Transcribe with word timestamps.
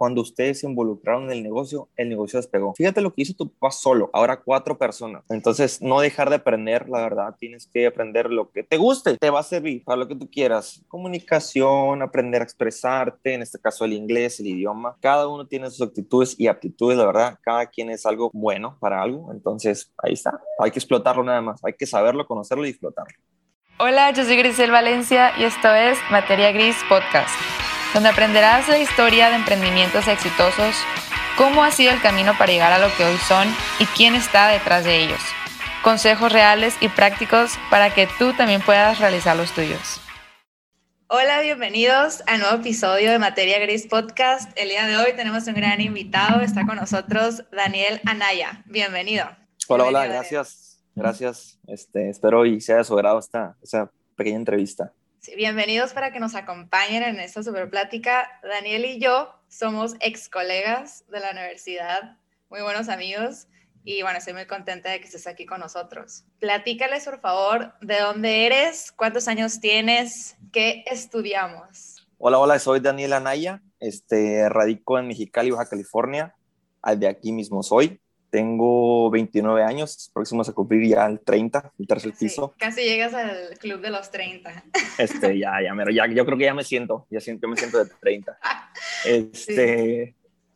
cuando 0.00 0.22
ustedes 0.22 0.60
se 0.60 0.66
involucraron 0.66 1.24
en 1.24 1.32
el 1.32 1.42
negocio, 1.42 1.90
el 1.94 2.08
negocio 2.08 2.38
despegó. 2.38 2.72
Fíjate 2.74 3.02
lo 3.02 3.12
que 3.12 3.20
hizo 3.20 3.34
tu 3.34 3.52
papá 3.52 3.70
solo, 3.70 4.08
ahora 4.14 4.40
cuatro 4.40 4.78
personas. 4.78 5.24
Entonces, 5.28 5.82
no 5.82 6.00
dejar 6.00 6.30
de 6.30 6.36
aprender, 6.36 6.88
la 6.88 7.02
verdad, 7.02 7.36
tienes 7.38 7.66
que 7.66 7.86
aprender 7.86 8.30
lo 8.30 8.50
que 8.50 8.62
te 8.62 8.78
guste, 8.78 9.18
te 9.18 9.28
va 9.28 9.40
a 9.40 9.42
servir 9.42 9.84
para 9.84 9.98
lo 9.98 10.08
que 10.08 10.16
tú 10.16 10.30
quieras. 10.30 10.82
Comunicación, 10.88 12.00
aprender 12.00 12.40
a 12.40 12.44
expresarte, 12.44 13.34
en 13.34 13.42
este 13.42 13.58
caso 13.58 13.84
el 13.84 13.92
inglés, 13.92 14.40
el 14.40 14.46
idioma. 14.46 14.96
Cada 15.02 15.28
uno 15.28 15.46
tiene 15.46 15.68
sus 15.68 15.86
actitudes 15.86 16.34
y 16.38 16.46
aptitudes, 16.46 16.96
la 16.96 17.04
verdad, 17.04 17.38
cada 17.42 17.66
quien 17.66 17.90
es 17.90 18.06
algo 18.06 18.30
bueno 18.32 18.78
para 18.80 19.02
algo. 19.02 19.30
Entonces, 19.34 19.92
ahí 19.98 20.14
está, 20.14 20.40
hay 20.60 20.70
que 20.70 20.78
explotarlo 20.78 21.22
nada 21.22 21.42
más, 21.42 21.62
hay 21.62 21.74
que 21.74 21.84
saberlo, 21.84 22.26
conocerlo 22.26 22.64
y 22.64 22.70
explotarlo. 22.70 23.18
Hola, 23.78 24.12
yo 24.12 24.24
soy 24.24 24.38
Grisel 24.38 24.70
Valencia 24.70 25.34
y 25.38 25.44
esto 25.44 25.74
es 25.74 25.98
Materia 26.10 26.52
Gris 26.52 26.76
Podcast, 26.88 27.34
donde 27.94 28.08
aprenderás 28.08 28.68
la 28.68 28.78
historia 28.78 29.30
de 29.30 29.36
emprendimientos 29.36 30.06
exitosos, 30.06 30.74
cómo 31.36 31.64
ha 31.64 31.70
sido 31.70 31.92
el 31.92 32.00
camino 32.00 32.36
para 32.38 32.52
llegar 32.52 32.72
a 32.72 32.78
lo 32.78 32.94
que 32.96 33.04
hoy 33.04 33.16
son 33.26 33.48
y 33.78 33.86
quién 33.86 34.14
está 34.14 34.48
detrás 34.48 34.84
de 34.84 35.02
ellos. 35.02 35.20
Consejos 35.82 36.32
reales 36.32 36.74
y 36.80 36.88
prácticos 36.88 37.52
para 37.70 37.92
que 37.94 38.06
tú 38.18 38.32
también 38.34 38.60
puedas 38.60 38.98
realizar 38.98 39.36
los 39.36 39.52
tuyos. 39.52 40.00
Hola, 41.08 41.40
bienvenidos 41.40 42.22
al 42.28 42.40
nuevo 42.40 42.56
episodio 42.58 43.10
de 43.10 43.18
Materia 43.18 43.58
Gris 43.58 43.88
Podcast. 43.88 44.52
El 44.56 44.68
día 44.68 44.86
de 44.86 44.96
hoy 44.96 45.12
tenemos 45.16 45.46
un 45.48 45.54
gran 45.54 45.80
invitado, 45.80 46.40
está 46.40 46.64
con 46.66 46.76
nosotros 46.76 47.42
Daniel 47.50 48.00
Anaya. 48.04 48.62
Bienvenido. 48.66 49.26
Hola, 49.66 49.84
hola, 49.84 50.06
gracias. 50.06 50.80
Gracias. 50.94 51.58
Este, 51.66 52.10
espero 52.10 52.46
y 52.46 52.60
sea 52.60 52.76
de 52.76 52.84
su 52.84 52.94
agrado 52.94 53.18
esta, 53.18 53.56
esta 53.60 53.90
pequeña 54.14 54.36
entrevista. 54.36 54.92
Bienvenidos 55.36 55.92
para 55.92 56.12
que 56.12 56.18
nos 56.18 56.34
acompañen 56.34 57.02
en 57.02 57.20
esta 57.20 57.42
super 57.42 57.68
plática. 57.68 58.26
Daniel 58.42 58.86
y 58.86 58.98
yo 58.98 59.28
somos 59.48 59.94
ex 60.00 60.30
colegas 60.30 61.04
de 61.08 61.20
la 61.20 61.32
universidad, 61.32 62.16
muy 62.48 62.62
buenos 62.62 62.88
amigos. 62.88 63.46
Y 63.84 64.00
bueno, 64.00 64.16
estoy 64.16 64.32
muy 64.32 64.46
contenta 64.46 64.90
de 64.90 64.98
que 64.98 65.04
estés 65.04 65.26
aquí 65.26 65.44
con 65.44 65.60
nosotros. 65.60 66.24
Platícales, 66.38 67.04
por 67.04 67.20
favor, 67.20 67.74
de 67.82 68.00
dónde 68.00 68.46
eres, 68.46 68.92
cuántos 68.92 69.28
años 69.28 69.60
tienes, 69.60 70.38
qué 70.52 70.84
estudiamos. 70.86 72.08
Hola, 72.16 72.38
hola, 72.38 72.58
soy 72.58 72.80
Daniel 72.80 73.12
Anaya, 73.12 73.62
este, 73.78 74.48
radico 74.48 74.98
en 74.98 75.08
Mexicali, 75.08 75.50
Baja 75.50 75.68
California. 75.68 76.34
De 76.96 77.06
aquí 77.06 77.30
mismo 77.32 77.62
soy. 77.62 77.99
Tengo 78.30 79.10
29 79.10 79.64
años, 79.64 80.10
próximos 80.14 80.48
a 80.48 80.52
cumplir 80.52 80.88
ya 80.88 81.06
el 81.06 81.20
30, 81.20 81.72
el 81.78 81.86
tercer 81.86 82.12
piso. 82.12 82.54
Casi 82.58 82.82
llegas 82.82 83.12
al 83.12 83.58
club 83.58 83.80
de 83.80 83.90
los 83.90 84.10
30. 84.10 84.64
Este, 84.98 85.38
ya, 85.38 85.60
ya, 85.62 85.74
pero 85.76 85.90
ya, 85.90 86.06
yo 86.06 86.24
creo 86.24 86.38
que 86.38 86.44
ya 86.44 86.54
me 86.54 86.62
siento, 86.62 87.06
ya 87.10 87.20
siento, 87.20 87.46
yo 87.46 87.50
me 87.50 87.56
siento 87.56 87.84
de 87.84 87.90
30. 88.00 88.38
Este, 89.04 90.14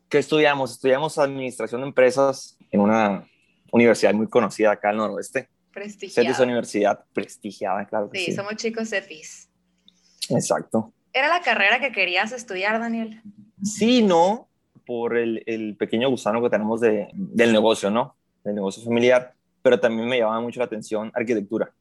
¿qué 0.08 0.18
estudiamos? 0.18 0.72
Estudiamos 0.72 1.18
administración 1.18 1.80
de 1.80 1.86
empresas 1.86 2.58
en 2.70 2.80
una 2.80 3.26
universidad 3.72 4.12
muy 4.14 4.28
conocida 4.28 4.72
acá 4.72 4.90
al 4.90 4.98
noroeste. 4.98 5.48
Prestigiada. 5.72 6.28
CETIS 6.28 6.40
Universidad, 6.40 7.04
prestigiada, 7.12 7.86
claro 7.86 8.10
que 8.10 8.18
sí. 8.18 8.24
Sí, 8.26 8.32
somos 8.32 8.54
chicos 8.56 8.90
CETIS. 8.90 9.48
Exacto. 10.28 10.92
¿Era 11.12 11.28
la 11.28 11.40
carrera 11.40 11.80
que 11.80 11.90
querías 11.90 12.32
estudiar, 12.32 12.78
Daniel? 12.78 13.22
Sí, 13.62 14.02
no, 14.02 14.48
por 14.84 15.16
el, 15.16 15.42
el 15.46 15.76
pequeño 15.76 16.08
gusano 16.08 16.42
que 16.42 16.50
tenemos 16.50 16.80
de, 16.80 17.08
del 17.12 17.52
negocio, 17.52 17.90
¿no? 17.90 18.14
Del 18.44 18.54
negocio 18.54 18.82
familiar, 18.82 19.34
pero 19.62 19.80
también 19.80 20.08
me 20.08 20.18
llamaba 20.18 20.40
mucho 20.40 20.60
la 20.60 20.66
atención 20.66 21.10
arquitectura. 21.14 21.72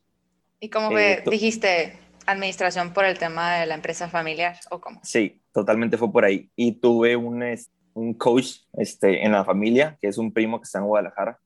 ¿Y 0.59 0.70
cómo 0.70 0.98
eh, 0.98 1.24
dijiste 1.30 1.94
administración 2.26 2.94
por 2.94 3.06
el 3.06 3.20
tema 3.20 3.58
de 3.58 3.66
la 3.66 3.76
empresa 3.76 4.08
familiar 4.08 4.58
o 4.72 4.80
cómo? 4.80 5.02
Sí, 5.04 5.42
totalmente 5.52 5.98
fue 5.98 6.12
por 6.12 6.24
ahí. 6.24 6.50
Y 6.56 6.74
tuve 6.74 7.16
un, 7.16 7.44
un 7.94 8.14
coach 8.14 8.59
este, 8.78 9.26
en 9.26 9.34
la 9.34 9.44
familia, 9.44 9.98
que 10.00 10.08
es 10.08 10.18
un 10.18 10.31
primo 10.31 10.59
que 10.59 10.64
está 10.64 10.80
en 10.80 10.86
Guadalajara. 10.86 11.40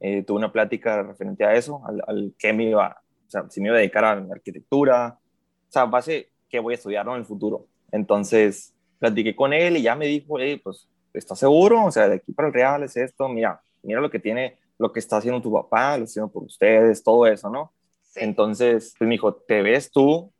Eh, 0.00 0.22
tuve 0.22 0.38
una 0.38 0.52
plática 0.52 1.02
referente 1.02 1.44
a 1.44 1.54
eso, 1.54 1.82
al, 1.86 2.02
al 2.06 2.34
que 2.38 2.52
me 2.52 2.64
iba, 2.64 3.00
o 3.26 3.30
sea, 3.30 3.44
si 3.48 3.60
me 3.60 3.68
iba 3.68 3.76
a 3.76 3.80
dedicar 3.80 4.04
a 4.04 4.16
la 4.16 4.34
arquitectura, 4.34 5.18
o 5.18 5.72
sea, 5.72 5.84
base 5.84 6.30
que 6.48 6.60
voy 6.60 6.74
a 6.74 6.76
estudiar 6.76 7.06
en 7.08 7.14
el 7.14 7.24
futuro. 7.24 7.66
Entonces, 7.92 8.74
platiqué 8.98 9.34
con 9.34 9.52
él 9.52 9.76
y 9.76 9.82
ya 9.82 9.94
me 9.94 10.06
dijo, 10.06 10.38
hey, 10.38 10.60
pues, 10.62 10.88
¿estás 11.12 11.38
seguro? 11.38 11.84
O 11.84 11.90
sea, 11.90 12.08
de 12.08 12.16
aquí 12.16 12.32
para 12.32 12.48
el 12.48 12.54
Real 12.54 12.82
es 12.82 12.96
esto, 12.96 13.28
mira, 13.28 13.60
mira 13.82 14.00
lo 14.00 14.10
que 14.10 14.18
tiene, 14.18 14.58
lo 14.78 14.92
que 14.92 15.00
está 15.00 15.18
haciendo 15.18 15.40
tu 15.40 15.52
papá, 15.52 15.96
lo 15.96 16.04
está 16.04 16.12
haciendo 16.12 16.32
por 16.32 16.44
ustedes, 16.44 17.02
todo 17.02 17.26
eso, 17.26 17.50
¿no? 17.50 17.72
Entonces, 18.14 18.94
pues 18.98 19.06
me 19.06 19.14
dijo, 19.14 19.34
¿te 19.34 19.62
ves 19.62 19.90
tú 19.90 20.32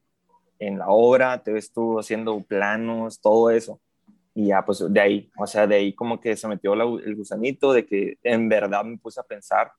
en 0.59 0.79
la 0.79 0.89
obra? 0.89 1.43
¿Te 1.43 1.53
ves 1.53 1.73
tú 1.73 1.99
haciendo 1.99 2.41
planos, 2.41 3.21
todo 3.21 3.51
eso? 3.51 3.81
Y 4.35 4.49
ya, 4.49 4.65
pues 4.65 4.85
de 4.89 5.01
ahí, 5.01 5.31
o 5.39 5.47
sea, 5.47 5.67
de 5.67 5.77
ahí 5.77 5.93
como 5.95 6.21
que 6.21 6.37
se 6.37 6.47
metió 6.49 6.75
el 6.75 7.15
gusanito 7.15 7.73
de 7.73 7.87
que 7.87 8.19
en 8.23 8.49
verdad 8.49 8.85
me 8.85 8.99
puse 8.99 9.21
a 9.21 9.23
pensar, 9.23 9.73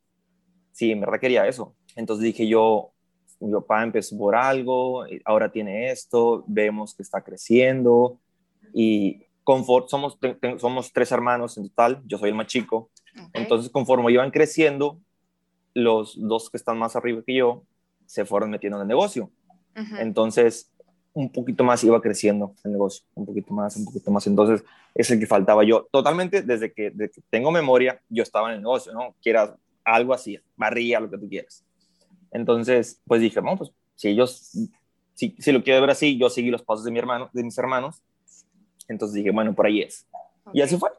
sí, 0.71 0.91
en 0.91 0.99
verdad 0.99 1.19
quería 1.19 1.47
eso. 1.47 1.75
Entonces 1.95 2.23
dije 2.23 2.47
yo, 2.47 2.91
mi 3.39 3.51
papá 3.51 3.83
empezó 3.83 4.17
por 4.17 4.35
algo, 4.35 5.05
ahora 5.25 5.51
tiene 5.51 5.91
esto, 5.91 6.43
vemos 6.47 6.95
que 6.95 7.03
está 7.03 7.21
creciendo, 7.21 8.19
y 8.79 9.23
confort, 9.43 9.89
somos, 9.89 10.19
somos 10.59 10.93
tres 10.93 11.11
hermanos 11.11 11.57
en 11.57 11.67
total, 11.69 12.03
yo 12.05 12.19
soy 12.19 12.29
el 12.29 12.35
más 12.35 12.45
chico, 12.45 12.91
entonces 13.33 13.71
conforme 13.71 14.11
iban 14.11 14.29
creciendo, 14.29 14.99
los 15.73 16.15
dos 16.19 16.51
que 16.51 16.57
están 16.57 16.77
más 16.77 16.95
arriba 16.95 17.23
que 17.25 17.33
yo 17.33 17.63
se 18.05 18.23
fueron 18.23 18.51
metiendo 18.51 18.77
en 18.77 18.83
el 18.83 18.87
negocio. 18.87 19.31
Entonces, 19.99 20.71
un 21.13 21.31
poquito 21.31 21.63
más 21.63 21.83
iba 21.83 21.99
creciendo 22.01 22.53
el 22.63 22.71
negocio, 22.71 23.03
un 23.15 23.25
poquito 23.25 23.53
más, 23.53 23.75
un 23.77 23.85
poquito 23.85 24.11
más. 24.11 24.25
Entonces, 24.27 24.63
es 24.93 25.09
el 25.09 25.19
que 25.19 25.25
faltaba 25.25 25.63
yo. 25.63 25.87
Totalmente, 25.91 26.41
desde 26.43 26.71
que, 26.71 26.91
desde 26.91 27.13
que 27.13 27.21
tengo 27.29 27.51
memoria, 27.51 27.99
yo 28.09 28.23
estaba 28.23 28.49
en 28.49 28.55
el 28.55 28.61
negocio, 28.61 28.91
¿no? 28.93 29.15
Quieras 29.21 29.53
algo 29.83 30.13
así, 30.13 30.39
barría, 30.55 30.99
lo 30.99 31.09
que 31.09 31.17
tú 31.17 31.27
quieras. 31.29 31.63
Entonces, 32.31 33.01
pues 33.05 33.21
dije, 33.21 33.39
bueno, 33.39 33.57
pues 33.57 33.71
si 33.95 34.09
ellos, 34.09 34.51
si, 35.13 35.35
si 35.37 35.51
lo 35.51 35.63
quiero 35.63 35.81
ver 35.81 35.91
así, 35.91 36.17
yo 36.17 36.29
seguí 36.29 36.49
los 36.51 36.63
pasos 36.63 36.85
de 36.85 36.91
mi 36.91 36.99
hermano, 36.99 37.29
de 37.33 37.43
mis 37.43 37.57
hermanos, 37.57 38.03
entonces 38.87 39.15
dije, 39.15 39.31
bueno, 39.31 39.53
por 39.53 39.65
ahí 39.65 39.81
es. 39.81 40.05
Y 40.53 40.61
así 40.61 40.77
fue. 40.77 40.89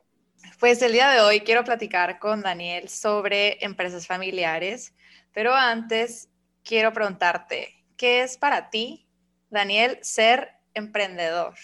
Pues 0.60 0.82
el 0.82 0.93
día 0.93 1.10
de 1.10 1.21
hoy 1.21 1.41
quiero 1.41 1.65
platicar 1.65 2.19
con 2.19 2.43
Daniel 2.43 2.88
sobre 2.88 3.65
empresas 3.65 4.06
familiares, 4.06 4.94
pero 5.32 5.54
antes 5.54 6.28
quiero 6.65 6.93
preguntarte, 6.93 7.84
¿qué 7.97 8.22
es 8.22 8.37
para 8.37 8.71
ti, 8.71 9.06
Daniel, 9.50 9.99
ser 10.03 10.50
emprendedor? 10.75 11.54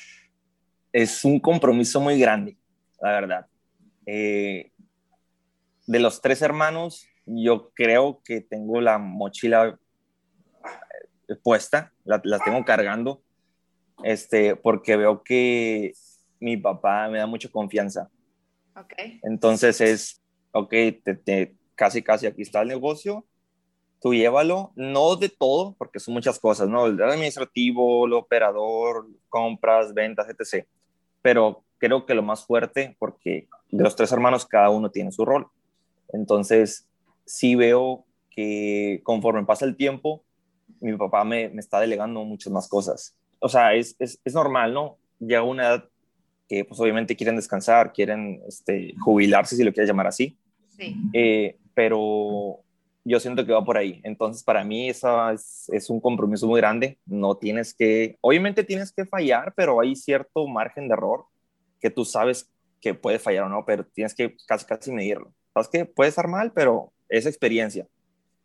Es 0.93 1.25
un 1.25 1.41
compromiso 1.41 2.01
muy 2.01 2.19
grande, 2.19 2.57
la 3.01 3.11
verdad. 3.11 3.47
Eh, 4.07 4.71
de 5.87 5.99
los 5.99 6.21
tres 6.21 6.41
hermanos, 6.43 7.07
yo 7.27 7.71
creo 7.75 8.23
que 8.25 8.41
tengo 8.41 8.81
la 8.81 8.99
mochila 8.99 9.79
eh, 11.29 11.37
puesta, 11.43 11.93
la, 12.05 12.21
la 12.25 12.39
tengo 12.39 12.65
cargando, 12.65 13.23
este, 14.03 14.57
porque 14.57 14.97
veo 14.97 15.23
que 15.23 15.95
mi 16.45 16.59
papá 16.59 17.09
me 17.09 17.17
da 17.17 17.27
mucha 17.27 17.49
confianza. 17.49 18.11
Okay. 18.77 19.19
Entonces 19.23 19.81
es, 19.81 20.21
ok, 20.53 20.71
te, 21.25 21.55
casi, 21.75 22.03
casi 22.03 22.27
aquí 22.27 22.43
está 22.43 22.61
el 22.61 22.69
negocio, 22.69 23.25
tú 23.99 24.13
llévalo, 24.13 24.71
no 24.77 25.17
de 25.17 25.31
todo, 25.31 25.75
porque 25.79 26.01
son 26.01 26.13
muchas 26.13 26.39
cosas, 26.39 26.69
¿no? 26.69 26.85
El 26.85 27.03
administrativo, 27.03 28.05
el 28.05 28.13
operador, 28.13 29.07
compras, 29.31 29.95
ventas, 29.95 30.27
etc. 30.29 30.67
Pero 31.23 31.65
creo 31.79 32.05
que 32.05 32.15
lo 32.15 32.23
más 32.23 32.45
fuerte, 32.45 32.95
porque 32.99 33.49
de 33.71 33.83
los 33.83 33.97
tres 33.97 34.13
hermanos 34.13 34.45
cada 34.45 34.69
uno 34.69 34.91
tiene 34.91 35.13
su 35.13 35.25
rol. 35.25 35.47
Entonces, 36.13 36.87
sí 37.25 37.55
veo 37.55 38.05
que 38.29 39.01
conforme 39.03 39.47
pasa 39.47 39.65
el 39.65 39.77
tiempo, 39.77 40.23
mi 40.81 40.95
papá 40.95 41.25
me, 41.25 41.49
me 41.49 41.61
está 41.61 41.81
delegando 41.81 42.23
muchas 42.23 42.53
más 42.53 42.69
cosas. 42.69 43.17
O 43.39 43.49
sea, 43.49 43.73
es, 43.73 43.97
es, 43.99 44.21
es 44.23 44.35
normal, 44.35 44.75
¿no? 44.75 44.99
Ya 45.21 45.43
una 45.43 45.69
edad 45.69 45.89
que 46.49 46.65
pues 46.65 46.79
obviamente 46.81 47.17
quieren 47.17 47.37
descansar, 47.37 47.93
quieren 47.93 48.43
este, 48.47 48.95
jubilarse, 49.01 49.57
si 49.57 49.65
lo 49.65 49.73
quieres 49.73 49.89
llamar 49.89 50.07
así. 50.07 50.37
Sí. 50.77 50.97
Eh, 51.13 51.57
pero 51.75 52.61
yo 53.05 53.21
siento 53.21 53.45
que 53.45 53.53
va 53.53 53.65
por 53.65 53.77
ahí. 53.77 54.01
Entonces, 54.03 54.43
para 54.43 54.65
mí 54.65 54.89
eso 54.89 55.31
es, 55.31 55.69
es, 55.73 55.91
un 55.91 56.01
compromiso 56.01 56.47
muy 56.47 56.61
grande. 56.61 56.99
No 57.07 57.37
tienes 57.37 57.75
que, 57.75 58.17
obviamente 58.21 58.65
tienes 58.65 58.93
que 58.93 59.05
fallar, 59.05 59.53
pero 59.57 59.81
hay 59.81 59.95
cierto 59.95 60.47
margen 60.47 60.89
de 60.89 60.95
error 60.95 61.27
que 61.81 61.91
tú 61.91 62.05
sabes 62.05 62.51
que 62.81 62.95
puede 62.95 63.19
fallar 63.19 63.45
o 63.45 63.49
no, 63.49 63.65
pero 63.65 63.85
tienes 63.85 64.15
que 64.15 64.37
casi, 64.47 64.67
casi 64.67 64.93
medirlo. 64.93 65.33
Sabes 65.53 65.69
que 65.69 65.85
puede 65.85 66.09
estar 66.09 66.29
mal, 66.29 66.53
pero 66.53 66.93
es 67.09 67.27
experiencia. 67.27 67.87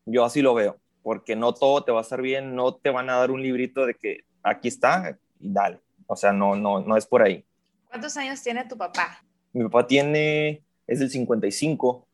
Yo 0.05 0.23
así 0.25 0.41
lo 0.41 0.53
veo, 0.53 0.77
porque 1.03 1.35
no 1.35 1.53
todo 1.53 1.83
te 1.83 1.91
va 1.91 1.99
a 1.99 2.01
estar 2.03 2.21
bien, 2.21 2.55
no 2.55 2.75
te 2.75 2.89
van 2.89 3.09
a 3.09 3.17
dar 3.17 3.31
un 3.31 3.41
librito 3.41 3.85
de 3.85 3.95
que 3.95 4.21
aquí 4.43 4.67
está 4.67 5.17
y 5.39 5.51
dale. 5.51 5.79
O 6.07 6.15
sea, 6.15 6.33
no, 6.33 6.55
no, 6.55 6.81
no 6.81 6.97
es 6.97 7.05
por 7.05 7.21
ahí. 7.21 7.45
¿Cuántos 7.89 8.15
años 8.17 8.41
tiene 8.43 8.65
tu 8.65 8.77
papá? 8.77 9.23
Mi 9.51 9.63
papá 9.63 9.87
tiene, 9.87 10.63
es 10.85 10.99
del 10.99 11.09
55, 11.09 12.07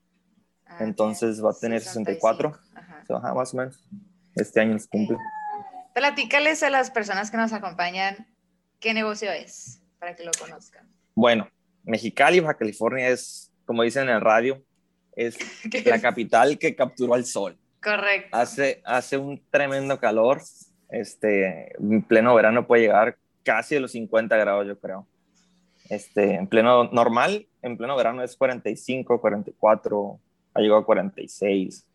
ah, 0.68 0.78
entonces 0.80 1.44
va 1.44 1.52
a 1.52 1.54
tener 1.54 1.82
64, 1.82 2.58
Ajá. 3.10 3.34
más 3.34 3.54
o 3.54 3.58
menos. 3.58 3.84
Este 4.36 4.62
año 4.62 4.80
se 4.80 4.88
cumple. 4.88 5.18
Platícales 5.94 6.64
a 6.64 6.70
las 6.70 6.92
personas 6.92 7.30
que 7.30 7.36
nos 7.36 7.52
acompañan 7.52 8.26
qué 8.80 8.94
negocio 8.94 9.32
es, 9.32 9.82
para 10.00 10.16
que 10.16 10.24
lo 10.24 10.32
conozcan. 10.40 10.88
Bueno, 11.14 11.50
Mexicali, 11.84 12.40
Baja 12.40 12.58
California 12.58 13.10
es, 13.10 13.52
como 13.66 13.84
dicen 13.84 14.04
en 14.04 14.16
el 14.16 14.22
radio, 14.22 14.64
es 15.14 15.38
la 15.86 16.00
capital 16.00 16.58
que 16.58 16.74
capturó 16.74 17.16
al 17.16 17.26
sol. 17.26 17.58
Correcto. 17.84 18.30
Hace, 18.32 18.82
hace 18.86 19.18
un 19.18 19.44
tremendo 19.52 20.00
calor, 20.00 20.42
este, 20.90 21.76
en 21.78 22.02
pleno 22.02 22.34
verano 22.34 22.66
puede 22.66 22.84
llegar 22.84 23.18
casi 23.44 23.76
a 23.76 23.82
los 23.82 23.92
50 23.92 24.38
grados, 24.38 24.68
yo 24.68 24.80
creo. 24.80 25.06
Este, 25.90 26.36
en 26.36 26.48
pleno 26.48 26.86
normal, 26.86 27.48
en 27.62 27.78
pleno 27.78 27.96
verano 27.96 28.24
es 28.24 28.36
45, 28.36 29.22
44, 29.22 30.20
ha 30.54 30.60
llegado 30.60 30.82
a 30.82 30.86
46. 30.86 31.86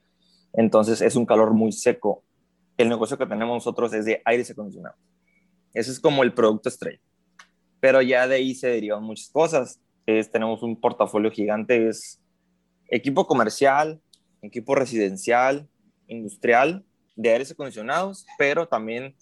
Entonces 0.52 1.00
es 1.00 1.16
un 1.16 1.26
calor 1.26 1.52
muy 1.52 1.72
seco. 1.72 2.22
El 2.76 2.88
negocio 2.88 3.19
que 3.19 3.26
tenemos 3.26 3.54
nosotros 3.54 3.92
es 3.92 4.04
de 4.04 4.22
aire 4.25 4.44
acondicionado. 4.48 4.96
Ese 5.75 5.90
es 5.90 6.00
como 6.00 6.22
el 6.22 6.32
producto 6.32 6.69
estrella. 6.69 7.00
Pero 7.81 8.02
ya 8.02 8.26
de 8.26 8.37
ahí 8.37 8.54
se 8.54 8.69
derivan 8.69 9.02
muchas 9.02 9.28
cosas. 9.31 9.81
Es, 10.06 10.31
tenemos 10.31 10.62
un 10.62 10.81
portafolio 10.81 11.31
gigante, 11.31 11.88
es 11.88 12.20
equipo 12.88 13.26
comercial, 13.26 14.00
equipo 14.43 14.75
residencial, 14.75 15.69
industrial, 16.08 16.84
de 17.16 17.31
aires 17.31 17.50
acondicionados, 17.50 18.26
pero 18.38 18.66
también 18.66 19.14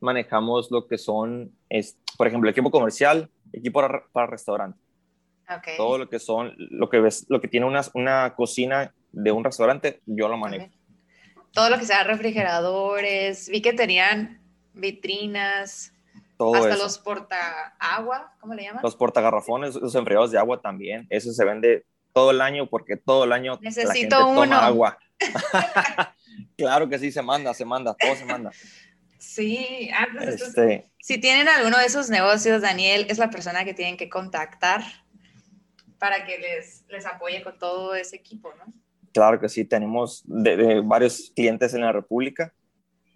manejamos 0.00 0.70
lo 0.70 0.86
que 0.86 0.98
son, 0.98 1.52
es, 1.68 1.96
por 2.18 2.26
ejemplo, 2.26 2.50
equipo 2.50 2.70
comercial, 2.70 3.30
equipo 3.56 3.80
para, 3.80 4.04
para 4.12 4.26
restaurante. 4.26 4.78
Okay. 5.58 5.76
Todo 5.76 5.98
lo 5.98 6.08
que 6.08 6.18
son, 6.18 6.54
lo 6.56 6.88
que 6.88 7.00
ves, 7.00 7.26
lo 7.28 7.40
que 7.40 7.48
tiene 7.48 7.66
una, 7.66 7.82
una 7.94 8.34
cocina 8.34 8.94
de 9.12 9.30
un 9.30 9.44
restaurante, 9.44 10.00
yo 10.06 10.28
lo 10.28 10.36
manejo. 10.36 10.66
Okay. 10.66 10.78
Todo 11.52 11.70
lo 11.70 11.78
que 11.78 11.84
sea 11.84 12.02
refrigeradores, 12.04 13.48
vi 13.48 13.62
que 13.62 13.72
tenían 13.72 14.40
vitrinas, 14.72 15.92
Todo 16.36 16.54
hasta 16.56 16.74
eso. 16.74 16.82
los 16.82 16.98
porta 16.98 17.76
agua, 17.78 18.34
¿cómo 18.40 18.54
le 18.54 18.64
llaman? 18.64 18.82
Los 18.82 18.96
portagarrafones, 18.96 19.76
los 19.76 19.94
enfriados 19.94 20.30
de 20.32 20.38
agua 20.38 20.60
también. 20.60 21.06
Eso 21.10 21.32
se 21.32 21.44
vende 21.44 21.86
todo 22.12 22.30
el 22.30 22.40
año 22.40 22.66
porque 22.66 22.96
todo 22.96 23.24
el 23.24 23.32
año 23.32 23.54
la 23.54 23.60
Necesito 23.60 23.92
gente 23.92 24.08
toma 24.16 24.42
uno. 24.42 24.56
agua. 24.56 24.98
claro 26.56 26.88
que 26.88 26.98
sí, 26.98 27.12
se 27.12 27.22
manda, 27.22 27.54
se 27.54 27.64
manda, 27.64 27.94
todo 27.94 28.16
se 28.16 28.24
manda. 28.24 28.50
Sí, 29.24 29.90
ah, 29.92 30.06
pues 30.12 30.40
Este, 30.40 30.90
si 31.00 31.18
tienen 31.18 31.48
alguno 31.48 31.78
de 31.78 31.86
esos 31.86 32.10
negocios, 32.10 32.62
Daniel 32.62 33.06
es 33.08 33.18
la 33.18 33.30
persona 33.30 33.64
que 33.64 33.74
tienen 33.74 33.96
que 33.96 34.08
contactar 34.08 34.82
para 35.98 36.24
que 36.24 36.38
les, 36.38 36.84
les 36.88 37.06
apoye 37.06 37.42
con 37.42 37.58
todo 37.58 37.94
ese 37.94 38.16
equipo, 38.16 38.52
¿no? 38.54 38.72
claro 39.14 39.40
que 39.40 39.48
sí, 39.48 39.64
tenemos 39.64 40.22
de, 40.26 40.56
de 40.56 40.80
varios 40.80 41.32
clientes 41.34 41.72
en 41.72 41.82
la 41.82 41.92
República. 41.92 42.52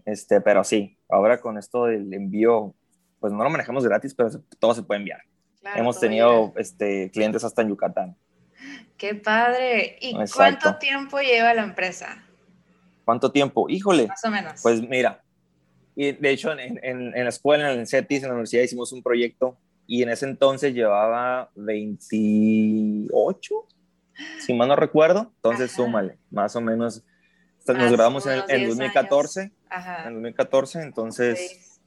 Este, 0.06 0.40
pero 0.40 0.64
sí, 0.64 0.96
ahora 1.08 1.40
con 1.40 1.58
esto 1.58 1.87
del 1.87 2.14
envío, 2.14 2.75
pues 3.20 3.32
no 3.32 3.43
lo 3.43 3.50
manejamos 3.50 3.84
gratis, 3.84 4.14
pero 4.14 4.31
todo 4.58 4.75
se 4.75 4.84
puede 4.84 5.00
enviar. 5.00 5.20
Claro, 5.61 5.81
Hemos 5.81 6.00
tenido 6.00 6.54
este, 6.56 7.11
clientes 7.11 7.44
hasta 7.44 7.62
en 7.62 7.69
Yucatán. 7.69 8.16
Qué 8.96 9.16
padre. 9.16 9.99
¿Y 10.00 10.11
Exacto. 10.11 10.37
cuánto 10.37 10.78
tiempo 10.78 11.19
lleva 11.19 11.52
la 11.52 11.64
empresa? 11.64 12.25
¿Cuánto 13.04 13.31
tiempo? 13.32 13.69
Híjole, 13.69 14.06
Más 14.06 14.25
o 14.25 14.31
menos. 14.31 14.62
Pues 14.62 14.81
mira, 14.81 15.22
y 16.00 16.12
de 16.12 16.31
hecho 16.31 16.53
en, 16.53 16.79
en, 16.85 17.12
en 17.17 17.25
la 17.25 17.29
escuela, 17.29 17.73
en 17.73 17.81
el 17.81 17.89
CETIS, 17.89 18.23
en 18.23 18.29
la 18.29 18.35
universidad 18.35 18.62
hicimos 18.62 18.93
un 18.93 19.03
proyecto 19.03 19.59
y 19.85 20.05
en 20.05 20.11
ese 20.11 20.27
entonces 20.27 20.73
llevaba 20.73 21.50
28, 21.56 23.67
si 24.39 24.55
mal 24.55 24.69
no 24.69 24.77
recuerdo, 24.77 25.33
entonces 25.35 25.71
Ajá. 25.71 25.75
súmale, 25.75 26.21
más 26.31 26.55
o 26.55 26.61
menos. 26.61 27.03
Nos 27.67 27.77
Más 27.77 27.91
graduamos 27.91 28.27
en, 28.27 28.45
en 28.49 28.61
10 28.61 28.69
2014, 28.69 29.53
Ajá. 29.69 30.06
en 30.06 30.15
2014, 30.15 30.83
entonces, 30.83 31.37
Seis. 31.37 31.81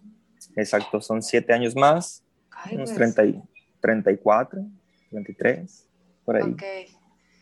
exacto, 0.58 1.00
son 1.00 1.22
siete 1.22 1.54
años 1.54 1.74
más, 1.74 2.26
Ay, 2.52 2.76
unos 2.76 2.90
pues, 2.90 3.16
30, 3.16 3.26
y- 3.26 3.42
34, 3.80 4.60
23, 5.10 5.88
por 6.26 6.36
ahí, 6.36 6.52
ok. 6.52 6.64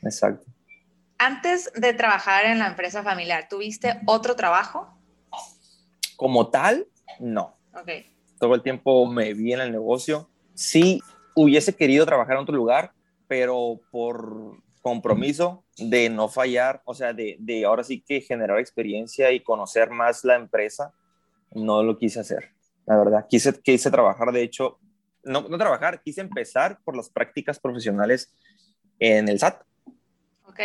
exacto. 0.04 0.46
Antes 1.18 1.72
de 1.74 1.96
trabajar 1.96 2.46
en 2.46 2.60
la 2.60 2.68
empresa 2.68 3.02
familiar, 3.02 3.48
¿tuviste 3.50 4.00
otro 4.06 4.36
trabajo? 4.36 4.99
Como 6.20 6.50
tal, 6.50 6.86
no. 7.22 7.56
Ok. 7.74 7.90
todo 8.40 8.54
el 8.56 8.62
tiempo 8.62 9.06
me 9.06 9.34
vi 9.34 9.54
en 9.54 9.62
el 9.62 9.72
negocio. 9.72 10.30
Sí, 10.54 11.00
hubiese 11.34 11.74
querido 11.74 12.06
trabajar 12.06 12.36
en 12.36 12.42
otro 12.42 12.54
lugar, 12.54 12.92
pero 13.30 13.80
por 13.90 14.58
compromiso 14.82 15.64
de 15.78 16.10
no 16.10 16.28
fallar, 16.28 16.82
o 16.84 16.94
sea, 16.94 17.14
de, 17.14 17.38
de 17.40 17.64
ahora 17.64 17.86
sí 17.86 18.04
que 18.06 18.20
generar 18.20 18.60
experiencia 18.60 19.32
y 19.32 19.40
conocer 19.40 19.92
más 19.92 20.26
la 20.26 20.36
empresa, 20.36 20.94
no 21.52 21.84
lo 21.84 21.98
quise 21.98 22.20
hacer. 22.20 22.52
La 22.86 22.98
verdad, 22.98 23.26
quise, 23.30 23.54
quise 23.62 23.90
trabajar, 23.90 24.34
de 24.34 24.44
hecho, 24.44 24.78
no, 25.24 25.48
no 25.48 25.58
trabajar, 25.58 26.02
quise 26.02 26.20
empezar 26.20 26.80
por 26.84 26.98
las 26.98 27.10
prácticas 27.10 27.62
profesionales 27.62 28.36
en 29.00 29.30
el 29.30 29.40
SAT. 29.40 29.62
Ok. 30.44 30.60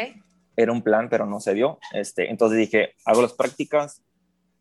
Era 0.57 0.73
un 0.73 0.83
plan, 0.83 1.09
pero 1.09 1.27
no 1.27 1.39
se 1.39 1.55
dio. 1.55 1.79
Este, 1.93 2.29
entonces 2.29 2.59
dije, 2.59 2.95
hago 3.05 3.23
las 3.23 3.35
prácticas 3.35 4.04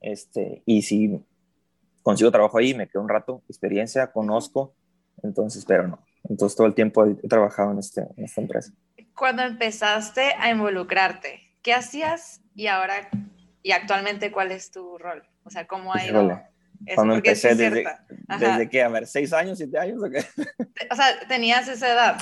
este, 0.03 0.61
y 0.65 0.83
si 0.83 1.19
consigo 2.03 2.29
trabajo 2.29 2.57
ahí, 2.57 2.73
me 2.73 2.87
quedo 2.87 3.01
un 3.01 3.09
rato, 3.09 3.41
experiencia, 3.49 4.11
conozco, 4.11 4.75
entonces, 5.23 5.65
pero 5.65 5.87
no. 5.87 5.99
Entonces 6.29 6.55
todo 6.55 6.67
el 6.67 6.75
tiempo 6.75 7.05
he, 7.05 7.27
trabajado 7.27 7.71
en, 7.71 7.79
este, 7.79 8.01
en 8.15 8.25
esta 8.25 8.41
empresa. 8.41 8.71
Cuando 9.15 9.43
empezaste 9.43 10.33
a 10.37 10.49
involucrarte, 10.49 11.41
¿qué 11.61 11.73
hacías 11.73 12.41
y 12.53 12.67
ahora 12.67 13.09
y 13.61 13.71
actualmente 13.71 14.31
cuál 14.31 14.51
es 14.51 14.71
tu 14.71 14.97
rol? 14.97 15.23
O 15.43 15.49
sea, 15.49 15.65
¿cómo 15.65 15.93
ha 15.93 16.05
ido? 16.05 16.41
Cuando 16.95 17.15
empecé, 17.15 17.51
es 17.51 17.57
desde, 17.57 17.85
desde 18.39 18.69
que, 18.69 18.83
a 18.83 18.89
ver, 18.89 19.07
seis 19.07 19.31
años, 19.31 19.57
siete 19.57 19.77
años, 19.79 20.03
¿o 20.03 20.09
qué? 20.09 20.25
O 20.91 20.95
sea, 20.95 21.27
tenías 21.29 21.67
esa 21.69 21.93
edad. 21.93 22.17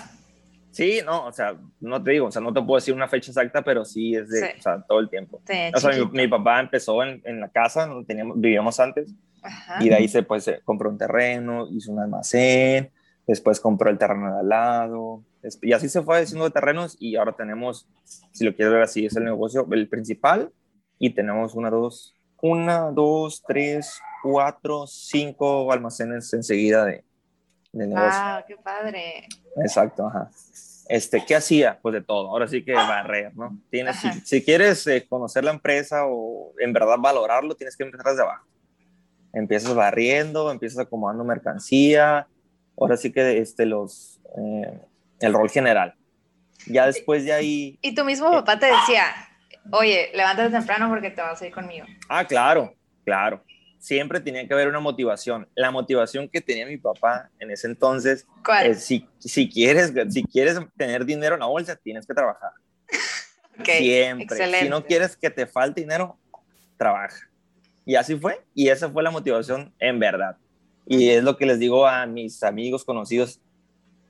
Sí, 0.71 1.01
no, 1.05 1.25
o 1.27 1.31
sea, 1.31 1.55
no 1.81 2.01
te 2.01 2.11
digo, 2.11 2.27
o 2.27 2.31
sea, 2.31 2.41
no 2.41 2.53
te 2.53 2.61
puedo 2.61 2.75
decir 2.77 2.93
una 2.93 3.07
fecha 3.07 3.31
exacta, 3.31 3.61
pero 3.61 3.83
sí 3.85 4.15
es 4.15 4.29
de, 4.29 4.39
Sí. 4.39 4.45
o 4.57 4.61
sea, 4.61 4.81
todo 4.87 4.99
el 4.99 5.09
tiempo. 5.09 5.41
de 5.45 5.71
O 5.75 5.79
sea, 5.79 5.91
mi, 5.91 6.05
mi 6.11 6.27
papá 6.27 6.59
empezó 6.61 7.03
en, 7.03 7.21
en 7.25 7.39
la 7.41 7.49
casa 7.49 7.85
donde 7.87 8.05
teníamos, 8.05 8.39
vivíamos 8.39 8.79
antes, 8.79 9.13
Ajá. 9.41 9.83
y 9.83 9.89
de 9.89 9.95
ahí 9.95 10.07
se 10.07 10.23
pues 10.23 10.49
compró 10.63 10.89
un 10.89 10.97
terreno, 10.97 11.67
hizo 11.69 11.91
un 11.91 11.99
almacén, 11.99 12.91
después 13.27 13.59
compró 13.59 13.89
el 13.89 13.97
terreno 13.97 14.33
de 14.33 14.39
al 14.39 14.49
lado, 14.49 15.23
y 15.61 15.73
así 15.73 15.89
se 15.89 16.01
fue 16.03 16.19
haciendo 16.21 16.45
de 16.45 16.51
terrenos 16.51 16.95
y 16.99 17.15
ahora 17.15 17.33
tenemos, 17.35 17.87
si 18.31 18.45
lo 18.45 18.55
quieres 18.55 18.73
ver 18.73 18.83
así, 18.83 19.05
es 19.05 19.15
el 19.15 19.25
negocio, 19.25 19.67
el 19.71 19.89
principal 19.89 20.51
y 20.99 21.09
tenemos 21.11 21.55
una, 21.55 21.69
dos, 21.69 22.15
una, 22.41 22.91
dos, 22.91 23.43
tres, 23.47 23.99
cuatro, 24.21 24.85
cinco 24.87 25.71
almacenes 25.71 26.31
enseguida 26.33 26.85
de, 26.85 27.03
del 27.71 27.89
negocio. 27.89 28.21
Wow, 28.21 28.43
qué 28.47 28.55
padre. 28.57 29.27
Exacto, 29.57 30.07
ajá. 30.07 30.29
Este, 30.87 31.23
¿qué 31.25 31.35
hacía? 31.35 31.79
Pues 31.81 31.93
de 31.93 32.01
todo. 32.01 32.29
Ahora 32.29 32.47
sí 32.47 32.65
que 32.65 32.73
barrer, 32.73 33.35
¿no? 33.35 33.57
Tienes, 33.69 33.95
si, 33.97 34.11
si 34.25 34.43
quieres 34.43 34.85
eh, 34.87 35.05
conocer 35.07 35.43
la 35.43 35.51
empresa 35.51 36.05
o 36.05 36.53
en 36.59 36.73
verdad 36.73 36.97
valorarlo, 36.99 37.55
tienes 37.55 37.77
que 37.77 37.83
empezar 37.83 38.07
desde 38.07 38.23
abajo. 38.23 38.45
Empiezas 39.31 39.73
barriendo, 39.73 40.51
empiezas 40.51 40.79
acomodando 40.79 41.23
mercancía. 41.23 42.27
Ahora 42.77 42.97
sí 42.97 43.11
que 43.11 43.37
este, 43.37 43.65
los, 43.65 44.19
eh, 44.37 44.81
el 45.21 45.33
rol 45.33 45.49
general. 45.49 45.95
Ya 46.67 46.85
después 46.85 47.23
de 47.23 47.33
ahí, 47.33 47.79
Y 47.81 47.95
tu 47.95 48.03
mismo 48.03 48.29
papá 48.31 48.59
te 48.59 48.65
decía, 48.65 49.05
oye, 49.71 50.11
levántate 50.13 50.49
temprano 50.49 50.89
porque 50.89 51.09
te 51.09 51.21
vas 51.21 51.41
a 51.41 51.47
ir 51.47 51.53
conmigo. 51.53 51.85
ah, 52.09 52.25
claro, 52.25 52.73
claro. 53.05 53.41
Siempre 53.81 54.19
tenía 54.19 54.47
que 54.47 54.53
haber 54.53 54.67
una 54.67 54.79
motivación. 54.79 55.49
La 55.55 55.71
motivación 55.71 56.29
que 56.29 56.39
tenía 56.39 56.67
mi 56.67 56.77
papá 56.77 57.31
en 57.39 57.49
ese 57.49 57.65
entonces 57.65 58.27
si, 58.77 59.07
si, 59.17 59.49
quieres, 59.49 59.91
si 60.11 60.23
quieres 60.23 60.59
tener 60.77 61.03
dinero 61.03 61.33
en 61.33 61.39
la 61.39 61.47
bolsa, 61.47 61.75
tienes 61.75 62.05
que 62.05 62.13
trabajar. 62.13 62.51
Siempre. 63.65 64.25
excelente. 64.25 64.59
Si 64.61 64.69
no 64.69 64.85
quieres 64.85 65.17
que 65.17 65.31
te 65.31 65.47
falte 65.47 65.81
dinero, 65.81 66.15
trabaja. 66.77 67.27
Y 67.83 67.95
así 67.95 68.15
fue. 68.15 68.45
Y 68.53 68.69
esa 68.69 68.87
fue 68.87 69.01
la 69.01 69.09
motivación 69.09 69.73
en 69.79 69.97
verdad. 69.97 70.37
Y 70.85 71.09
es 71.09 71.23
lo 71.23 71.35
que 71.35 71.47
les 71.47 71.57
digo 71.57 71.87
a 71.87 72.05
mis 72.05 72.43
amigos 72.43 72.85
conocidos. 72.85 73.41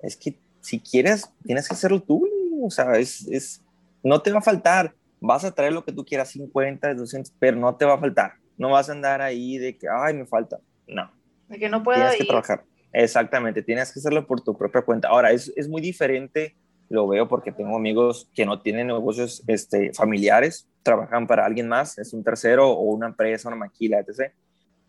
Es 0.02 0.18
que 0.18 0.38
si 0.60 0.82
quieres, 0.82 1.32
tienes 1.46 1.70
que 1.70 1.76
hacerlo 1.76 2.02
tú. 2.02 2.28
O 2.62 2.70
sea, 2.70 2.98
es, 2.98 3.26
es, 3.30 3.62
no 4.04 4.22
te 4.22 4.34
va 4.34 4.40
a 4.40 4.44
faltar. 4.44 4.94
Vas 5.22 5.46
a 5.46 5.52
traer 5.56 5.72
lo 5.72 5.86
que 5.86 5.94
tú 5.94 6.04
quieras, 6.04 6.28
50, 6.32 6.94
200, 6.94 7.32
pero 7.40 7.56
no 7.56 7.74
te 7.74 7.86
va 7.86 7.94
a 7.94 8.00
faltar. 8.00 8.41
No 8.58 8.70
vas 8.70 8.90
a 8.90 8.94
andar 8.94 9.22
ahí 9.22 9.58
de 9.58 9.78
que, 9.78 9.88
ay, 9.90 10.14
me 10.14 10.26
falta. 10.26 10.60
No 10.88 11.12
De 11.48 11.58
que 11.58 11.70
no 11.70 11.84
puedo 11.84 12.00
tienes 12.00 12.18
que 12.18 12.26
trabajar. 12.26 12.64
Exactamente, 12.94 13.62
tienes 13.62 13.92
que 13.92 14.00
hacerlo 14.00 14.28
por 14.28 14.42
tu 14.42 14.58
propia 14.58 14.82
cuenta. 14.82 15.08
Ahora, 15.08 15.32
es, 15.32 15.52
es 15.56 15.68
muy 15.70 15.82
diferente, 15.82 16.56
lo 16.90 17.08
veo 17.08 17.28
porque 17.28 17.52
tengo 17.52 17.76
amigos 17.76 18.30
que 18.36 18.46
no 18.46 18.62
tienen 18.62 18.88
negocios 18.88 19.44
este, 19.48 19.94
familiares, 19.94 20.68
trabajan 20.84 21.26
para 21.26 21.46
alguien 21.46 21.68
más, 21.68 21.98
es 21.98 22.14
un 22.14 22.24
tercero 22.24 22.70
o 22.70 22.82
una 22.82 23.08
empresa, 23.08 23.48
una 23.48 23.58
maquila, 23.58 24.00
etc. 24.00 24.34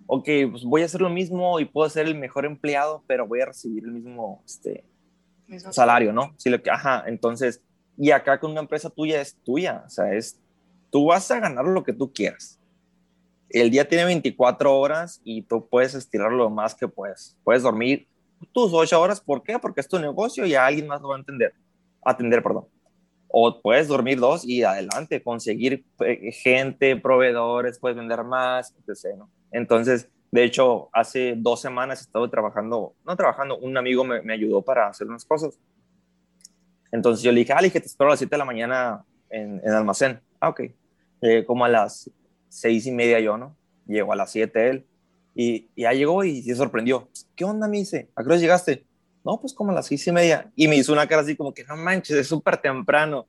Ok, 0.06 0.28
pues 0.50 0.64
voy 0.64 0.82
a 0.82 0.86
hacer 0.86 1.00
lo 1.00 1.10
mismo 1.10 1.60
y 1.60 1.64
puedo 1.64 1.88
ser 1.88 2.06
el 2.06 2.16
mejor 2.16 2.44
empleado, 2.44 3.04
pero 3.06 3.26
voy 3.26 3.40
a 3.40 3.46
recibir 3.46 3.84
el 3.84 3.92
mismo 3.92 4.42
este, 4.44 4.84
Mismo 5.46 5.72
salario, 5.72 6.12
¿no? 6.12 6.34
Sí, 6.38 6.50
lo 6.50 6.62
que, 6.62 6.70
ajá, 6.70 7.04
entonces, 7.06 7.62
y 7.98 8.10
acá 8.10 8.40
con 8.40 8.52
una 8.52 8.60
empresa 8.60 8.88
tuya 8.90 9.20
es 9.20 9.36
tuya, 9.44 9.82
o 9.86 9.90
sea, 9.90 10.14
es, 10.14 10.40
tú 10.90 11.06
vas 11.06 11.30
a 11.30 11.40
ganar 11.40 11.66
lo 11.66 11.84
que 11.84 11.92
tú 11.92 12.12
quieras. 12.12 12.58
El 13.52 13.70
día 13.70 13.86
tiene 13.86 14.04
24 14.06 14.78
horas 14.78 15.20
y 15.24 15.42
tú 15.42 15.68
puedes 15.68 15.94
estirarlo 15.94 16.36
lo 16.38 16.50
más 16.50 16.74
que 16.74 16.88
puedes. 16.88 17.36
Puedes 17.44 17.62
dormir 17.62 18.08
tus 18.52 18.72
ocho 18.72 19.00
horas, 19.00 19.20
¿por 19.20 19.42
qué? 19.42 19.58
Porque 19.58 19.80
es 19.80 19.88
tu 19.88 19.98
negocio 19.98 20.46
y 20.46 20.54
alguien 20.54 20.86
más 20.86 21.00
lo 21.00 21.08
va 21.08 21.16
a 21.16 21.18
entender, 21.18 21.54
atender, 22.02 22.42
perdón. 22.42 22.66
O 23.28 23.60
puedes 23.60 23.88
dormir 23.88 24.18
dos 24.18 24.44
y 24.44 24.62
adelante, 24.62 25.22
conseguir 25.22 25.84
eh, 26.00 26.32
gente, 26.32 26.96
proveedores, 26.96 27.78
puedes 27.78 27.96
vender 27.96 28.24
más, 28.24 28.74
etc. 28.86 29.16
¿no? 29.16 29.30
Entonces, 29.50 30.08
de 30.30 30.44
hecho, 30.44 30.88
hace 30.92 31.34
dos 31.36 31.60
semanas 31.60 32.00
he 32.00 32.04
estado 32.04 32.28
trabajando, 32.30 32.94
no 33.04 33.16
trabajando, 33.16 33.58
un 33.58 33.76
amigo 33.76 34.02
me, 34.02 34.32
ayudó 34.32 34.62
para 34.62 34.88
hacer 34.88 35.06
unas 35.06 35.26
cosas. 35.26 35.58
Entonces 36.90 37.22
yo 37.22 37.32
le 37.32 37.40
dije, 37.40 37.52
ah, 37.52 37.60
le 37.60 37.68
dije, 37.68 37.80
te 37.80 37.86
espero 37.86 38.08
a 38.08 38.12
las 38.12 38.18
7 38.18 38.34
de 38.34 38.38
la 38.38 38.44
mañana 38.44 39.04
en, 39.28 39.60
el 39.62 39.74
almacén. 39.74 40.20
Ah, 40.40 40.48
ok. 40.48 40.62
Llegué 41.20 41.44
como 41.44 41.64
a 41.64 41.68
las 41.68 42.10
seis 42.52 42.86
y 42.86 42.92
media 42.92 43.20
yo, 43.20 43.36
¿no? 43.36 43.56
Llegó 43.86 44.12
a 44.12 44.16
las 44.16 44.30
7 44.30 44.70
él. 44.70 44.86
Y, 45.34 45.68
ya 45.76 45.92
llegó 45.92 46.24
y 46.24 46.42
se 46.42 46.54
sorprendió. 46.54 47.08
¿Qué 47.34 47.44
onda, 47.44 47.66
me 47.68 47.78
dice? 47.78 48.10
¿A 48.14 48.22
qué 48.22 48.28
hora 48.28 48.36
llegaste? 48.36 48.84
No, 49.24 49.40
pues 49.40 49.54
como 49.54 49.70
a 49.70 49.74
las 49.74 49.86
seis 49.86 50.06
y 50.06 50.12
media. 50.12 50.50
Y 50.56 50.68
me 50.68 50.76
hizo 50.76 50.92
una 50.92 51.06
cara 51.06 51.22
así 51.22 51.36
como 51.36 51.54
que, 51.54 51.64
no 51.64 51.76
manches, 51.76 52.16
es 52.16 52.26
súper 52.26 52.58
temprano. 52.58 53.26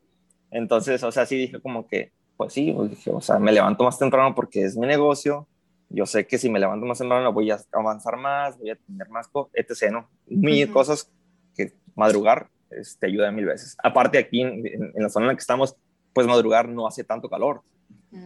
Entonces, 0.52 1.02
o 1.04 1.12
sea, 1.12 1.26
sí 1.26 1.38
dije 1.38 1.62
como 1.62 1.88
que, 1.88 2.12
pues 2.36 2.54
sí, 2.54 2.74
pues 2.76 2.90
dije, 2.90 3.12
o 3.12 3.22
sea, 3.22 3.40
me 3.40 3.52
levanto 3.52 3.84
más 3.84 3.98
temprano 3.98 4.36
porque 4.36 4.64
es 4.64 4.76
mi 4.76 4.88
negocio 4.88 5.48
yo 5.94 6.08
sé 6.08 6.26
que 6.26 6.40
si 6.40 6.50
me 6.50 6.60
levanto 6.60 6.88
más 6.88 6.98
temprano 6.98 7.32
voy 7.32 7.52
a 7.52 7.60
avanzar 7.72 8.18
más, 8.18 8.58
voy 8.58 8.72
a 8.72 8.76
tener 8.76 9.08
más 9.10 9.28
cosas, 9.28 9.52
etc. 9.54 9.92
¿no? 9.92 10.10
Mil 10.26 10.72
cosas 10.72 11.12
que 11.56 11.74
madrugar 11.96 12.50
te 12.68 12.80
este, 12.80 13.06
ayuda 13.06 13.32
mil 13.32 13.46
veces. 13.46 13.78
Aparte 13.82 14.18
aquí 14.18 14.42
en, 14.42 14.92
la 14.96 15.10
zona 15.10 15.26
en 15.26 15.28
la 15.30 15.36
que 15.36 15.42
estamos, 15.42 15.76
pues 16.12 16.26
madrugar 16.26 16.68
no 16.68 16.88
hace 16.88 17.04
tanto 17.04 17.30
calor. 17.30 17.62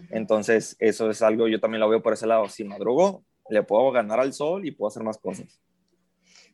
Entonces 0.09 0.75
eso 0.79 1.09
es 1.09 1.21
algo, 1.21 1.47
yo 1.47 1.59
también 1.59 1.79
lo 1.79 1.89
veo 1.89 2.01
por 2.01 2.13
ese 2.13 2.27
lado. 2.27 2.47
Si 2.49 2.63
madrugo, 2.63 3.23
le 3.49 3.63
puedo 3.63 3.91
ganar 3.91 4.19
al 4.19 4.33
sol 4.33 4.65
y 4.65 4.71
puedo 4.71 4.89
hacer 4.89 5.03
más 5.03 5.17
cosas. 5.17 5.61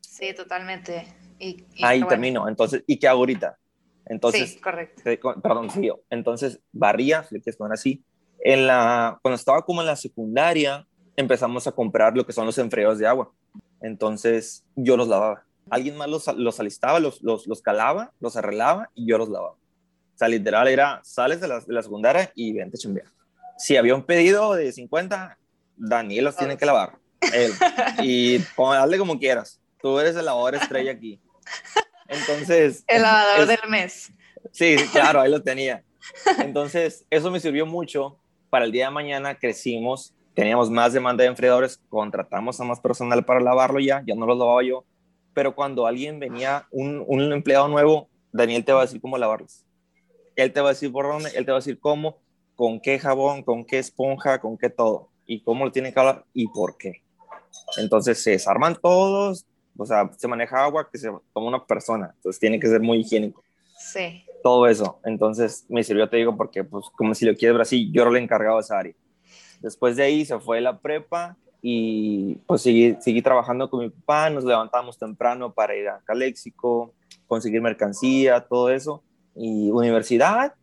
Sí, 0.01 0.33
totalmente. 0.35 1.07
Y, 1.39 1.65
Ahí 1.81 2.03
termino. 2.07 2.47
Entonces, 2.47 2.83
¿y 2.85 2.97
qué 2.97 3.07
hago 3.07 3.19
ahorita? 3.19 3.57
Entonces, 4.05 4.51
sí, 4.51 4.59
correcto. 4.59 5.01
perdón, 5.41 5.69
sí, 5.69 5.89
entonces 6.09 6.59
barría, 6.71 7.23
si 7.23 7.35
quieres 7.39 7.55
poner 7.55 7.73
así. 7.73 8.03
En 8.39 8.67
la, 8.67 9.17
cuando 9.21 9.35
estaba 9.35 9.63
como 9.63 9.81
en 9.81 9.87
la 9.87 9.95
secundaria, 9.95 10.85
empezamos 11.15 11.65
a 11.67 11.71
comprar 11.71 12.15
lo 12.15 12.25
que 12.25 12.33
son 12.33 12.45
los 12.45 12.57
enfriados 12.57 12.99
de 12.99 13.07
agua. 13.07 13.31
Entonces 13.81 14.65
yo 14.75 14.97
los 14.97 15.07
lavaba. 15.07 15.45
Alguien 15.69 15.95
más 15.95 16.09
los, 16.09 16.27
los 16.35 16.59
alistaba, 16.59 16.99
los, 16.99 17.21
los, 17.21 17.47
los, 17.47 17.61
calaba, 17.61 18.11
los 18.19 18.35
arreglaba 18.35 18.89
y 18.93 19.07
yo 19.07 19.17
los 19.17 19.29
lavaba. 19.29 19.53
O 19.53 20.17
sea, 20.17 20.27
literal 20.27 20.67
era, 20.67 20.99
sales 21.03 21.39
de 21.39 21.47
la, 21.47 21.59
de 21.61 21.73
la 21.73 21.81
secundaria 21.81 22.31
y 22.35 22.53
vente 22.53 22.77
a 22.77 22.79
chambear. 22.79 23.07
Si 23.57 23.77
había 23.77 23.95
un 23.95 24.03
pedido 24.03 24.53
de 24.53 24.71
50, 24.71 25.37
Daniel 25.77 26.25
los 26.25 26.35
tiene 26.35 26.57
que 26.57 26.65
lavar. 26.65 26.97
Él. 27.33 27.51
Y 28.03 28.41
hazle 28.57 28.97
como 28.97 29.19
quieras. 29.19 29.59
Tú 29.81 29.99
eres 29.99 30.15
el 30.15 30.25
lavador 30.25 30.55
estrella 30.55 30.91
aquí. 30.91 31.21
Entonces... 32.07 32.83
El 32.87 33.01
lavador 33.01 33.47
del 33.47 33.69
mes. 33.69 34.11
Sí, 34.51 34.75
claro, 34.91 35.21
ahí 35.21 35.31
lo 35.31 35.41
tenía. 35.41 35.83
Entonces, 36.39 37.05
eso 37.09 37.31
me 37.31 37.39
sirvió 37.39 37.65
mucho. 37.65 38.19
Para 38.49 38.65
el 38.65 38.71
día 38.71 38.85
de 38.85 38.91
mañana 38.91 39.35
crecimos 39.35 40.13
teníamos 40.33 40.69
más 40.69 40.93
demanda 40.93 41.23
de 41.23 41.29
enfriadores, 41.29 41.79
contratamos 41.89 42.59
a 42.59 42.63
más 42.63 42.79
personal 42.79 43.23
para 43.23 43.39
lavarlo 43.39 43.79
ya, 43.79 44.03
ya 44.05 44.15
no 44.15 44.25
los 44.25 44.37
lavaba 44.37 44.63
yo, 44.63 44.85
pero 45.33 45.55
cuando 45.55 45.85
alguien 45.85 46.19
venía, 46.19 46.67
un, 46.71 47.03
un 47.07 47.31
empleado 47.31 47.67
nuevo, 47.67 48.09
Daniel 48.31 48.65
te 48.65 48.73
va 48.73 48.81
a 48.81 48.85
decir 48.85 49.01
cómo 49.01 49.17
lavarlos. 49.17 49.65
Él 50.35 50.51
te 50.51 50.61
va 50.61 50.69
a 50.69 50.73
decir 50.73 50.91
por 50.91 51.07
dónde, 51.07 51.29
él 51.35 51.45
te 51.45 51.51
va 51.51 51.57
a 51.57 51.61
decir 51.61 51.79
cómo, 51.79 52.21
con 52.55 52.79
qué 52.79 52.99
jabón, 52.99 53.43
con 53.43 53.65
qué 53.65 53.79
esponja, 53.79 54.39
con 54.39 54.57
qué 54.57 54.69
todo, 54.69 55.09
y 55.25 55.41
cómo 55.41 55.65
lo 55.65 55.71
tiene 55.71 55.93
que 55.93 55.99
lavar 55.99 56.25
y 56.33 56.47
por 56.47 56.77
qué. 56.77 57.03
Entonces 57.77 58.21
se 58.21 58.31
desarman 58.31 58.77
todos, 58.81 59.45
o 59.77 59.85
sea, 59.85 60.09
se 60.17 60.27
maneja 60.27 60.63
agua 60.63 60.89
que 60.91 60.97
se 60.97 61.09
toma 61.33 61.47
una 61.47 61.65
persona, 61.65 62.13
entonces 62.15 62.39
tiene 62.39 62.59
que 62.59 62.67
ser 62.67 62.81
muy 62.81 62.99
higiénico. 62.99 63.43
Sí. 63.77 64.23
Todo 64.41 64.67
eso. 64.67 64.99
Entonces 65.03 65.65
me 65.69 65.83
sirvió, 65.83 66.09
te 66.09 66.17
digo, 66.17 66.35
porque 66.37 66.63
pues 66.63 66.85
como 66.95 67.13
si 67.15 67.25
lo 67.25 67.35
quieres 67.35 67.59
así, 67.59 67.91
yo 67.91 68.03
era 68.03 68.11
el 68.11 68.17
encargado 68.17 68.57
de 68.57 68.61
esa 68.61 68.79
área. 68.79 68.93
Después 69.61 69.95
de 69.95 70.03
ahí 70.03 70.25
se 70.25 70.39
fue 70.39 70.61
la 70.61 70.79
prepa 70.79 71.37
y 71.61 72.35
pues 72.45 72.61
seguí, 72.61 72.97
seguí 72.99 73.21
trabajando 73.21 73.69
con 73.69 73.79
mi 73.79 73.89
papá, 73.89 74.29
nos 74.29 74.43
levantamos 74.43 74.97
temprano 74.97 75.53
para 75.53 75.75
ir 75.75 75.87
a 75.87 76.01
Caléxico, 76.03 76.93
conseguir 77.27 77.61
mercancía, 77.61 78.41
todo 78.41 78.69
eso, 78.69 79.01
y 79.35 79.71
universidad, 79.71 80.53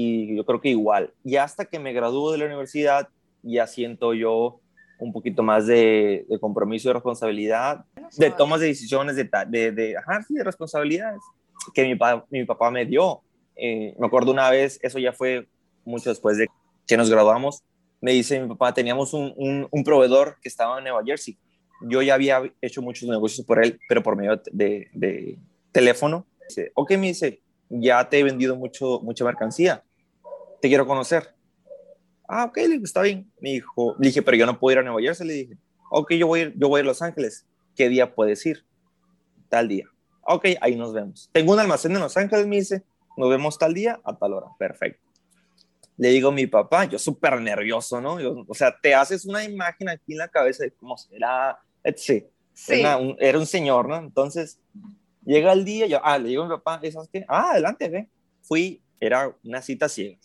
y 0.00 0.36
yo 0.36 0.46
creo 0.46 0.60
que 0.60 0.68
igual. 0.68 1.12
Y 1.24 1.34
hasta 1.36 1.64
que 1.64 1.80
me 1.80 1.92
graduó 1.92 2.30
de 2.30 2.38
la 2.38 2.44
universidad, 2.44 3.08
ya 3.42 3.66
siento 3.66 4.14
yo 4.14 4.60
un 5.00 5.12
poquito 5.12 5.42
más 5.42 5.66
de, 5.66 6.24
compromiso 6.40 6.88
y 6.88 6.92
responsabilidad, 6.92 7.84
de 8.16 8.30
tomas 8.30 8.60
de 8.60 8.68
decisiones, 8.68 9.16
de, 9.16 9.28
de, 9.48 9.72
de, 9.72 9.96
ajá, 9.96 10.22
sí, 10.22 10.34
de 10.34 10.44
responsabilidades 10.44 11.20
que 11.74 11.82
mi, 11.82 11.98
mi 12.30 12.44
papá 12.44 12.70
me 12.70 12.86
dio. 12.86 13.22
Eh, 13.56 13.96
me 13.98 14.06
acuerdo 14.06 14.30
una 14.30 14.48
vez, 14.50 14.78
eso 14.84 15.00
ya 15.00 15.12
fue 15.12 15.48
mucho 15.84 16.10
después 16.10 16.36
de 16.36 16.46
que 16.86 16.96
nos 16.96 17.10
graduamos, 17.10 17.64
me 18.00 18.12
dice 18.12 18.40
mi 18.40 18.46
papá, 18.46 18.72
teníamos 18.72 19.12
un, 19.14 19.66
un, 19.68 19.82
proveedor 19.82 20.36
que 20.40 20.48
estaba 20.48 20.78
en 20.78 20.84
Nueva 20.84 21.02
Jersey. 21.04 21.36
Yo 21.80 22.02
ya 22.02 22.14
había 22.14 22.40
hecho 22.62 22.82
muchos 22.82 23.08
negocios 23.08 23.44
por 23.44 23.64
él, 23.64 23.80
pero 23.88 24.04
por 24.04 24.14
medio 24.14 24.40
de, 24.52 24.86
de 24.92 25.38
teléfono. 25.72 26.24
Dice, 26.48 26.70
ok, 26.76 26.92
me 26.92 27.08
dice, 27.08 27.42
ya 27.68 28.08
te 28.08 28.20
he 28.20 28.22
vendido 28.22 28.54
mucho, 28.54 29.00
mucha 29.02 29.24
mercancía. 29.24 29.82
Te 30.60 30.68
quiero 30.68 30.86
conocer. 30.86 31.34
Ah, 32.28 32.44
ok, 32.44 32.58
está 32.82 33.02
bien. 33.02 33.30
Me 33.40 33.50
dijo, 33.50 33.96
le 33.98 34.08
dije, 34.08 34.22
pero 34.22 34.36
yo 34.36 34.46
no 34.46 34.58
puedo 34.58 34.72
ir 34.72 34.78
a 34.78 34.82
Nueva 34.82 35.00
Jersey. 35.00 35.26
Le 35.26 35.32
dije, 35.34 35.56
ok, 35.90 36.12
yo 36.12 36.26
voy, 36.26 36.52
yo 36.56 36.68
voy 36.68 36.80
a 36.80 36.84
Los 36.84 37.02
Ángeles. 37.02 37.46
¿Qué 37.74 37.88
día 37.88 38.14
puedes 38.14 38.44
ir? 38.44 38.64
Tal 39.48 39.68
día. 39.68 39.86
Ok, 40.22 40.46
ahí 40.60 40.76
nos 40.76 40.92
vemos. 40.92 41.30
Tengo 41.32 41.52
un 41.52 41.60
almacén 41.60 41.92
en 41.92 42.00
Los 42.00 42.16
Ángeles, 42.16 42.46
me 42.46 42.56
dice, 42.56 42.82
nos 43.16 43.30
vemos 43.30 43.56
tal 43.58 43.72
día 43.72 44.00
a 44.04 44.16
tal 44.16 44.34
hora. 44.34 44.48
Perfecto 44.58 45.08
le 45.98 46.10
digo 46.10 46.28
a 46.28 46.32
mi 46.32 46.46
papá, 46.46 46.84
yo 46.84 46.98
súper 46.98 47.40
nervioso, 47.40 48.00
¿no? 48.00 48.18
o 48.46 48.54
sea, 48.54 48.74
te 48.80 48.94
haces 48.94 49.26
una 49.26 49.42
imagen 49.42 49.88
aquí 49.88 50.12
en 50.12 50.18
la 50.18 50.28
cabeza 50.28 50.62
de 50.62 50.70
cómo 50.70 50.96
será, 50.96 51.58
etc. 51.82 52.24
Sí. 52.54 52.80
Era, 52.80 52.96
un, 52.96 53.46
señor, 53.46 53.88
¿no? 53.88 53.96
Entonces, 53.96 54.60
llega 55.24 55.52
el 55.52 55.64
día, 55.64 55.86
yo, 55.86 56.00
ah, 56.04 56.16
le 56.18 56.28
digo 56.28 56.44
a 56.44 56.46
mi 56.46 56.54
papá, 56.54 56.80
¿sabes 56.92 57.08
qué? 57.12 57.24
Ah, 57.28 57.50
adelante, 57.50 57.88
ve. 57.88 58.08
Fui, 58.42 58.80
era 59.00 59.34
una 59.42 59.60
cita 59.60 59.88
ciega. 59.88 60.18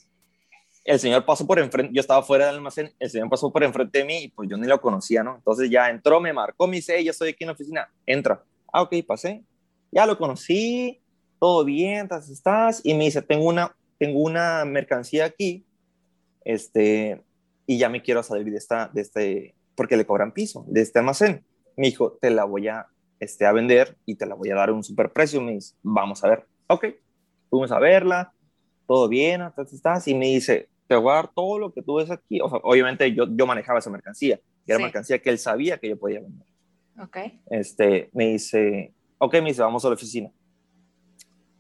El 0.84 1.00
señor 1.00 1.26
pasó 1.26 1.48
por 1.48 1.60
enfrente, 1.60 1.94
yo 1.94 2.02
estaba 2.02 2.22
fuera 2.24 2.48
del 2.48 2.56
almacén, 2.56 2.92
el 3.00 3.10
señor 3.10 3.30
pasó 3.30 3.52
por 3.52 3.64
enfrente 3.64 4.00
de 4.00 4.06
mí 4.06 4.24
y 4.24 4.28
pues 4.28 4.50
yo 4.50 4.58
ni 4.58 4.68
lo 4.68 4.82
conocía, 4.82 5.24
¿no? 5.24 5.36
Entonces 5.36 5.70
ya 5.70 5.90
entró, 5.90 6.20
me 6.20 6.34
marcó, 6.34 6.68
me 6.68 6.76
dice, 6.76 7.02
yo 7.04 7.12
estoy 7.12 7.30
aquí 7.30 7.46
en 7.46 7.48
la 7.48 7.54
oficina, 7.54 7.90
entra. 8.06 8.44
Ah, 8.72 8.82
ok, 8.82 8.96
pasé. 9.08 9.44
Ya 9.92 10.06
lo 10.06 10.18
conocí, 10.18 11.02
todo 11.40 11.64
bien, 11.64 12.10
estás, 12.12 12.82
y 12.84 12.94
me 12.96 13.06
dice, 13.06 13.22
tengo 13.22 13.46
una, 13.46 13.76
tengo 13.98 14.20
una 14.20 14.66
mercancía 14.66 15.26
aquí, 15.26 15.66
este, 16.44 17.24
y 17.66 17.78
ya 17.78 17.90
me 17.90 18.02
quiero 18.02 18.24
salir 18.24 18.52
de 18.52 18.58
esta, 18.58 18.90
de 18.94 19.02
este, 19.02 19.56
porque 19.76 19.96
le 19.96 20.06
cobran 20.06 20.34
piso, 20.34 20.66
de 20.68 20.82
este 20.82 21.00
almacén. 21.00 21.46
Me 21.78 21.88
dijo, 21.88 22.14
te 22.14 22.30
la 22.30 22.44
voy 22.44 22.68
a, 22.68 22.88
este, 23.20 23.46
a 23.46 23.52
vender 23.52 23.98
y 24.06 24.16
te 24.16 24.26
la 24.26 24.36
voy 24.36 24.52
a 24.52 24.56
dar 24.56 24.70
a 24.70 24.74
un 24.74 24.84
super 24.84 25.12
precio. 25.12 25.42
Me 25.42 25.54
dice, 25.54 25.76
vamos 25.82 26.24
a 26.24 26.30
ver. 26.30 26.46
Ok, 26.68 26.86
fuimos 27.50 27.72
a 27.72 27.80
verla, 27.80 28.34
todo 28.88 29.08
bien, 29.08 29.42
estás, 29.72 30.08
y 30.08 30.16
me 30.16 30.28
dice, 30.28 30.70
te 30.88 30.96
voy 30.96 31.12
a 31.12 31.16
dar 31.16 31.32
todo 31.34 31.60
lo 31.60 31.74
que 31.74 31.82
tú 31.82 31.96
ves 31.96 32.12
aquí. 32.12 32.40
O 32.42 32.50
sea, 32.50 32.60
obviamente 32.64 33.14
yo, 33.14 33.26
yo 33.30 33.46
manejaba 33.46 33.80
esa 33.80 33.90
mercancía, 33.90 34.40
y 34.66 34.72
era 34.72 34.80
mercancía 34.80 35.20
que 35.20 35.30
él 35.30 35.38
sabía 35.38 35.78
que 35.78 35.90
yo 35.90 35.98
podía 35.98 36.20
vender. 36.20 36.48
Ok. 37.00 37.18
Este, 37.50 38.10
me 38.14 38.28
dice, 38.28 38.94
ok, 39.18 39.34
me 39.36 39.50
dice, 39.50 39.62
vamos 39.62 39.84
a 39.86 39.90
la 39.90 39.96
oficina. 39.96 40.32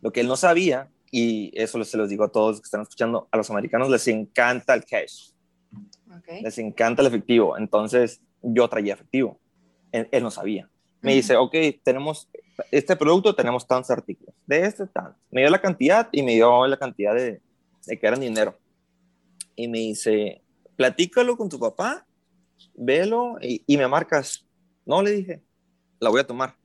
Lo 0.02 0.12
que 0.12 0.22
él 0.22 0.28
no 0.28 0.36
sabía 0.36 0.90
y 1.16 1.52
eso 1.54 1.84
se 1.84 1.96
los 1.96 2.10
digo 2.10 2.24
a 2.24 2.32
todos 2.32 2.60
que 2.60 2.66
están 2.66 2.82
escuchando, 2.82 3.28
a 3.30 3.38
los 3.38 3.50
americanos 3.52 3.88
les 3.90 4.08
encanta 4.08 4.74
el 4.74 4.84
cash. 4.84 5.30
Les 6.42 6.58
encanta 6.58 7.04
el 7.04 7.08
efectivo. 7.08 7.56
Entonces 7.56 8.20
yo 8.42 8.68
traía 8.68 8.96
efectivo. 8.96 9.40
Él, 9.92 10.24
no 10.24 10.32
sabía. 10.32 10.68
Me 11.02 11.14
dice, 11.14 11.36
ok, 11.36 11.56
tenemos 11.84 12.30
este 12.72 12.96
producto, 12.96 13.36
tenemos 13.36 13.68
tantos 13.68 13.92
artículos. 13.92 14.34
De 14.48 14.66
este, 14.66 14.88
tanto. 14.88 15.16
Me 15.30 15.42
dio 15.42 15.52
la 15.52 15.62
cantidad 15.62 16.10
y 16.12 16.24
me 16.24 16.34
dio 16.34 16.66
la 16.66 16.78
cantidad 16.78 17.14
de, 17.14 17.42
de 17.86 18.00
que 18.00 18.08
eran 18.08 18.20
dinero. 18.20 18.58
Y 19.56 19.68
me 19.68 19.80
dice, 19.80 20.42
platícalo 20.76 21.38
con 21.38 21.50
tu 21.50 21.60
papá, 21.60 22.06
velo 22.74 23.38
y, 23.42 23.64
y 23.68 23.78
me 23.78 23.88
marcas. 23.88 24.46
No, 24.86 25.02
le 25.02 25.12
dije, 25.12 25.44
la 26.00 26.10
voy 26.10 26.22
a 26.22 26.28
tomar. 26.28 26.56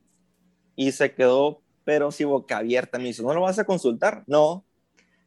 Y 0.75 0.91
se 0.91 1.13
quedó 1.13 1.61
pero 1.89 2.11
si 2.11 2.23
boca 2.23 2.59
abierta. 2.59 2.99
Me 2.99 3.05
dice, 3.05 3.23
¿no 3.23 3.33
lo 3.33 3.41
vas 3.41 3.57
a 3.57 3.63
consultar? 3.63 4.23
No. 4.27 4.63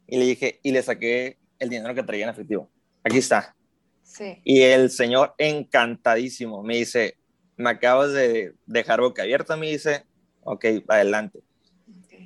Y 0.07 0.17
le 0.17 0.27
dije, 0.27 0.61
y 0.63 0.71
le 0.71 0.81
saqué 0.81 1.41
el 1.59 1.71
dinero 1.71 1.93
que 1.93 2.05
traía 2.05 2.23
en 2.23 2.31
efectivo. 2.31 2.71
Aquí 3.03 3.19
está. 3.19 3.57
Sí. 4.05 4.41
Y 4.45 4.61
el 4.61 4.89
señor 4.89 5.35
encantadísimo 5.39 6.63
me 6.63 6.77
dice, 6.77 7.17
me 7.57 7.71
acabas 7.71 8.13
de 8.13 8.55
dejar 8.65 9.01
boca 9.01 9.23
abierta, 9.23 9.57
me 9.57 9.71
dice, 9.71 10.05
ok, 10.45 10.65
adelante. 10.87 11.41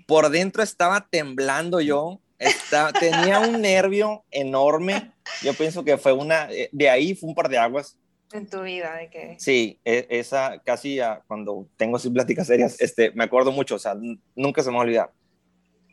Por 0.06 0.28
dentro 0.28 0.62
estaba 0.62 1.08
temblando 1.08 1.80
yo, 1.80 2.20
estaba, 2.38 2.92
tenía 2.92 3.40
un 3.40 3.60
nervio 3.60 4.24
enorme. 4.30 5.12
Yo 5.42 5.54
pienso 5.54 5.84
que 5.84 5.98
fue 5.98 6.12
una, 6.12 6.50
eh, 6.50 6.68
de 6.72 6.90
ahí 6.90 7.14
fue 7.14 7.28
un 7.28 7.34
par 7.34 7.48
de 7.48 7.58
aguas, 7.58 7.98
en 8.32 8.48
tu 8.48 8.62
vida 8.62 8.96
de 8.96 9.08
que 9.08 9.36
sí 9.38 9.78
e, 9.84 10.06
esa 10.10 10.60
casi 10.64 10.98
cuando 11.26 11.68
tengo 11.76 11.96
así 11.96 12.10
pláticas 12.10 12.46
serias 12.48 12.80
este 12.80 13.12
me 13.12 13.24
acuerdo 13.24 13.52
mucho 13.52 13.76
o 13.76 13.78
sea 13.78 13.96
nunca 14.34 14.62
se 14.62 14.70
me 14.70 14.76
va 14.76 14.82
a 14.82 14.84
olvidar. 14.84 15.12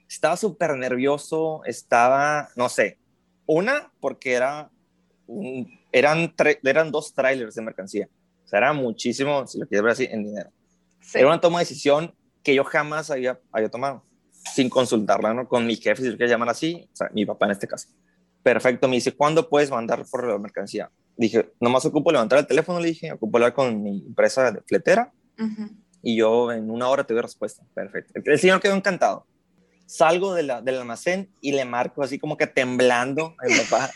Estaba 0.07 0.35
súper 0.37 0.75
nervioso 0.75 1.63
estaba 1.65 2.49
no 2.55 2.69
sé 2.69 2.97
una 3.45 3.91
porque 3.99 4.33
era 4.33 4.71
eran 5.91 6.33
eran 6.63 6.91
dos 6.91 7.13
trailers 7.13 7.55
de 7.55 7.61
mercancía. 7.61 8.09
O 8.43 8.47
sea 8.47 8.59
era 8.59 8.73
muchísimo 8.73 9.45
si 9.47 9.59
lo 9.59 9.67
quieres 9.67 9.83
ver 9.83 9.91
así 9.91 10.07
en 10.09 10.23
dinero. 10.23 10.49
Era 11.13 11.27
una 11.27 11.41
toma 11.41 11.59
de 11.59 11.65
decisión 11.65 12.15
que 12.41 12.55
yo 12.55 12.63
jamás 12.63 13.11
había 13.11 13.39
había 13.51 13.69
tomado 13.69 14.03
sin 14.53 14.69
consultarla 14.69 15.33
¿no? 15.33 15.47
con 15.47 15.65
mi 15.65 15.75
jefe 15.75 16.01
si 16.01 16.09
lo 16.09 16.17
quieres 16.17 16.31
llamar 16.31 16.49
así 16.49 16.87
o 16.91 16.95
sea 16.95 17.09
mi 17.13 17.25
papá 17.25 17.45
en 17.45 17.51
este 17.51 17.67
caso 17.67 17.87
perfecto 18.41 18.87
me 18.87 18.95
dice 18.95 19.13
¿cuándo 19.13 19.49
puedes 19.49 19.71
mandar 19.71 20.05
por 20.09 20.27
la 20.27 20.37
mercancía 20.37 20.89
dije, 21.15 21.51
nomás 21.59 21.85
ocupo 21.85 22.11
levantar 22.11 22.39
el 22.39 22.47
teléfono, 22.47 22.79
le 22.79 22.89
dije, 22.89 23.11
ocupo 23.11 23.37
hablar 23.37 23.53
con 23.53 23.81
mi 23.81 24.03
empresa 24.05 24.51
de 24.51 24.61
fletera 24.61 25.11
y 26.01 26.17
yo 26.17 26.51
en 26.51 26.69
una 26.69 26.89
hora 26.89 27.03
te 27.03 27.13
doy 27.13 27.21
respuesta. 27.21 27.63
Perfecto. 27.73 28.19
El 28.23 28.39
señor 28.39 28.59
quedó 28.59 28.75
encantado. 28.75 29.25
Salgo 29.85 30.33
de 30.33 30.43
la, 30.43 30.61
del 30.61 30.79
almacén 30.79 31.29
y 31.41 31.51
le 31.51 31.65
marco 31.65 32.03
así 32.03 32.17
como 32.19 32.37
que 32.37 32.47
temblando 32.47 33.35
a 33.39 33.47
mi 33.47 33.55
papá. 33.55 33.91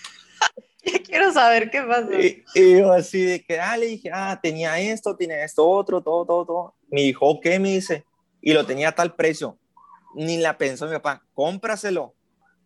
Quiero 1.06 1.34
saber 1.34 1.70
qué 1.70 1.82
pasó. 1.82 2.12
Y, 2.14 2.44
yo 2.78 2.92
así 2.92 3.22
de 3.22 3.44
que, 3.44 3.60
ah, 3.60 3.76
le 3.78 3.88
dije, 3.88 4.10
ah, 4.14 4.40
tenía 4.42 4.80
esto, 4.80 5.16
tiene 5.16 5.44
esto, 5.44 5.68
otro, 5.68 6.02
todo, 6.02 6.26
todo, 6.26 6.46
todo. 6.46 6.76
Me 6.90 7.02
dijo, 7.02 7.40
¿qué? 7.42 7.60
Me 7.60 7.74
dice, 7.74 8.06
y 8.42 8.54
lo 8.54 8.66
tenía 8.66 8.90
a 8.90 8.96
tal 8.96 9.16
precio. 9.16 9.58
Ni 10.16 10.38
la 10.38 10.58
pensó 10.58 10.86
mi 10.86 10.94
papá, 10.94 11.24
cómpraselo. 11.34 12.16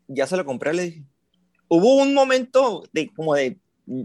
Ya 0.08 0.28
se 0.28 0.38
lo 0.38 0.46
compré, 0.46 0.74
le 0.74 0.84
dije. 0.84 1.04
Hubo 1.68 1.96
un 1.96 2.14
momento 2.14 2.84
de 2.92 3.10
como 3.14 3.34
de 3.36 3.58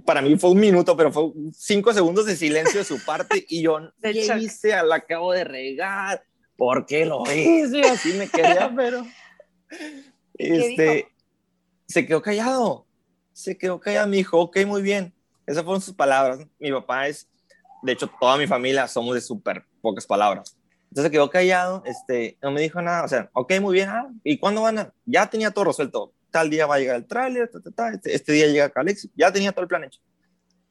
para 0.05 0.23
mí 0.23 0.37
fue 0.37 0.51
un 0.51 0.61
minuto, 0.61 0.97
pero 0.97 1.13
fue 1.13 1.31
cinco 1.53 1.93
segundos 1.93 2.27
de 2.27 2.37
silencio 2.37 2.79
de 2.79 2.85
su 2.85 3.05
parte 3.05 3.45
y 3.49 3.63
yo, 3.63 3.79
¿qué 4.03 4.37
hice? 4.39 4.71
La 4.83 4.97
acabo 4.97 5.33
de 5.33 5.45
regar, 5.45 6.23
¿por 6.57 6.87
qué 6.87 7.05
lo 7.05 7.23
hice? 7.23 7.83
Así 7.83 8.13
me 8.15 8.29
quería, 8.29 8.73
pero... 8.77 9.07
Este, 10.35 11.09
se 11.87 12.07
quedó 12.07 12.21
callado, 12.21 12.87
se 13.33 13.57
quedó 13.57 13.81
callado, 13.81 14.09
me 14.09 14.17
dijo, 14.17 14.39
ok, 14.39 14.59
muy 14.67 14.83
bien. 14.83 15.15
Esas 15.47 15.65
fueron 15.65 15.81
sus 15.81 15.95
palabras. 15.95 16.41
Mi 16.59 16.73
papá 16.73 17.09
es, 17.09 17.29
de 17.83 17.93
hecho, 17.93 18.11
toda 18.21 18.37
mi 18.37 18.47
familia 18.47 18.89
somos 18.89 19.15
de 19.15 19.21
súper 19.21 19.65
pocas 19.81 20.07
palabras. 20.07 20.56
Entonces 20.91 21.11
quedó 21.11 21.29
callado, 21.31 21.83
este, 21.85 22.39
no 22.43 22.51
me 22.51 22.61
dijo 22.61 22.81
nada, 22.81 23.05
o 23.05 23.09
sea, 23.09 23.29
ok, 23.33 23.55
muy 23.61 23.75
bien, 23.75 23.89
ah, 23.89 24.09
¿y 24.25 24.39
cuándo 24.39 24.63
van 24.63 24.79
a? 24.79 24.93
Ya 25.05 25.27
tenía 25.29 25.51
todo 25.51 25.67
resuelto, 25.67 26.13
tal 26.31 26.49
día 26.49 26.67
va 26.67 26.77
a 26.77 26.79
llegar 26.79 26.97
el 26.97 27.07
tráiler, 27.07 27.51
este, 27.53 28.15
este, 28.15 28.33
día 28.33 28.47
llega 28.47 28.71
Calix, 28.71 29.09
ya 29.15 29.33
tenía 29.33 29.53
todo 29.53 29.63
el 29.63 29.69
plan 29.69 29.85
hecho. 29.85 30.01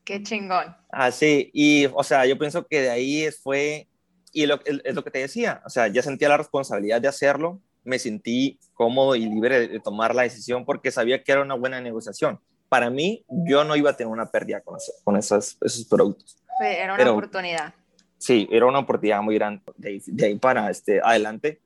Qué 0.04 0.22
chingón. 0.24 0.76
Así, 0.90 1.50
y 1.54 1.88
o 1.94 2.04
sea, 2.04 2.26
yo 2.26 2.38
pienso 2.38 2.66
que 2.68 2.82
de 2.82 2.90
ahí 2.90 3.30
fue, 3.32 3.88
y 4.32 4.46
lo, 4.46 4.60
es 4.66 4.96
lo 4.96 5.04
que 5.04 5.12
te 5.12 5.20
decía, 5.20 5.62
o 5.66 5.70
sea, 5.70 5.88
ya 5.88 6.02
sentía 6.02 6.30
la 6.30 6.38
responsabilidad 6.38 7.02
de 7.02 7.08
hacerlo, 7.08 7.62
me 7.84 8.00
sentí 8.00 8.60
cómodo 8.74 9.16
y 9.16 9.26
libre 9.26 9.68
de, 9.68 9.80
tomar 9.80 10.14
la 10.14 10.24
decisión 10.24 10.66
porque 10.66 10.92
sabía 10.92 11.24
que 11.24 11.32
era 11.32 11.42
una 11.42 11.54
buena 11.54 11.80
negociación. 11.80 12.40
Para 12.68 12.90
mí, 12.90 13.24
yo 13.30 13.64
no 13.64 13.76
iba 13.76 13.92
a 13.92 13.96
tener 13.96 14.12
una 14.12 14.32
pérdida 14.32 14.60
con, 14.62 14.78
con 15.04 15.16
esos, 15.16 15.58
esos 15.62 15.86
productos. 15.86 16.38
Era 16.60 16.96
una 16.96 17.12
oportunidad. 17.12 17.74
Sí, 18.18 18.48
era 18.52 18.66
una 18.66 18.80
oportunidad 18.80 19.22
muy 19.22 19.36
grande. 19.36 19.62
De, 19.76 20.02
de 20.06 20.26
ahí 20.26 20.36
para 20.36 20.70
este, 20.70 21.02
adelante, 21.04 21.62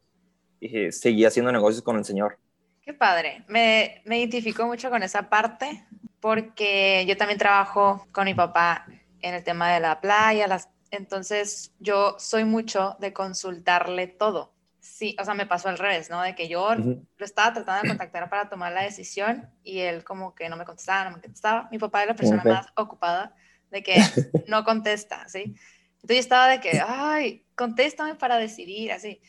y 0.59 0.91
seguí 0.91 1.25
haciendo 1.25 1.51
negocios 1.51 1.83
con 1.83 1.97
el 1.97 2.05
Señor. 2.05 2.37
Qué 2.81 2.93
padre. 2.93 3.43
Me, 3.47 4.01
me 4.05 4.19
identifico 4.19 4.65
mucho 4.65 4.89
con 4.89 5.03
esa 5.03 5.29
parte 5.29 5.85
porque 6.19 7.05
yo 7.07 7.15
también 7.17 7.39
trabajo 7.39 8.05
con 8.11 8.25
mi 8.25 8.33
papá 8.33 8.85
en 9.21 9.33
el 9.33 9.43
tema 9.43 9.71
de 9.71 9.79
la 9.79 10.01
playa, 10.01 10.47
las, 10.47 10.69
entonces 10.91 11.73
yo 11.79 12.15
soy 12.19 12.43
mucho 12.43 12.97
de 12.99 13.13
consultarle 13.13 14.07
todo. 14.07 14.53
Sí, 14.79 15.15
o 15.19 15.25
sea, 15.25 15.33
me 15.33 15.45
pasó 15.45 15.69
al 15.69 15.77
revés, 15.77 16.09
¿no? 16.09 16.21
De 16.21 16.35
que 16.35 16.47
yo 16.47 16.73
lo 16.73 17.25
estaba 17.25 17.53
tratando 17.53 17.83
de 17.83 17.89
contactar 17.89 18.29
para 18.29 18.49
tomar 18.49 18.71
la 18.71 18.83
decisión 18.83 19.49
y 19.63 19.79
él 19.79 20.03
como 20.03 20.33
que 20.33 20.49
no 20.49 20.55
me 20.55 20.65
contestaba, 20.65 21.05
no 21.05 21.17
me 21.17 21.21
contestaba. 21.21 21.67
Mi 21.71 21.77
papá 21.77 22.01
es 22.01 22.07
la 22.07 22.15
persona 22.15 22.43
más 22.43 22.67
ocupada 22.75 23.35
de 23.71 23.83
que 23.83 23.95
no 24.47 24.63
contesta, 24.63 25.27
¿sí? 25.27 25.55
Entonces 26.01 26.17
yo 26.17 26.21
estaba 26.21 26.47
de 26.47 26.59
que, 26.59 26.81
ay, 26.85 27.45
contéstame 27.55 28.15
para 28.15 28.37
decidir, 28.37 28.91
así 28.91 29.21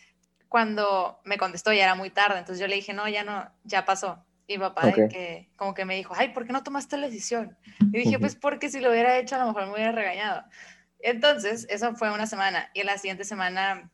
cuando 0.51 1.21
me 1.25 1.39
contestó 1.39 1.73
ya 1.73 1.85
era 1.85 1.95
muy 1.95 2.11
tarde, 2.11 2.41
entonces 2.41 2.61
yo 2.61 2.67
le 2.67 2.75
dije, 2.75 2.93
no, 2.93 3.09
ya 3.09 3.23
no, 3.23 3.49
ya 3.63 3.85
pasó. 3.85 4.27
Y 4.49 4.59
papá 4.59 4.91
que, 4.91 5.49
como 5.55 5.75
que 5.75 5.85
me 5.85 5.95
dijo, 5.95 6.13
ay, 6.17 6.31
¿por 6.31 6.45
qué 6.45 6.53
no 6.53 6.65
tomaste 6.65 6.97
la 6.97 7.07
decisión? 7.07 7.57
Y 7.93 7.99
dije, 7.99 8.19
pues 8.19 8.35
porque 8.35 8.69
si 8.69 8.81
lo 8.81 8.91
hubiera 8.91 9.17
hecho 9.17 9.37
a 9.37 9.39
lo 9.39 9.47
mejor 9.47 9.67
me 9.67 9.75
hubiera 9.75 9.93
regañado. 9.93 10.43
Entonces, 10.99 11.69
eso 11.71 11.95
fue 11.95 12.11
una 12.11 12.27
semana. 12.27 12.69
Y 12.75 12.83
la 12.83 12.99
siguiente 12.99 13.23
semana 13.23 13.93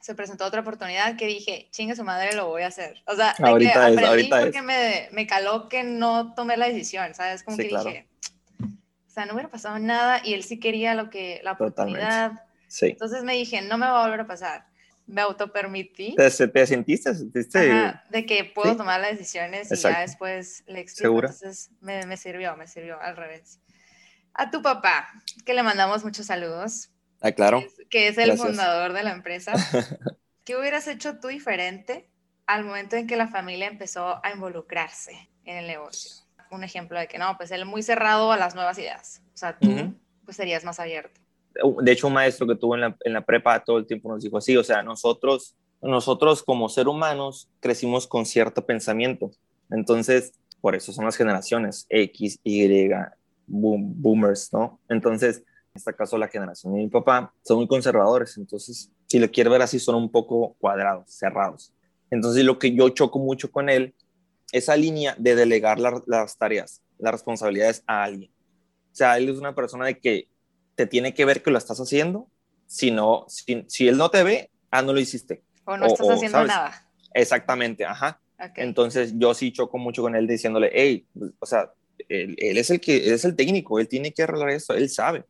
se 0.00 0.14
presentó 0.14 0.46
otra 0.46 0.62
oportunidad 0.62 1.14
que 1.16 1.26
dije, 1.26 1.68
chingue 1.72 1.94
su 1.94 2.04
madre, 2.04 2.34
lo 2.34 2.48
voy 2.48 2.62
a 2.62 2.68
hacer. 2.68 3.02
O 3.06 3.14
sea, 3.14 3.34
ahorita 3.38 3.72
que 3.72 3.78
aprendí 3.78 4.04
ahorita 4.04 4.40
porque 4.40 4.62
Me, 4.62 5.08
me, 5.12 5.26
caló 5.26 5.68
que 5.68 5.84
no 5.84 6.32
tomé 6.32 6.56
la 6.56 6.68
decisión, 6.68 7.14
¿sabes? 7.14 7.42
Como 7.42 7.58
que 7.58 7.64
dije, 7.64 8.08
o 9.12 9.14
sea, 9.14 9.26
no 9.26 9.34
hubiera 9.34 9.50
pasado 9.50 9.78
nada 9.78 10.22
y 10.24 10.32
él 10.32 10.42
sí 10.42 10.58
quería 10.58 10.94
lo 10.94 11.10
que, 11.10 11.42
la 11.44 11.52
oportunidad. 11.52 12.46
Sí. 12.66 12.86
Entonces 12.86 13.24
me 13.24 13.34
dije, 13.34 13.60
no 13.60 13.76
me 13.76 13.84
va 13.84 14.00
a 14.00 14.04
volver 14.04 14.20
a 14.20 14.26
pasar 14.26 14.64
me 15.06 15.20
autopermití. 15.20 16.14
¿Te, 16.16 16.30
te 16.30 16.66
sentiste? 16.66 17.14
sentiste 17.14 17.94
de 18.08 18.24
que 18.24 18.44
puedo 18.44 18.76
tomar 18.76 18.98
las 19.00 19.10
decisiones 19.10 19.70
y 19.70 19.76
ya 19.76 20.00
después 20.00 20.64
le 20.66 20.80
explico. 20.80 21.14
Entonces 21.14 21.70
me, 21.80 22.06
me, 22.06 22.16
sirvió, 22.16 22.56
me 22.56 22.66
sirvió 22.66 22.98
al 22.98 23.16
revés. 23.16 23.60
A 24.32 24.50
tu 24.50 24.62
papá, 24.62 25.10
que 25.44 25.52
le 25.52 25.62
mandamos 25.62 26.02
muchos 26.02 26.24
saludos. 26.24 26.90
Ah, 27.20 27.32
claro. 27.32 27.62
Que 27.90 28.08
es, 28.08 28.16
el 28.16 28.38
fundador 28.38 28.94
de 28.94 29.02
la 29.02 29.12
empresa. 29.12 29.52
¿Qué 30.44 30.56
hubieras 30.56 30.88
hecho 30.88 31.20
tú 31.20 31.28
diferente 31.28 32.08
al 32.46 32.64
momento 32.64 32.96
en 32.96 33.06
que 33.06 33.16
la 33.16 33.28
familia 33.28 33.66
empezó 33.66 34.24
a 34.24 34.32
involucrarse 34.32 35.28
en 35.44 35.58
el 35.58 35.66
negocio? 35.66 36.10
Un 36.52 36.62
ejemplo 36.62 36.98
de 36.98 37.08
que 37.08 37.18
no, 37.18 37.36
pues 37.36 37.50
él 37.50 37.64
muy 37.64 37.82
cerrado 37.82 38.30
a 38.30 38.36
las 38.36 38.54
nuevas 38.54 38.78
ideas. 38.78 39.20
O 39.34 39.36
sea, 39.36 39.58
tú 39.58 39.68
pues 40.24 40.36
serías 40.36 40.64
más 40.64 40.78
abierto 40.78 41.20
de 41.82 41.92
hecho 41.92 42.06
un 42.06 42.12
maestro 42.14 42.46
que 42.46 42.54
tuvo 42.54 42.74
en 42.74 42.82
la, 42.82 42.96
en 43.04 43.12
la, 43.12 43.20
prepa 43.20 43.62
todo 43.62 43.78
el 43.78 43.86
tiempo 43.86 44.08
nos 44.08 44.22
dijo 44.22 44.38
así, 44.38 44.56
o 44.56 44.64
sea, 44.64 44.82
nosotros, 44.82 45.54
nosotros 45.80 46.42
como 46.42 46.68
ser 46.68 46.88
humanos 46.88 47.48
crecimos 47.60 48.06
con 48.06 48.26
cierto 48.26 48.64
pensamiento, 48.64 49.30
entonces 49.70 50.32
por 50.60 50.74
eso 50.74 50.92
son 50.92 51.04
las 51.04 51.16
generaciones 51.16 51.86
X, 51.88 52.38
Y, 52.44 52.88
boomers, 53.46 54.52
¿no? 54.52 54.78
Entonces, 54.88 55.38
en 55.38 55.74
este 55.74 55.94
caso 55.94 56.16
la 56.16 56.28
generación 56.28 56.72
de 56.74 56.80
mi 56.80 56.88
papá 56.88 57.32
son 57.42 57.58
muy 57.58 57.66
conservadores, 57.66 58.36
entonces 58.36 58.90
si 59.06 59.18
lo 59.18 59.30
quiere 59.30 59.50
ver 59.50 59.62
así 59.62 59.78
son 59.78 59.96
un 59.96 60.10
poco 60.10 60.54
cuadrados, 60.58 61.10
cerrados. 61.10 61.72
Entonces 62.10 62.44
lo 62.44 62.58
que 62.58 62.74
yo 62.74 62.88
choco 62.90 63.18
mucho 63.18 63.50
con 63.50 63.68
él, 63.68 63.94
esa 64.52 64.76
línea 64.76 65.14
de 65.18 65.34
delegar 65.34 65.80
las 65.80 66.38
tareas, 66.38 66.82
las 66.98 67.12
responsabilidades 67.12 67.82
a 67.86 68.04
alguien. 68.04 68.30
O 68.92 68.94
sea, 68.94 69.16
él 69.16 69.28
es 69.28 69.38
una 69.38 69.54
persona 69.54 69.86
de 69.86 69.98
que 69.98 70.28
te 70.74 70.86
tiene 70.86 71.14
que 71.14 71.24
ver 71.24 71.42
que 71.42 71.50
lo 71.50 71.58
estás 71.58 71.78
haciendo. 71.80 72.28
Si, 72.66 72.90
no, 72.90 73.24
si, 73.28 73.64
si 73.68 73.88
él 73.88 73.96
no 73.96 74.10
te 74.10 74.22
ve, 74.22 74.50
ah, 74.70 74.82
no 74.82 74.92
lo 74.92 75.00
hiciste. 75.00 75.42
O 75.64 75.76
no 75.76 75.86
estás 75.86 76.08
haciendo 76.08 76.44
nada. 76.44 76.86
Exactamente, 77.14 77.84
ajá. 77.84 78.20
Entonces 78.56 79.14
yo 79.16 79.34
sí 79.34 79.52
choco 79.52 79.78
mucho 79.78 80.02
con 80.02 80.16
él 80.16 80.26
diciéndole, 80.26 80.70
hey, 80.72 81.06
o 81.38 81.46
sea, 81.46 81.72
él, 82.08 82.36
es 82.38 82.70
el 82.70 82.80
que 82.80 83.06
él 83.06 83.12
es 83.12 83.24
el 83.24 83.36
técnico, 83.36 83.78
él 83.78 83.88
tiene 83.88 84.12
que 84.12 84.24
arreglar 84.24 84.50
esto, 84.50 84.74
él 84.74 84.88
sabe. 84.88 85.24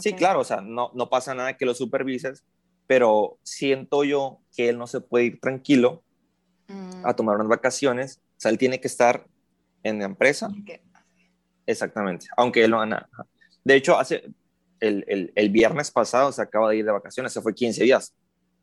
Sí, 0.00 0.12
claro, 0.12 0.40
o 0.40 0.44
sea, 0.44 0.60
no, 0.60 0.90
no 0.94 1.08
pasa 1.08 1.34
nada 1.34 1.56
que 1.56 1.64
lo 1.64 1.74
supervises, 1.74 2.44
pero 2.86 3.38
siento 3.42 4.04
yo 4.04 4.40
que 4.54 4.68
él 4.68 4.76
no 4.76 4.86
se 4.86 5.00
puede 5.00 5.24
ir 5.24 5.40
tranquilo 5.40 6.02
mm. 6.68 7.06
a 7.06 7.16
tomar 7.16 7.36
unas 7.36 7.48
vacaciones, 7.48 8.20
o 8.38 8.40
sea, 8.40 8.52
él 8.52 8.58
tiene 8.58 8.80
que 8.80 8.86
estar 8.86 9.26
en 9.82 9.98
la 9.98 10.04
empresa. 10.04 10.48
Exactamente, 11.66 12.26
aunque 12.36 12.62
él 12.62 12.70
no 12.70 12.80
haga 12.80 13.08
De 13.64 13.74
hecho, 13.74 13.98
hace, 13.98 14.30
el, 14.80 15.32
el, 15.34 15.50
viernes 15.50 15.90
pasado 15.90 16.30
se 16.30 16.40
acaba 16.40 16.70
de 16.70 16.76
ir 16.76 16.84
de 16.84 16.92
vacaciones, 16.92 17.32
se 17.32 17.42
fue 17.42 17.52
15 17.52 17.82
días. 17.82 18.14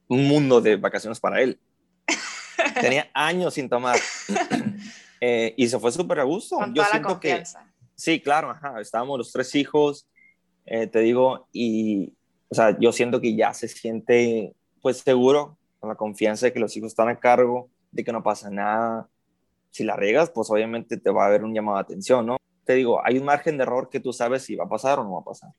Un 0.07 0.27
mundo 0.27 0.61
de 0.61 0.77
vacaciones 0.77 1.19
para 1.19 1.41
él. 1.41 1.59
Tenía 2.81 3.09
años 3.13 3.53
sin 3.53 3.69
tomar. 3.69 3.99
Eh, 5.21 5.55
y 5.57 5.67
se 5.67 5.79
fue 5.79 5.91
súper 5.93 6.19
a 6.19 6.23
gusto. 6.23 6.57
Con 6.57 6.67
Yo 6.67 6.83
toda 6.83 6.89
siento 6.89 7.07
la 7.07 7.13
confianza. 7.15 7.63
que. 7.63 7.87
Sí, 7.95 8.19
claro, 8.19 8.51
ajá, 8.51 8.79
estábamos 8.81 9.17
los 9.17 9.31
tres 9.31 9.55
hijos, 9.55 10.05
eh, 10.65 10.85
te 10.85 10.99
digo, 10.99 11.47
y, 11.53 12.13
o 12.49 12.53
sea, 12.53 12.77
yo 12.77 12.91
siento 12.91 13.21
que 13.21 13.35
ya 13.35 13.53
se 13.53 13.69
siente, 13.69 14.53
pues, 14.81 14.97
seguro, 14.97 15.57
con 15.79 15.89
la 15.89 15.95
confianza 15.95 16.45
de 16.45 16.53
que 16.53 16.59
los 16.59 16.75
hijos 16.75 16.91
están 16.91 17.07
a 17.07 17.17
cargo, 17.17 17.69
de 17.91 18.03
que 18.03 18.11
no 18.11 18.21
pasa 18.21 18.49
nada. 18.49 19.07
Si 19.75 19.83
la 19.83 19.97
riegas, 19.97 20.29
pues 20.29 20.49
obviamente 20.49 20.95
te 20.95 21.09
va 21.09 21.25
a 21.25 21.27
haber 21.27 21.43
un 21.43 21.53
llamado 21.53 21.75
de 21.75 21.81
atención, 21.81 22.25
¿no? 22.25 22.37
Te 22.63 22.75
digo, 22.75 23.05
hay 23.05 23.17
un 23.17 23.25
margen 23.25 23.57
de 23.57 23.63
error 23.63 23.89
que 23.89 23.99
tú 23.99 24.13
sabes 24.13 24.43
si 24.43 24.55
va 24.55 24.63
a 24.63 24.69
pasar 24.69 24.99
o 24.99 25.03
no 25.03 25.15
va 25.15 25.19
a 25.19 25.25
pasar. 25.25 25.49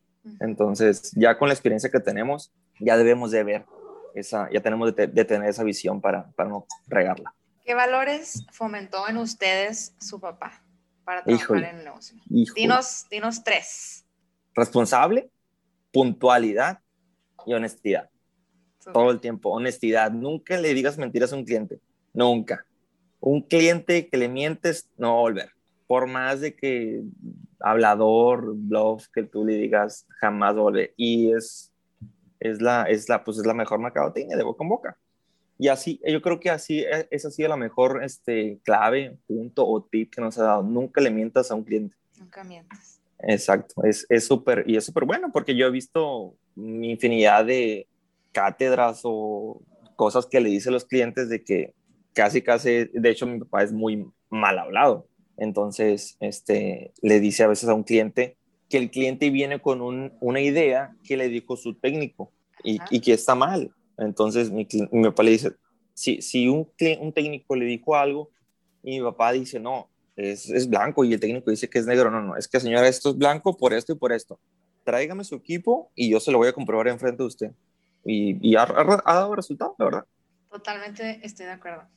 Entonces, 0.41 1.13
ya 1.15 1.37
con 1.37 1.49
la 1.49 1.53
experiencia 1.53 1.91
que 1.91 2.01
tenemos, 2.01 2.51
ya 2.81 2.97
debemos 2.97 3.31
de 3.31 3.45
ver 3.45 3.67
esa, 4.15 4.49
ya 4.51 4.63
tenemos 4.63 4.97
de, 4.97 5.07
tener 5.09 5.51
esa 5.51 5.65
visión 5.65 6.01
para, 6.01 6.31
para, 6.31 6.49
no 6.49 6.67
regarla. 6.87 7.35
¿Qué 7.63 7.75
valores 7.75 8.47
fomentó 8.53 9.07
en 9.07 9.19
ustedes 9.19 9.95
su 10.01 10.19
papá 10.19 10.65
para 11.05 11.23
trabajar 11.23 11.59
en 11.59 11.77
el 11.81 11.85
negocio? 11.85 12.17
Dinos, 12.25 13.05
dinos 13.11 13.45
tres. 13.45 14.07
Responsable, 14.55 15.29
puntualidad 15.93 16.81
y 17.45 17.53
honestidad. 17.53 18.09
Todo 18.95 19.11
el 19.11 19.21
tiempo, 19.21 19.51
honestidad. 19.51 20.11
Nunca 20.11 20.57
le 20.57 20.73
digas 20.73 20.97
mentiras 20.97 21.35
a 21.35 21.37
un 21.37 21.45
cliente, 21.45 21.81
nunca. 22.15 22.65
Un 23.27 23.41
cliente 23.43 24.09
que 24.09 24.17
le 24.17 24.29
mientes 24.29 24.89
no 24.97 25.15
va 25.15 25.19
a 25.19 25.23
volver. 25.23 25.51
Por 25.89 26.07
más 26.07 26.41
de 26.41 26.55
que 26.55 27.03
hablador, 27.59 28.55
bluff, 28.55 29.09
que 29.13 29.25
tú 29.25 29.45
le 29.45 29.55
digas, 29.55 30.07
jamás 30.21 30.55
volver. 30.55 30.95
Y 30.97 31.33
es, 31.33 31.73
es, 32.39 32.63
la, 32.63 32.85
es, 32.85 33.09
la, 33.09 33.25
pues 33.25 33.39
es 33.39 33.45
la 33.45 33.53
mejor 33.53 33.81
mercadotecnia 33.81 34.37
de 34.37 34.45
boca 34.45 34.63
en 34.63 34.69
boca. 34.69 34.97
Y 35.59 35.67
así, 35.67 36.01
yo 36.07 36.23
creo 36.23 36.39
que 36.39 36.51
así, 36.51 36.83
e, 36.83 37.09
esa 37.11 37.27
ha 37.27 37.31
sido 37.33 37.49
la 37.49 37.57
mejor 37.57 38.05
este, 38.05 38.61
clave, 38.63 39.19
punto 39.27 39.67
o 39.67 39.83
tip 39.83 40.15
que 40.15 40.21
nos 40.21 40.39
ha 40.39 40.45
dado. 40.45 40.63
Nunca 40.63 41.01
le 41.01 41.11
mientas 41.11 41.51
a 41.51 41.57
un 41.57 41.65
cliente. 41.65 41.97
Nunca 42.21 42.45
mientas. 42.45 43.01
Exacto, 43.19 43.83
es 43.83 44.07
súper, 44.25 44.63
y 44.69 44.77
es 44.77 44.85
súper 44.85 45.05
bueno 45.05 45.33
porque 45.33 45.57
yo 45.57 45.67
he 45.67 45.71
visto 45.71 46.37
infinidad 46.55 47.45
de 47.45 47.89
cátedras 48.31 49.01
o 49.03 49.63
cosas 49.97 50.27
que 50.27 50.39
le 50.39 50.51
dice 50.51 50.69
a 50.69 50.73
los 50.73 50.85
clientes 50.85 51.29
de 51.29 51.43
que 51.43 51.75
casi, 52.17 52.41
casi, 52.41 52.87
de 52.93 53.11
hecho 53.11 53.27
mi 53.27 53.39
papá 53.39 53.63
es 53.63 53.73
muy 53.73 54.11
mal 54.31 54.59
hablado. 54.59 55.07
Entonces, 55.37 56.17
este, 56.19 56.95
le 57.03 57.21
dice 57.21 57.43
a 57.43 57.49
veces 57.49 57.69
a 57.69 57.75
un 57.75 57.85
cliente 57.85 58.39
que 58.71 58.79
el 58.79 58.91
cliente 58.91 59.29
viene 59.29 59.61
con 59.61 60.11
una 60.21 60.41
idea 60.41 60.97
que 61.05 61.19
le 61.19 61.29
dijo 61.29 61.57
su 61.57 61.75
técnico 61.75 62.33
y, 62.65 62.79
y 62.91 63.01
que 63.01 63.13
está 63.13 63.35
mal. 63.35 63.71
Entonces 63.99 64.51
mi, 64.51 64.67
mi 64.91 65.05
papá 65.05 65.23
le 65.23 65.33
dice, 65.33 65.53
si, 65.95 66.23
si 66.23 66.49
un, 66.49 66.69
un, 67.01 67.13
técnico 67.13 67.55
le 67.55 67.67
dijo 67.67 67.95
algo 67.95 68.31
y 68.83 68.99
mi 68.99 69.05
papá 69.05 69.33
dice, 69.33 69.61
no, 69.61 69.91
es, 70.17 70.49
es, 70.49 70.69
blanco 70.69 71.05
y 71.05 71.13
el 71.13 71.21
técnico 71.21 71.51
dice 71.51 71.69
que 71.69 71.79
es 71.79 71.87
negro, 71.87 72.11
no, 72.11 72.23
no, 72.23 72.37
es 72.37 72.49
que 72.49 72.59
señora, 72.59 72.89
esto 72.89 73.11
es 73.11 73.19
blanco 73.19 73.57
por 73.57 73.75
esto 73.75 73.93
y 73.93 73.97
por 73.97 74.13
esto. 74.13 74.41
Tráigame 74.85 75.23
su 75.23 75.35
equipo 75.35 75.91
y 75.95 76.11
yo 76.11 76.19
se 76.19 76.33
lo 76.33 76.39
voy 76.39 76.49
a 76.49 76.53
comprobar 76.53 76.89
enfrente 76.89 77.23
de 77.23 77.27
usted. 77.27 77.51
Y, 78.05 78.39
y 78.41 78.57
ha, 78.57 78.63
ha, 78.63 79.15
dado 79.15 79.35
resultado, 79.35 79.75
la 79.79 79.85
verdad. 79.85 80.05
Totalmente 80.51 81.21
estoy 81.23 81.47
de 81.47 81.53
acuerdo. 81.53 81.89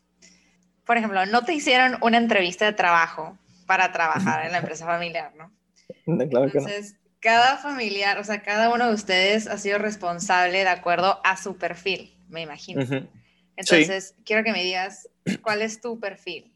Por 0.90 0.98
ejemplo, 0.98 1.24
no 1.28 1.44
te 1.44 1.54
hicieron 1.54 2.00
una 2.02 2.18
entrevista 2.18 2.66
de 2.66 2.74
trabajo 2.74 3.38
para 3.68 3.92
trabajar 3.92 4.48
en 4.48 4.54
la 4.54 4.58
empresa 4.58 4.88
familiar, 4.88 5.32
¿no? 5.36 5.52
Claro 6.28 6.46
Entonces, 6.46 6.96
cada 7.20 7.58
familiar, 7.58 8.18
o 8.18 8.24
sea, 8.24 8.42
cada 8.42 8.74
uno 8.74 8.88
de 8.88 8.96
ustedes 8.96 9.46
ha 9.46 9.60
sido 9.60 9.78
responsable 9.78 10.64
de 10.64 10.68
acuerdo 10.68 11.20
a 11.24 11.38
su 11.38 11.58
perfil, 11.58 12.18
me 12.28 12.42
imagino. 12.42 12.82
Entonces, 13.56 14.16
quiero 14.26 14.44
que 14.44 14.52
me 14.52 14.64
digas, 14.64 15.08
¿cuál 15.44 15.62
es 15.62 15.80
tu 15.80 16.00
perfil? 16.00 16.52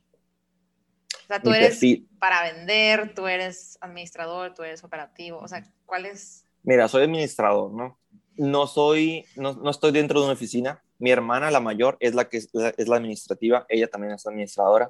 O 1.25 1.27
sea, 1.27 1.39
tú 1.39 1.53
eres 1.53 1.79
para 2.17 2.41
vender, 2.41 3.13
tú 3.13 3.27
eres 3.27 3.77
administrador, 3.81 4.55
tú 4.55 4.63
eres 4.63 4.83
operativo, 4.83 5.37
o 5.37 5.47
sea, 5.47 5.63
¿cuál 5.85 6.07
es? 6.07 6.43
Mira, 6.63 6.87
soy 6.87 7.03
administrador, 7.03 7.71
¿no? 7.71 7.99
No 8.35 8.65
soy, 8.65 9.27
no, 9.35 9.53
no 9.53 9.69
estoy 9.69 9.91
dentro 9.91 10.21
de 10.21 10.25
una 10.25 10.33
oficina. 10.33 10.81
Mi 11.03 11.11
hermana, 11.11 11.51
la 11.51 11.59
mayor, 11.59 11.97
es 11.99 12.15
la 12.15 12.29
que 12.29 12.37
es 12.37 12.49
la, 12.53 12.69
es 12.69 12.87
la 12.87 12.95
administrativa, 12.95 13.65
ella 13.67 13.89
también 13.89 14.13
es 14.13 14.25
administradora, 14.25 14.89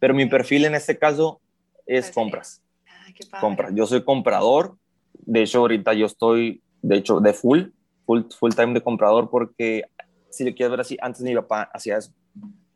pero 0.00 0.12
mi 0.12 0.26
perfil 0.26 0.64
en 0.64 0.74
este 0.74 0.98
caso 0.98 1.40
es 1.86 2.10
compras. 2.10 2.64
Ah, 2.88 3.12
qué 3.14 3.24
compras. 3.40 3.70
Yo 3.72 3.86
soy 3.86 4.02
comprador, 4.02 4.76
de 5.12 5.44
hecho, 5.44 5.60
ahorita 5.60 5.94
yo 5.94 6.06
estoy, 6.06 6.64
de 6.82 6.96
hecho, 6.96 7.20
de 7.20 7.32
full, 7.32 7.68
full, 8.06 8.22
full 8.36 8.54
time 8.54 8.74
de 8.74 8.80
comprador 8.80 9.30
porque, 9.30 9.84
si 10.30 10.42
lo 10.42 10.52
quieres 10.52 10.72
ver 10.72 10.80
así, 10.80 10.96
antes 11.00 11.22
mi 11.22 11.32
papá 11.36 11.70
hacía 11.72 11.98
eso. 11.98 12.10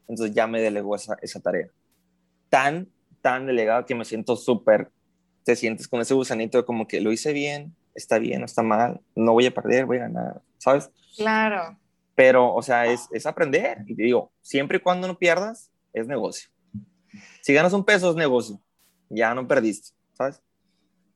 Entonces 0.06 0.32
ya 0.32 0.46
me 0.46 0.60
delegó 0.60 0.94
esa, 0.94 1.16
esa 1.22 1.40
tarea. 1.40 1.66
Tan, 2.50 2.86
tan 3.20 3.46
delegado 3.46 3.84
que 3.84 3.96
me 3.96 4.04
siento 4.04 4.36
súper, 4.36 4.92
te 5.42 5.56
sientes 5.56 5.88
con 5.88 6.00
ese 6.00 6.14
gusanito 6.14 6.58
de 6.58 6.64
como 6.64 6.86
que 6.86 7.00
lo 7.00 7.10
hice 7.10 7.32
bien, 7.32 7.74
está 7.96 8.20
bien, 8.20 8.38
no 8.38 8.46
está 8.46 8.62
mal, 8.62 9.00
no 9.16 9.32
voy 9.32 9.46
a 9.46 9.50
perder, 9.52 9.86
voy 9.86 9.96
a 9.96 10.02
ganar, 10.02 10.40
¿sabes? 10.58 10.88
Claro. 11.16 11.76
Pero, 12.20 12.54
o 12.54 12.60
sea, 12.60 12.84
es, 12.84 13.08
es 13.12 13.24
aprender. 13.24 13.78
Y 13.86 13.96
te 13.96 14.02
digo, 14.02 14.30
siempre 14.42 14.76
y 14.76 14.80
cuando 14.82 15.08
no 15.08 15.18
pierdas, 15.18 15.70
es 15.94 16.06
negocio. 16.06 16.50
Si 17.40 17.54
ganas 17.54 17.72
un 17.72 17.82
peso, 17.82 18.10
es 18.10 18.16
negocio. 18.16 18.60
Ya 19.08 19.32
no 19.32 19.48
perdiste, 19.48 19.96
¿sabes? 20.12 20.42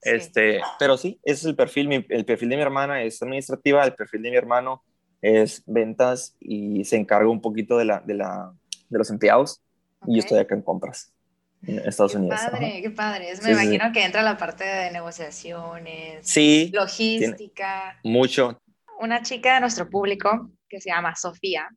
Este, 0.01 0.63
pero 0.79 0.97
sí, 0.97 1.21
ese 1.23 1.41
es 1.41 1.45
el 1.45 1.57
perfil. 1.57 2.07
el 2.09 2.25
perfil 2.25 2.49
de 2.49 2.57
mi 2.57 2.63
hermana 2.63 3.03
es 3.03 3.21
administrativa, 3.21 3.85
el 3.85 3.93
perfil 3.93 4.23
de 4.23 4.31
mi 4.31 4.37
hermano 4.39 4.83
es 5.21 5.63
ventas 5.67 6.39
y 6.41 6.87
se 6.87 6.97
encarga 6.97 7.29
un 7.29 7.43
poquito 7.43 7.77
de, 7.77 7.85
la, 7.85 8.01
de, 8.01 8.15
la, 8.15 8.55
de 8.89 8.99
los 8.99 9.11
empleados 9.11 9.63
y 10.07 10.15
yo 10.15 10.21
estoy 10.21 10.39
acá 10.39 10.55
en 10.55 10.63
compras 10.63 11.13
Estados 11.61 12.13
qué 12.13 12.19
Unidos. 12.19 12.41
Padre, 12.51 12.81
qué 12.81 12.91
padre. 12.91 13.33
Me 13.43 13.53
imagino 13.53 13.93
que 13.93 14.05
entra 14.05 14.23
la 14.23 14.39
parte 14.39 14.65
de 14.65 14.91
negociaciones, 14.91 16.27
sí, 16.27 16.71
logística. 16.73 18.01
Mucho. 18.03 18.59
Una 19.01 19.21
chica 19.21 19.57
de 19.57 19.61
nuestro 19.61 19.91
público 19.91 20.51
que 20.75 20.81
se 20.81 20.91
llama 20.91 21.15
Sofía 21.15 21.69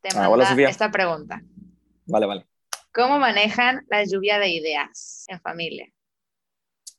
te 0.00 0.08
ah, 0.16 0.28
manda 0.28 0.68
esta 0.68 0.90
pregunta. 0.90 1.40
Vale, 2.06 2.26
vale. 2.26 2.46
¿Cómo 2.92 3.18
manejan 3.18 3.84
la 3.88 4.04
lluvia 4.04 4.38
de 4.38 4.48
ideas 4.48 5.24
en 5.28 5.40
familia? 5.40 5.86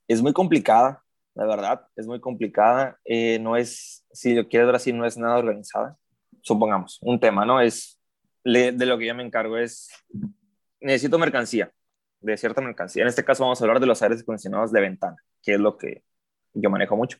es 0.08 0.22
muy 0.22 0.32
complicada, 0.32 1.02
la 1.34 1.46
verdad, 1.46 1.86
es 1.96 2.06
muy 2.06 2.20
complicada. 2.20 2.98
Eh, 3.04 3.38
no 3.40 3.56
es, 3.56 4.04
si 4.12 4.34
lo 4.34 4.48
quieres 4.48 4.66
ver 4.66 4.76
así, 4.76 4.92
no 4.92 5.06
es 5.06 5.16
nada 5.16 5.38
organizada. 5.38 5.96
Supongamos, 6.42 6.98
un 7.02 7.18
tema, 7.18 7.44
¿no? 7.44 7.60
Es, 7.60 8.00
de 8.44 8.72
lo 8.72 8.98
que 8.98 9.06
yo 9.06 9.14
me 9.14 9.24
encargo 9.24 9.56
es, 9.56 9.88
necesito 10.80 11.18
mercancía, 11.18 11.72
de 12.20 12.36
cierta 12.36 12.60
mercancía. 12.60 13.02
En 13.02 13.08
este 13.08 13.24
caso 13.24 13.44
vamos 13.44 13.60
a 13.60 13.64
hablar 13.64 13.80
de 13.80 13.86
los 13.86 14.02
aires 14.02 14.20
acondicionados 14.20 14.70
de 14.70 14.80
ventana, 14.80 15.16
que 15.42 15.54
es 15.54 15.60
lo 15.60 15.78
que 15.78 16.02
yo 16.52 16.68
manejo 16.68 16.96
mucho. 16.96 17.18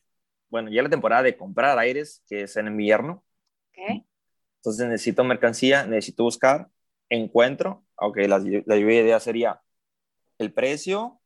Bueno, 0.49 0.69
ya 0.69 0.83
la 0.83 0.89
temporada 0.89 1.23
de 1.23 1.35
comprar 1.35 1.77
aires, 1.79 2.23
que 2.27 2.43
es 2.43 2.55
en 2.57 2.67
invierno. 2.67 3.23
Okay. 3.71 4.04
Entonces 4.65 4.87
necesito 4.87 5.23
mercancía, 5.23 5.85
necesito 5.85 6.23
buscar, 6.23 6.69
encuentro, 7.07 7.85
ok, 7.97 8.17
la, 8.27 8.39
la 8.65 8.77
idea 8.77 9.19
sería 9.19 9.61
el 10.39 10.51
precio, 10.51 11.21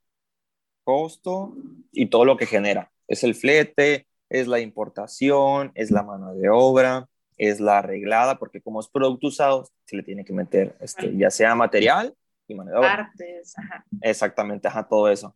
costo 0.83 1.55
y 1.93 2.07
todo 2.07 2.25
lo 2.25 2.35
que 2.35 2.45
genera. 2.45 2.91
Es 3.07 3.23
el 3.23 3.35
flete, 3.35 4.07
es 4.27 4.49
la 4.49 4.59
importación, 4.59 5.71
es 5.73 5.89
la 5.89 6.03
mano 6.03 6.35
de 6.35 6.49
obra, 6.49 7.07
es 7.37 7.61
la 7.61 7.77
arreglada, 7.77 8.37
porque 8.39 8.59
como 8.59 8.81
es 8.81 8.89
producto 8.89 9.27
usado, 9.27 9.69
se 9.85 9.95
le 9.95 10.03
tiene 10.03 10.25
que 10.25 10.33
meter 10.33 10.75
este, 10.81 11.15
ya 11.15 11.31
sea 11.31 11.55
material 11.55 12.13
y 12.45 12.55
mano 12.55 12.71
de 12.71 12.77
obra. 12.77 13.09
Partes, 13.13 13.57
ajá. 13.57 13.85
Exactamente, 14.01 14.67
ajá, 14.67 14.85
todo 14.85 15.07
eso. 15.09 15.33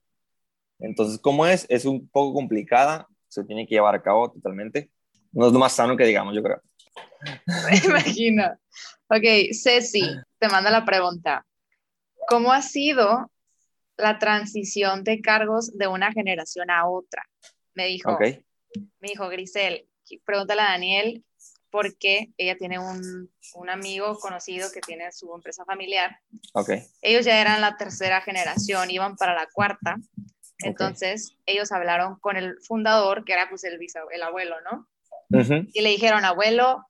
Entonces, 0.77 1.17
como 1.19 1.45
es, 1.45 1.65
es 1.69 1.85
un 1.85 2.05
poco 2.09 2.33
complicada, 2.33 3.07
se 3.29 3.45
tiene 3.45 3.65
que 3.65 3.75
llevar 3.75 3.95
a 3.95 4.01
cabo 4.01 4.29
totalmente. 4.29 4.91
No 5.31 5.47
es 5.47 5.53
lo 5.53 5.59
más 5.59 5.71
sano 5.71 5.95
que 5.95 6.05
digamos, 6.05 6.35
yo 6.35 6.43
creo. 6.43 6.61
Me 7.45 7.77
imagino. 7.85 8.57
Ok, 9.07 9.53
Ceci, 9.53 10.03
te 10.39 10.47
manda 10.49 10.69
la 10.69 10.85
pregunta. 10.85 11.45
¿Cómo 12.27 12.51
ha 12.51 12.61
sido 12.61 13.29
la 13.97 14.19
transición 14.19 15.03
de 15.03 15.21
cargos 15.21 15.77
de 15.77 15.87
una 15.87 16.11
generación 16.11 16.69
a 16.69 16.87
otra. 16.87 17.23
Me 17.73 17.87
dijo, 17.87 18.17
me 18.19 19.09
dijo 19.09 19.29
Grisel, 19.29 19.87
pregúntale 20.25 20.61
a 20.61 20.71
Daniel 20.71 21.23
por 21.69 21.97
qué 21.97 22.31
ella 22.37 22.55
tiene 22.55 22.77
un, 22.77 23.31
un, 23.55 23.69
amigo 23.69 24.19
conocido 24.19 24.71
que 24.71 24.79
tiene 24.79 25.11
su 25.11 25.33
empresa 25.33 25.65
familiar. 25.65 26.19
Okay. 26.53 26.83
Ellos 27.01 27.25
ya 27.25 27.41
eran 27.41 27.61
la 27.61 27.77
tercera 27.77 28.21
generación, 28.21 28.91
iban 28.91 29.15
para 29.15 29.33
la 29.33 29.47
cuarta. 29.51 29.97
Entonces, 30.59 31.35
ellos 31.45 31.71
hablaron 31.71 32.19
con 32.19 32.37
el 32.37 32.57
fundador, 32.61 33.25
que 33.25 33.33
era 33.33 33.49
pues 33.49 33.63
el, 33.63 33.79
el 34.11 34.23
abuelo, 34.23 34.55
¿no? 34.61 34.87
Y 35.73 35.81
le 35.81 35.89
dijeron, 35.89 36.25
abuelo, 36.25 36.85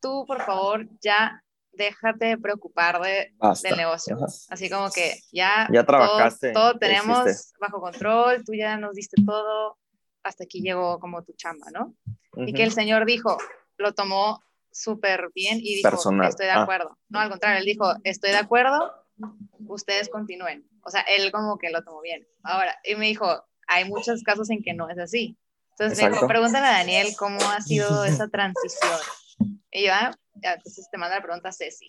tú 0.00 0.24
por 0.26 0.42
favor 0.42 0.86
ya 1.00 1.42
déjate 1.72 2.26
de 2.26 2.38
preocupar 2.38 3.00
de, 3.00 3.32
del 3.62 3.76
negocio. 3.76 4.18
Así 4.48 4.68
como 4.68 4.90
que 4.90 5.20
ya, 5.32 5.68
ya 5.72 5.84
trabajaste, 5.84 6.52
todo, 6.52 6.78
tenemos 6.78 7.52
bajo 7.60 7.80
control, 7.80 8.44
tú 8.44 8.52
ya 8.54 8.76
nos 8.76 8.94
diste 8.94 9.22
todo, 9.24 9.78
hasta 10.22 10.44
aquí 10.44 10.60
llegó 10.60 10.98
como 10.98 11.22
tu 11.22 11.32
chamba, 11.34 11.66
¿no? 11.72 11.94
Y 12.36 12.52
que 12.52 12.64
el 12.64 12.72
señor 12.72 13.06
dijo, 13.06 13.38
lo 13.76 13.92
tomó 13.92 14.42
súper 14.70 15.30
bien 15.34 15.58
y 15.58 15.76
dijo, 15.76 15.88
estoy 16.22 16.46
de 16.46 16.52
ah. 16.52 16.62
acuerdo. 16.62 16.98
No, 17.08 17.20
al 17.20 17.30
contrario, 17.30 17.60
él 17.60 17.64
dijo, 17.64 17.94
estoy 18.04 18.30
de 18.30 18.36
acuerdo, 18.36 18.92
ustedes 19.66 20.08
continúen. 20.08 20.68
O 20.82 20.90
sea, 20.90 21.02
él 21.02 21.30
como 21.32 21.58
que 21.58 21.70
lo 21.70 21.82
tomó 21.82 22.00
bien. 22.00 22.26
Ahora, 22.42 22.76
y 22.84 22.94
me 22.96 23.06
dijo, 23.06 23.44
hay 23.66 23.84
muchos 23.84 24.22
casos 24.22 24.50
en 24.50 24.62
que 24.62 24.74
no 24.74 24.88
es 24.88 24.98
así. 24.98 25.36
Entonces 25.78 26.04
me 26.04 26.10
dijo, 26.10 26.26
pregúntale 26.26 26.66
a 26.66 26.72
Daniel 26.72 27.08
cómo 27.16 27.38
ha 27.40 27.60
sido 27.60 28.04
esa 28.04 28.28
transición. 28.28 28.98
Y 29.70 29.86
yo, 29.86 29.92
ah, 29.92 30.10
entonces 30.34 30.88
te 30.90 30.98
manda 30.98 31.16
la 31.16 31.22
pregunta 31.22 31.52
Ceci. 31.52 31.88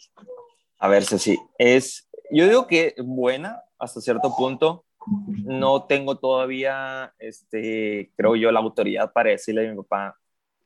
A 0.78 0.88
ver, 0.88 1.04
Ceci, 1.06 1.40
es, 1.58 2.08
yo 2.30 2.48
digo 2.48 2.68
que 2.68 2.94
buena 3.00 3.64
hasta 3.80 4.00
cierto 4.00 4.36
punto. 4.36 4.86
No 5.28 5.86
tengo 5.86 6.20
todavía, 6.20 7.16
este, 7.18 8.12
creo 8.16 8.36
yo, 8.36 8.52
la 8.52 8.60
autoridad 8.60 9.12
para 9.12 9.32
decirle 9.32 9.68
a 9.68 9.72
mi 9.72 9.78
papá, 9.78 10.16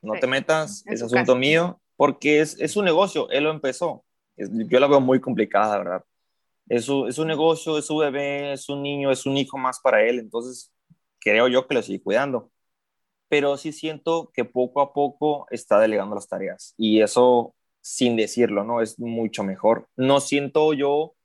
no 0.02 0.14
te 0.20 0.28
metas, 0.28 0.84
es 0.86 1.02
asunto 1.02 1.36
mío, 1.36 1.80
porque 1.96 2.42
es, 2.42 2.60
es 2.60 2.76
un 2.76 2.84
negocio, 2.84 3.30
él 3.30 3.46
lo 3.46 3.52
empezó. 3.52 4.04
yo 4.36 4.80
la 4.80 4.88
veo 4.88 5.00
muy 5.00 5.22
complicada, 5.22 5.78
¿verdad? 5.78 6.04
Es 6.68 6.86
su, 6.86 7.08
es 7.08 7.18
un 7.18 7.28
negocio, 7.28 7.78
es 7.78 7.86
su 7.86 7.98
bebé, 7.98 8.54
es 8.54 8.68
un 8.68 8.82
niño, 8.82 9.12
es 9.12 9.26
un 9.26 9.38
hijo 9.38 9.58
más 9.58 9.80
para 9.80 10.04
él, 10.04 10.20
entonces 10.20 10.74
creo 11.20 11.48
yo 11.48 11.66
que 11.68 11.76
lo 11.76 11.82
sigue 11.82 12.02
cuidando. 12.04 12.52
Pero 13.30 13.58
sí 13.58 13.72
siento 13.72 14.32
que 14.34 14.46
poco 14.46 14.82
a 14.82 14.94
poco 14.94 15.48
está 15.50 15.80
delegando 15.80 16.16
las 16.16 16.28
tareas 16.28 16.74
y 16.78 17.02
eso 17.02 17.56
sin 17.82 18.16
decirlo, 18.16 18.64
¿no? 18.64 18.82
Es 18.82 19.00
mucho 19.00 19.44
mejor. 19.44 19.90
No 19.98 20.22
siento 20.22 20.74
yo 20.74 21.16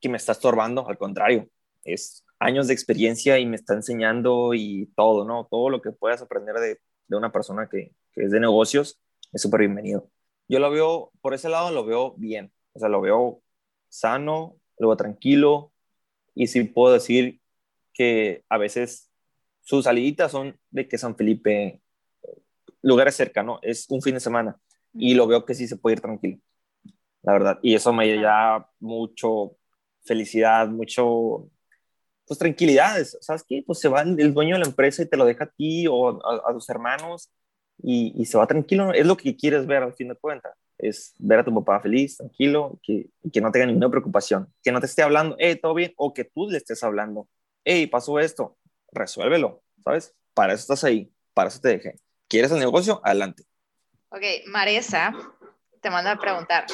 que 0.00 0.08
me 0.08 0.18
está 0.18 0.32
estorbando, 0.32 0.88
al 0.88 0.98
contrario, 0.98 1.48
es 1.84 2.24
años 2.38 2.66
de 2.66 2.74
experiencia 2.74 3.38
y 3.38 3.46
me 3.46 3.56
está 3.56 3.74
enseñando 3.74 4.52
y 4.54 4.92
todo, 4.96 5.24
¿no? 5.24 5.46
Todo 5.50 5.70
lo 5.70 5.80
que 5.80 5.92
puedas 5.92 6.20
aprender 6.22 6.56
de, 6.56 6.80
de 7.08 7.16
una 7.16 7.32
persona 7.32 7.68
que, 7.70 7.92
que, 8.12 8.24
es 8.24 8.30
de 8.30 8.40
negocios 8.40 9.00
es 9.32 9.42
súper 9.42 9.60
bienvenido. 9.60 10.10
Yo 10.48 10.58
lo 10.58 10.70
veo, 10.70 11.12
por 11.22 11.34
ese 11.34 11.48
lado 11.48 11.70
lo 11.70 11.84
veo 11.86 12.14
bien, 12.16 12.52
o 12.74 12.78
sea, 12.80 12.88
lo 12.88 13.00
veo 13.00 13.42
sano, 13.88 14.56
lo 14.78 14.88
veo 14.88 14.96
tranquilo 14.96 15.72
y 16.34 16.48
sí 16.48 16.64
puedo 16.64 16.94
decir 16.94 17.40
que 17.94 18.44
a 18.48 18.58
veces 18.58 19.11
sus 19.62 19.84
saliditas 19.84 20.32
son 20.32 20.58
de 20.70 20.88
que 20.88 20.98
San 20.98 21.16
Felipe, 21.16 21.80
lugares 22.82 23.14
cercanos, 23.14 23.60
es 23.62 23.86
un 23.88 24.02
fin 24.02 24.14
de 24.14 24.20
semana 24.20 24.56
y 24.92 25.14
lo 25.14 25.26
veo 25.26 25.44
que 25.44 25.54
sí 25.54 25.66
se 25.66 25.76
puede 25.76 25.94
ir 25.94 26.00
tranquilo, 26.00 26.38
la 27.22 27.32
verdad. 27.32 27.58
Y 27.62 27.74
eso 27.74 27.92
me 27.92 28.14
da 28.20 28.68
mucho 28.80 29.56
felicidad, 30.04 30.68
mucho, 30.68 31.48
pues 32.26 32.38
tranquilidad. 32.38 32.96
¿Sabes 33.20 33.44
qué? 33.48 33.62
Pues 33.66 33.78
se 33.78 33.88
va 33.88 34.02
el 34.02 34.34
dueño 34.34 34.56
de 34.56 34.60
la 34.60 34.66
empresa 34.66 35.02
y 35.02 35.08
te 35.08 35.16
lo 35.16 35.24
deja 35.24 35.44
a 35.44 35.50
ti 35.50 35.86
o 35.88 36.20
a, 36.26 36.52
tus 36.52 36.68
hermanos 36.68 37.30
y, 37.82 38.12
y, 38.20 38.26
se 38.26 38.38
va 38.38 38.46
tranquilo. 38.46 38.92
Es 38.92 39.06
lo 39.06 39.16
que 39.16 39.36
quieres 39.36 39.66
ver 39.66 39.82
al 39.82 39.94
fin 39.94 40.08
de 40.08 40.16
cuentas. 40.16 40.52
Es 40.78 41.14
ver 41.18 41.38
a 41.38 41.44
tu 41.44 41.54
papá 41.54 41.80
feliz, 41.80 42.16
tranquilo, 42.16 42.78
que, 42.82 43.08
que 43.32 43.40
no 43.40 43.52
tenga 43.52 43.66
ninguna 43.66 43.90
preocupación, 43.90 44.52
que 44.62 44.72
no 44.72 44.80
te 44.80 44.86
esté 44.86 45.02
hablando, 45.02 45.36
hey, 45.38 45.56
todo 45.60 45.74
bien, 45.74 45.92
o 45.96 46.12
que 46.12 46.24
tú 46.24 46.50
le 46.50 46.58
estés 46.58 46.82
hablando, 46.82 47.28
hey, 47.64 47.86
pasó 47.86 48.18
esto, 48.18 48.56
resuélvelo, 48.92 49.62
¿sabes? 49.84 50.14
Para 50.34 50.52
eso 50.52 50.60
estás 50.60 50.84
ahí, 50.84 51.12
para 51.34 51.48
eso 51.48 51.60
te 51.60 51.70
dejé. 51.70 51.96
¿Quieres 52.28 52.52
el 52.52 52.58
negocio? 52.58 53.00
Adelante. 53.04 53.44
Ok, 54.10 54.22
Maresa 54.46 55.12
te 55.80 55.90
manda 55.90 56.12
a 56.12 56.18
preguntar, 56.18 56.66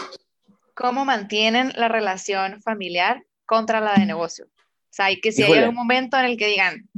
¿cómo 0.75 1.05
mantienen 1.05 1.73
la 1.77 1.89
relación 1.89 2.61
familiar 2.63 3.25
contra 3.47 3.81
la 3.81 3.95
de 3.95 4.07
negocio? 4.07 4.47
O 4.47 4.91
sea, 4.91 5.11
y 5.11 5.21
que 5.21 5.33
si 5.33 5.43
hay 5.43 5.55
algún 5.55 5.75
momento 5.75 6.19
en 6.19 6.27
el 6.27 6.37
que 6.37 6.47
digan, 6.47 6.89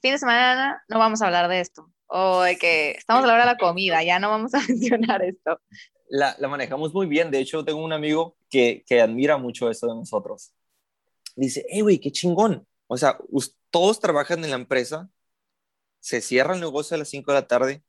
fin 0.00 0.12
de 0.12 0.18
semana 0.18 0.82
no 0.88 0.98
vamos 0.98 1.22
a 1.22 1.26
hablar 1.26 1.48
de 1.48 1.60
esto, 1.60 1.90
o 2.06 2.42
de 2.42 2.58
que 2.58 2.92
estamos 2.92 3.24
a 3.24 3.26
la 3.26 3.34
hora 3.34 3.46
de 3.46 3.52
la 3.52 3.56
comida, 3.56 4.02
ya 4.02 4.18
no 4.18 4.30
vamos 4.30 4.54
a 4.54 4.60
mencionar 4.68 5.22
esto. 5.22 5.60
La, 6.08 6.36
la 6.38 6.48
manejamos 6.48 6.92
muy 6.92 7.06
bien, 7.06 7.30
de 7.30 7.38
hecho 7.38 7.64
tengo 7.64 7.82
un 7.82 7.92
amigo 7.92 8.36
que, 8.50 8.84
que 8.86 9.00
admira 9.00 9.38
mucho 9.38 9.70
esto 9.70 9.86
de 9.86 9.94
nosotros. 9.94 10.52
Dice, 11.36 11.64
hey, 11.70 11.80
güey, 11.80 11.98
qué 11.98 12.12
chingón. 12.12 12.66
O 12.92 12.98
sea, 12.98 13.18
todos 13.70 14.00
trabajan 14.00 14.44
en 14.44 14.50
la 14.50 14.56
empresa, 14.56 15.08
se 16.00 16.20
cierra 16.20 16.54
el 16.54 16.60
negocio 16.60 16.94
a 16.94 16.98
las 16.98 17.08
5 17.08 17.32
de 17.32 17.40
la 17.40 17.46
tarde, 17.46 17.82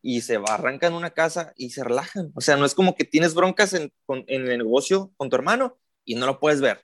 y 0.00 0.22
se 0.22 0.36
arrancan 0.36 0.94
una 0.94 1.10
casa 1.10 1.52
y 1.54 1.70
se 1.70 1.84
relajan. 1.84 2.32
O 2.34 2.40
sea, 2.40 2.56
no 2.56 2.64
es 2.64 2.74
como 2.74 2.94
que 2.94 3.04
tienes 3.04 3.34
broncas 3.34 3.74
en, 3.74 3.92
en 4.08 4.48
el 4.48 4.56
negocio 4.56 5.12
con 5.18 5.28
tu 5.28 5.36
hermano 5.36 5.78
y 6.04 6.14
no 6.14 6.24
lo 6.24 6.40
puedes 6.40 6.62
ver. 6.62 6.82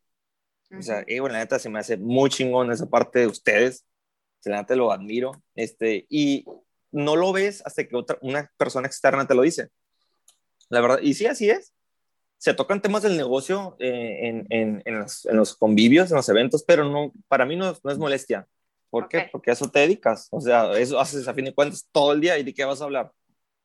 O 0.76 0.82
sea, 0.82 1.04
eh, 1.06 1.20
bueno, 1.20 1.34
la 1.34 1.38
neta 1.38 1.58
se 1.58 1.70
me 1.70 1.78
hace 1.78 1.96
muy 1.96 2.28
chingón 2.28 2.70
esa 2.70 2.86
parte 2.86 3.20
de 3.20 3.28
ustedes. 3.28 3.86
La 4.44 4.58
neta 4.58 4.76
lo 4.76 4.92
admiro. 4.92 5.42
Este, 5.54 6.06
y 6.10 6.44
no 6.92 7.16
lo 7.16 7.32
ves 7.32 7.62
hasta 7.64 7.86
que 7.88 7.96
otra, 7.96 8.18
una 8.20 8.52
persona 8.58 8.86
externa 8.86 9.26
te 9.26 9.34
lo 9.34 9.40
dice. 9.40 9.70
La 10.68 10.82
verdad, 10.82 10.98
y 11.00 11.14
sí, 11.14 11.24
así 11.24 11.48
es. 11.48 11.72
Se 12.38 12.54
tocan 12.54 12.82
temas 12.82 13.02
del 13.02 13.16
negocio 13.16 13.76
eh, 13.78 14.28
en, 14.28 14.46
en, 14.50 14.82
en, 14.84 14.98
los, 14.98 15.24
en, 15.26 15.36
los, 15.36 15.56
convivios, 15.56 16.10
en 16.10 16.16
los 16.16 16.28
eventos, 16.28 16.64
pero 16.66 16.84
no, 16.84 17.12
para 17.28 17.46
mí 17.46 17.56
no, 17.56 17.74
no 17.82 17.90
es 17.90 17.98
molestia. 17.98 18.46
¿Por 18.90 19.08
qué? 19.08 19.28
Porque 19.32 19.50
a 19.50 19.54
eso 19.54 19.70
te 19.70 19.80
dedicas. 19.80 20.28
O 20.30 20.40
sea, 20.40 20.72
eso 20.78 21.00
haces 21.00 21.26
a 21.26 21.34
fin 21.34 21.46
de 21.46 21.54
cuentas 21.54 21.88
todo 21.90 22.12
el 22.12 22.20
día 22.20 22.38
y 22.38 22.44
de 22.44 22.54
qué 22.54 22.64
vas 22.64 22.80
a 22.80 22.84
hablar. 22.84 23.12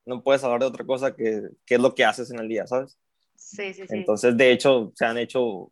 No 0.05 0.23
puedes 0.23 0.43
hablar 0.43 0.61
de 0.61 0.65
otra 0.65 0.85
cosa 0.85 1.15
que, 1.15 1.41
que 1.65 1.75
es 1.75 1.81
lo 1.81 1.93
que 1.93 2.05
haces 2.05 2.31
en 2.31 2.39
el 2.39 2.47
día, 2.47 2.65
¿sabes? 2.65 2.97
Sí, 3.35 3.73
sí, 3.73 3.83
sí. 3.87 3.95
Entonces, 3.95 4.35
de 4.35 4.51
hecho, 4.51 4.91
se 4.95 5.05
han 5.05 5.17
hecho, 5.17 5.71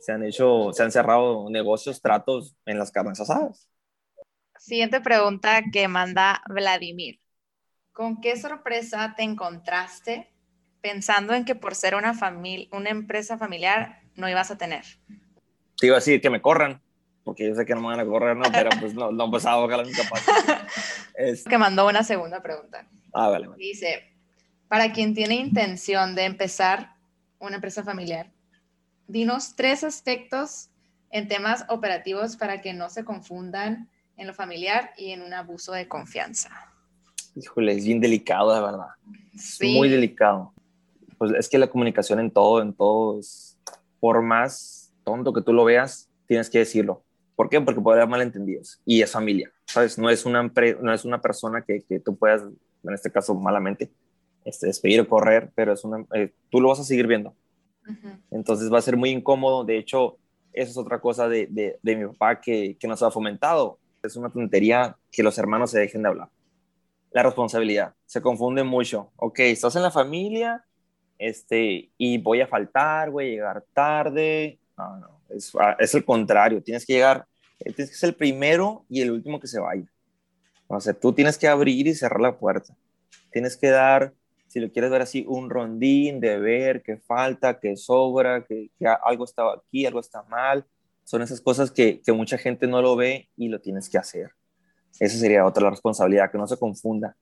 se 0.00 0.12
han 0.12 0.24
hecho, 0.24 0.72
se 0.72 0.82
han 0.82 0.92
cerrado 0.92 1.48
negocios, 1.50 2.02
tratos 2.02 2.56
en 2.66 2.78
las 2.78 2.90
carnes 2.90 3.20
asadas. 3.20 3.68
Siguiente 4.58 5.00
pregunta 5.00 5.62
que 5.72 5.88
manda 5.88 6.42
Vladimir. 6.48 7.20
¿Con 7.92 8.20
qué 8.20 8.36
sorpresa 8.36 9.14
te 9.16 9.22
encontraste 9.22 10.29
pensando 10.80 11.34
en 11.34 11.44
que 11.44 11.54
por 11.54 11.74
ser 11.74 11.94
una, 11.94 12.14
familia, 12.14 12.68
una 12.72 12.90
empresa 12.90 13.38
familiar 13.38 14.00
no 14.14 14.28
ibas 14.28 14.50
a 14.50 14.58
tener? 14.58 14.84
Te 15.76 15.86
iba 15.86 15.96
a 15.96 16.00
decir 16.00 16.20
que 16.20 16.30
me 16.30 16.42
corran 16.42 16.80
porque 17.24 17.46
yo 17.46 17.54
sé 17.54 17.64
que 17.66 17.74
no 17.74 17.82
me 17.82 17.88
van 17.88 18.00
a 18.00 18.06
correr, 18.06 18.36
¿no? 18.36 18.44
Pero 18.50 18.70
pues 18.80 18.94
no, 18.94 19.12
no 19.12 19.30
pues 19.30 19.44
ojalá 19.44 19.82
nunca 19.82 20.02
pase. 20.08 20.30
Es... 21.14 21.44
Que 21.44 21.58
mandó 21.58 21.86
una 21.86 22.02
segunda 22.02 22.42
pregunta. 22.42 22.88
Ah, 23.12 23.28
vale, 23.28 23.46
vale. 23.46 23.62
Dice, 23.62 24.16
para 24.68 24.92
quien 24.92 25.14
tiene 25.14 25.34
intención 25.34 26.14
de 26.14 26.24
empezar 26.24 26.94
una 27.38 27.56
empresa 27.56 27.84
familiar, 27.84 28.30
dinos 29.06 29.54
tres 29.54 29.84
aspectos 29.84 30.70
en 31.10 31.28
temas 31.28 31.66
operativos 31.68 32.36
para 32.36 32.62
que 32.62 32.72
no 32.72 32.88
se 32.88 33.04
confundan 33.04 33.90
en 34.16 34.26
lo 34.26 34.34
familiar 34.34 34.92
y 34.96 35.10
en 35.10 35.22
un 35.22 35.34
abuso 35.34 35.72
de 35.72 35.88
confianza. 35.88 36.50
Híjole, 37.34 37.72
es 37.72 37.84
bien 37.84 38.00
delicado, 38.00 38.54
de 38.54 38.60
verdad. 38.60 38.88
Sí. 39.36 39.76
muy 39.76 39.88
delicado. 39.88 40.52
Pues 41.20 41.32
es 41.32 41.50
que 41.50 41.58
la 41.58 41.66
comunicación 41.66 42.18
en 42.18 42.30
todo, 42.30 42.62
en 42.62 42.72
todo, 42.72 43.18
es, 43.18 43.58
por 44.00 44.22
más 44.22 44.90
tonto 45.04 45.34
que 45.34 45.42
tú 45.42 45.52
lo 45.52 45.66
veas, 45.66 46.08
tienes 46.26 46.48
que 46.48 46.60
decirlo. 46.60 47.02
¿Por 47.36 47.50
qué? 47.50 47.60
Porque 47.60 47.82
puede 47.82 47.98
haber 47.98 48.08
malentendidos 48.08 48.80
y 48.86 49.02
es 49.02 49.12
familia, 49.12 49.52
¿sabes? 49.66 49.98
No 49.98 50.08
es 50.08 50.24
una, 50.24 50.50
no 50.80 50.94
es 50.94 51.04
una 51.04 51.20
persona 51.20 51.60
que, 51.60 51.82
que, 51.82 52.00
tú 52.00 52.16
puedas, 52.16 52.40
en 52.42 52.94
este 52.94 53.10
caso 53.10 53.34
malamente, 53.34 53.90
este, 54.46 54.68
despedir 54.68 55.02
o 55.02 55.08
correr, 55.10 55.50
pero 55.54 55.74
es 55.74 55.84
una, 55.84 56.06
eh, 56.14 56.32
tú 56.48 56.58
lo 56.58 56.70
vas 56.70 56.80
a 56.80 56.84
seguir 56.84 57.06
viendo. 57.06 57.34
Entonces 58.30 58.72
va 58.72 58.78
a 58.78 58.82
ser 58.82 58.96
muy 58.96 59.10
incómodo. 59.10 59.62
De 59.64 59.76
hecho, 59.76 60.16
eso 60.54 60.70
es 60.70 60.76
otra 60.78 61.02
cosa 61.02 61.28
de, 61.28 61.48
de, 61.50 61.78
de 61.82 61.96
mi 61.96 62.06
papá 62.06 62.40
que, 62.40 62.78
que, 62.80 62.88
nos 62.88 63.02
ha 63.02 63.10
fomentado. 63.10 63.78
Es 64.02 64.16
una 64.16 64.30
tontería 64.30 64.96
que 65.12 65.22
los 65.22 65.36
hermanos 65.36 65.70
se 65.70 65.80
dejen 65.80 66.02
de 66.02 66.08
hablar. 66.08 66.30
La 67.10 67.24
responsabilidad. 67.24 67.94
Se 68.06 68.22
confunde 68.22 68.64
mucho. 68.64 69.10
Ok, 69.16 69.40
estás 69.40 69.76
en 69.76 69.82
la 69.82 69.90
familia 69.90 70.64
este, 71.20 71.90
y 71.98 72.16
voy 72.16 72.40
a 72.40 72.46
faltar, 72.46 73.10
voy 73.10 73.26
a 73.26 73.30
llegar 73.30 73.64
tarde. 73.74 74.58
No, 74.76 74.96
no. 74.96 75.20
Es, 75.28 75.52
ah, 75.60 75.76
el 75.78 76.04
contrario. 76.04 76.62
Tienes 76.62 76.86
que 76.86 76.94
llegar 76.94 77.26
eh, 77.60 77.72
tienes 77.74 77.90
que 77.90 77.96
ser 77.96 78.08
el 78.10 78.14
primero 78.14 78.86
y 78.88 79.02
el 79.02 79.10
último 79.10 79.38
que 79.38 79.46
se 79.46 79.60
vaya. 79.60 79.84
O 80.66 80.80
sea, 80.80 80.94
tú 80.94 81.12
tienes 81.12 81.36
que 81.36 81.46
abrir 81.46 81.86
y 81.86 81.94
cerrar 81.94 82.20
la 82.20 82.38
puerta. 82.38 82.74
Tienes 83.30 83.56
que 83.56 83.68
dar, 83.68 84.14
si 84.46 84.60
lo 84.60 84.72
quieres 84.72 84.90
ver 84.90 85.02
así, 85.02 85.24
un 85.28 85.50
rondín 85.50 86.20
de 86.20 86.38
ver 86.38 86.82
qué 86.82 86.96
falta, 86.96 87.60
qué 87.60 87.76
sobra, 87.76 88.44
que, 88.46 88.70
algo 89.04 89.24
está 89.24 89.42
aquí, 89.52 89.84
algo 89.84 90.00
está 90.00 90.22
mal. 90.22 90.64
Son 91.04 91.20
esas 91.22 91.40
cosas 91.40 91.70
que, 91.70 92.00
que, 92.00 92.12
mucha 92.12 92.38
gente 92.38 92.66
no 92.66 92.80
lo 92.80 92.96
ve 92.96 93.28
y 93.36 93.48
lo 93.48 93.60
tienes 93.60 93.90
que 93.90 93.98
hacer. 93.98 94.30
Esa 94.98 95.18
sería 95.18 95.44
otra 95.44 95.64
la 95.64 95.70
responsabilidad, 95.70 96.30
que 96.30 96.38
no 96.38 96.46
se 96.46 96.56
confunda. 96.56 97.14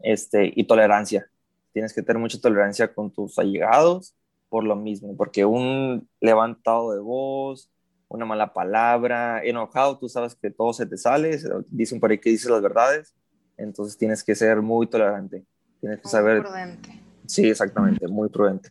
Este, 0.00 0.52
y 0.54 0.64
tolerancia. 0.64 1.26
Tienes 1.74 1.92
que 1.92 2.02
tener 2.02 2.20
mucha 2.20 2.40
tolerancia 2.40 2.94
con 2.94 3.10
tus 3.10 3.38
allegados 3.38 4.14
por 4.48 4.62
lo 4.62 4.76
mismo, 4.76 5.16
porque 5.16 5.44
un 5.44 6.08
levantado 6.20 6.92
de 6.94 7.00
voz, 7.00 7.68
una 8.06 8.24
mala 8.24 8.52
palabra, 8.52 9.42
enojado, 9.42 9.98
tú 9.98 10.08
sabes 10.08 10.36
que 10.36 10.50
todo 10.50 10.72
se 10.72 10.86
te 10.86 10.96
sale, 10.96 11.36
dicen 11.66 11.98
por 11.98 12.12
ahí 12.12 12.18
que 12.18 12.30
dices 12.30 12.48
las 12.48 12.62
verdades, 12.62 13.12
entonces 13.56 13.98
tienes 13.98 14.22
que 14.22 14.36
ser 14.36 14.62
muy 14.62 14.86
tolerante, 14.86 15.44
tienes 15.80 15.98
que 15.98 16.04
muy 16.04 16.10
saber... 16.12 16.42
Prudente. 16.42 17.02
Sí, 17.26 17.50
exactamente, 17.50 18.06
muy 18.06 18.28
prudente. 18.28 18.70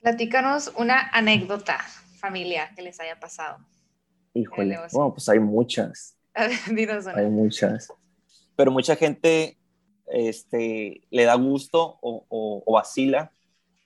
Platícanos 0.00 0.72
una 0.76 1.08
anécdota 1.12 1.78
familiar 2.18 2.74
que 2.74 2.82
les 2.82 2.98
haya 2.98 3.20
pasado. 3.20 3.58
Híjole, 4.34 4.76
bueno, 4.92 5.14
pues 5.14 5.28
hay 5.28 5.38
muchas. 5.38 6.16
Hay 6.34 7.26
muchas. 7.26 7.88
Pero 8.56 8.70
mucha 8.70 8.96
gente 8.96 9.59
este, 10.10 11.02
le 11.10 11.24
da 11.24 11.34
gusto 11.34 11.98
o, 12.00 12.26
o, 12.28 12.62
o 12.66 12.72
vacila, 12.72 13.32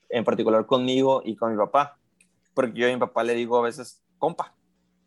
en 0.09 0.25
particular 0.25 0.67
conmigo 0.67 1.23
y 1.25 1.37
con 1.37 1.53
mi 1.53 1.59
papá. 1.59 1.99
Porque 2.55 2.81
yo 2.81 2.89
a 2.89 2.93
mi 2.93 2.99
papá 2.99 3.25
le 3.25 3.35
digo 3.35 3.59
a 3.59 3.63
veces, 3.63 4.03
compa, 4.19 4.55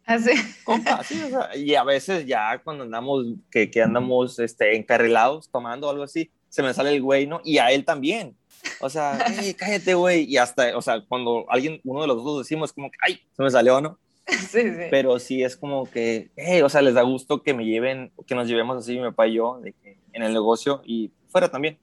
Así. 0.07 0.31
Compa, 0.63 1.03
sí, 1.03 1.21
o 1.21 1.29
sea, 1.29 1.55
y 1.55 1.75
a 1.75 1.83
veces 1.83 2.25
ya 2.25 2.57
cuando 2.63 2.85
andamos, 2.85 3.25
que, 3.51 3.69
que 3.69 3.81
andamos 3.81 4.39
este, 4.39 4.75
encarrilados 4.77 5.49
tomando 5.51 5.89
algo 5.89 6.03
así, 6.03 6.31
se 6.47 6.63
me 6.63 6.73
sale 6.73 6.95
el 6.95 7.01
güey, 7.01 7.27
¿no? 7.27 7.41
Y 7.43 7.57
a 7.57 7.71
él 7.71 7.83
también. 7.83 8.35
O 8.79 8.89
sea, 8.89 9.19
cállate, 9.57 9.93
güey. 9.95 10.23
Y 10.23 10.37
hasta, 10.37 10.77
o 10.77 10.81
sea, 10.81 11.01
cuando 11.05 11.45
alguien, 11.49 11.81
uno 11.83 12.01
de 12.01 12.07
los 12.07 12.23
dos 12.23 12.39
decimos 12.39 12.71
como 12.71 12.89
que, 12.89 12.97
ay, 13.05 13.19
se 13.35 13.43
me 13.43 13.51
salió, 13.51 13.81
¿no? 13.81 13.99
Sí, 14.49 14.61
sí. 14.61 14.87
Pero 14.89 15.19
sí 15.19 15.43
es 15.43 15.55
como 15.55 15.89
que, 15.89 16.31
hey, 16.35 16.61
o 16.61 16.69
sea, 16.69 16.81
les 16.81 16.93
da 16.93 17.01
gusto 17.01 17.43
que 17.43 17.53
me 17.53 17.65
lleven, 17.65 18.11
que 18.25 18.35
nos 18.35 18.47
llevemos 18.47 18.77
así 18.77 18.97
mi 18.97 19.03
papá 19.03 19.27
y 19.27 19.35
yo, 19.35 19.59
de 19.61 19.73
que, 19.73 19.97
en 20.13 20.23
el 20.23 20.33
negocio 20.33 20.81
y 20.85 21.11
fuera 21.29 21.49
también. 21.49 21.77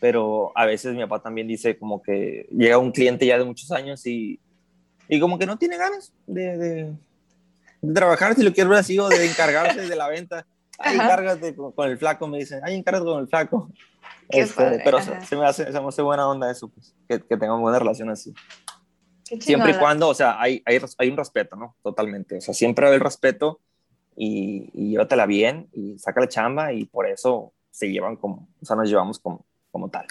Pero 0.00 0.52
a 0.54 0.66
veces 0.66 0.94
mi 0.94 1.02
papá 1.02 1.22
también 1.22 1.46
dice 1.46 1.78
como 1.78 2.02
que 2.02 2.46
llega 2.50 2.78
un 2.78 2.92
cliente 2.92 3.26
ya 3.26 3.38
de 3.38 3.44
muchos 3.44 3.72
años 3.72 4.06
y, 4.06 4.40
y 5.08 5.20
como 5.20 5.38
que 5.38 5.46
no 5.46 5.58
tiene 5.58 5.76
ganas 5.76 6.12
de, 6.26 6.56
de 6.56 7.94
trabajar, 7.94 8.34
si 8.34 8.42
lo 8.42 8.52
quiero 8.52 8.70
ver 8.70 8.80
así, 8.80 8.98
o 8.98 9.08
de 9.08 9.26
encargarse 9.26 9.86
de 9.86 9.96
la 9.96 10.08
venta. 10.08 10.46
Ay, 10.78 10.96
encárgate 10.96 11.54
con, 11.54 11.90
el 11.90 11.96
flaco, 11.96 12.28
me 12.28 12.38
dicen, 12.38 12.60
ay, 12.62 12.74
encárgate 12.74 13.06
con 13.06 13.20
el 13.20 13.28
flaco. 13.28 13.70
Este, 14.28 14.82
pero 14.84 15.00
se, 15.00 15.36
me 15.36 15.46
hace, 15.46 15.72
se 15.72 15.80
me 15.80 15.88
hace 15.88 16.02
buena 16.02 16.28
onda 16.28 16.50
eso, 16.50 16.68
pues, 16.68 16.94
que, 17.08 17.18
que 17.18 17.36
tengamos 17.38 17.62
buena 17.62 17.78
relación 17.78 18.10
así. 18.10 18.34
Siempre 19.26 19.72
y 19.72 19.74
cuando, 19.74 20.08
o 20.08 20.14
sea, 20.14 20.40
hay, 20.40 20.62
hay, 20.64 20.80
hay, 20.98 21.10
un 21.10 21.16
respeto, 21.16 21.56
¿no? 21.56 21.74
Totalmente. 21.82 22.38
O 22.38 22.40
sea, 22.40 22.54
siempre 22.54 22.86
hay 22.86 22.94
el 22.94 23.00
respeto 23.00 23.60
y, 24.16 24.70
y 24.72 24.90
llévatela 24.90 25.26
bien 25.26 25.68
y 25.72 25.98
saca 25.98 26.20
la 26.20 26.28
chamba 26.28 26.72
y 26.72 26.84
por 26.84 27.08
eso 27.08 27.52
se 27.70 27.90
llevan 27.90 28.16
como, 28.16 28.48
o 28.62 28.64
sea, 28.64 28.76
nos 28.76 28.88
llevamos 28.88 29.18
como, 29.18 29.44
como 29.72 29.88
tal. 29.90 30.06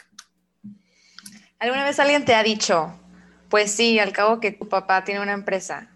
¿Alguna 1.59 1.85
vez 1.85 1.99
alguien 1.99 2.25
te 2.25 2.35
ha 2.35 2.43
dicho, 2.43 2.93
pues 3.49 3.71
sí, 3.71 3.97
al 3.99 4.11
cabo 4.11 4.39
que 4.39 4.51
tu 4.51 4.67
papá 4.67 5.03
tiene 5.03 5.21
una 5.21 5.33
empresa? 5.33 5.89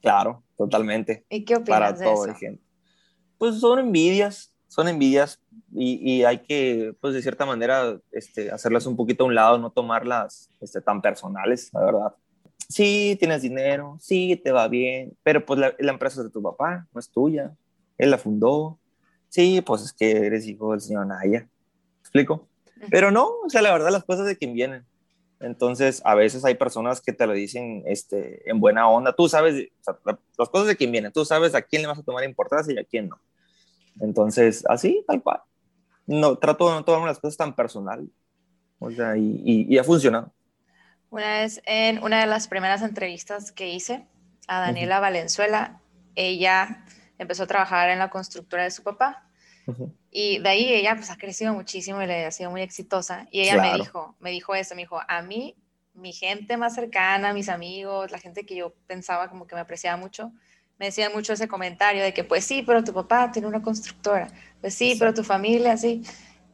Claro, 0.00 0.42
totalmente. 0.56 1.24
¿Y 1.28 1.44
qué 1.44 1.56
opinas 1.56 1.78
para 1.78 1.92
de 1.92 2.04
todo 2.04 2.26
eso? 2.26 2.58
Pues 3.36 3.60
son 3.60 3.78
envidias, 3.78 4.51
son 4.72 4.88
envidias 4.88 5.38
y, 5.70 6.00
y, 6.00 6.24
hay 6.24 6.38
que, 6.38 6.94
pues 6.98 7.12
de 7.12 7.20
cierta 7.20 7.44
manera, 7.44 7.98
este, 8.10 8.50
hacerlas 8.50 8.86
un 8.86 8.96
poquito 8.96 9.24
a 9.24 9.26
un 9.26 9.34
lado, 9.34 9.58
no 9.58 9.68
tomarlas 9.68 10.48
este, 10.62 10.80
tan 10.80 11.02
personales, 11.02 11.68
la 11.74 11.84
verdad. 11.84 12.14
Sí, 12.70 13.14
tienes 13.18 13.42
dinero, 13.42 13.98
sí, 14.00 14.40
te 14.42 14.50
va 14.50 14.68
bien, 14.68 15.12
pero 15.22 15.44
pues 15.44 15.60
la, 15.60 15.74
la 15.78 15.92
empresa 15.92 16.20
es 16.20 16.28
de 16.28 16.32
tu 16.32 16.42
papá, 16.42 16.86
no 16.90 17.00
es 17.00 17.10
tuya. 17.10 17.52
Él 17.98 18.10
la 18.10 18.16
fundó. 18.16 18.78
Sí, 19.28 19.60
pues 19.60 19.82
es 19.82 19.92
que 19.92 20.10
eres 20.10 20.46
hijo 20.46 20.70
del 20.70 20.80
señor 20.80 21.06
Naya. 21.06 21.46
¿Explico? 22.00 22.48
Pero 22.90 23.10
no, 23.10 23.28
o 23.44 23.50
sea, 23.50 23.60
la 23.60 23.72
verdad 23.72 23.90
las 23.90 24.04
cosas 24.04 24.24
de 24.24 24.38
quien 24.38 24.54
vienen. 24.54 24.86
Entonces, 25.38 26.00
a 26.06 26.14
veces 26.14 26.46
hay 26.46 26.54
personas 26.54 27.02
que 27.02 27.12
te 27.12 27.26
lo 27.26 27.34
dicen 27.34 27.82
este, 27.84 28.48
en 28.50 28.58
buena 28.58 28.88
onda. 28.88 29.12
Tú 29.12 29.28
sabes, 29.28 29.68
o 29.80 29.84
sea, 29.84 30.18
las 30.38 30.48
cosas 30.48 30.68
de 30.68 30.76
quien 30.76 30.92
vienen. 30.92 31.12
Tú 31.12 31.26
sabes 31.26 31.54
a 31.54 31.60
quién 31.60 31.82
le 31.82 31.88
vas 31.88 31.98
a 31.98 32.02
tomar 32.02 32.24
importancia 32.24 32.72
y 32.72 32.78
a 32.78 32.84
quién 32.84 33.10
no. 33.10 33.20
Entonces, 34.00 34.64
así, 34.68 35.04
tal 35.06 35.22
cual. 35.22 35.42
No, 36.06 36.36
trato 36.36 36.68
de 36.68 36.74
no 36.76 36.84
tomar 36.84 37.08
las 37.08 37.18
cosas 37.18 37.36
tan 37.36 37.54
personal. 37.54 38.08
O 38.78 38.90
sea, 38.90 39.16
y, 39.16 39.40
y, 39.44 39.74
y, 39.74 39.78
ha 39.78 39.84
funcionado. 39.84 40.32
Una 41.10 41.40
vez 41.40 41.62
en 41.66 42.02
una 42.02 42.20
de 42.20 42.26
las 42.26 42.48
primeras 42.48 42.82
entrevistas 42.82 43.52
que 43.52 43.68
hice 43.68 44.08
a 44.48 44.60
Daniela 44.60 44.96
uh 44.96 44.98
-huh. 44.98 45.02
Valenzuela, 45.02 45.80
ella 46.14 46.84
empezó 47.18 47.44
a 47.44 47.46
trabajar 47.46 47.90
en 47.90 47.98
la 47.98 48.10
constructora 48.10 48.64
de 48.64 48.70
su 48.70 48.82
papá. 48.82 49.28
Uh 49.66 49.72
-huh. 49.72 49.92
Y 50.10 50.38
de 50.40 50.48
ahí 50.48 50.72
ella 50.72 50.96
pues 50.96 51.10
ha 51.10 51.16
crecido 51.16 51.54
muchísimo 51.54 52.02
y 52.02 52.06
le 52.06 52.26
ha 52.26 52.30
sido 52.30 52.50
muy 52.50 52.62
exitosa. 52.62 53.28
Y 53.30 53.42
ella 53.42 53.54
claro. 53.54 53.72
me 53.72 53.78
dijo, 53.78 54.16
me 54.20 54.30
dijo 54.30 54.54
eso, 54.54 54.74
me 54.74 54.82
dijo, 54.82 55.00
a 55.06 55.22
mí, 55.22 55.56
mi 55.94 56.12
gente 56.12 56.56
más 56.56 56.74
cercana, 56.74 57.32
mis 57.32 57.48
amigos, 57.48 58.10
la 58.10 58.18
gente 58.18 58.44
que 58.44 58.56
yo 58.56 58.74
pensaba 58.86 59.28
como 59.28 59.46
que 59.46 59.54
me 59.54 59.60
apreciaba 59.60 59.96
mucho, 59.96 60.32
me 60.82 60.86
decían 60.86 61.12
mucho 61.12 61.34
ese 61.34 61.46
comentario 61.46 62.02
de 62.02 62.12
que 62.12 62.24
pues 62.24 62.44
sí, 62.44 62.64
pero 62.66 62.82
tu 62.82 62.92
papá 62.92 63.30
tiene 63.30 63.46
una 63.46 63.62
constructora, 63.62 64.26
pues 64.60 64.74
sí, 64.74 64.96
pero 64.98 65.14
tu 65.14 65.22
familia, 65.22 65.76
sí. 65.76 66.02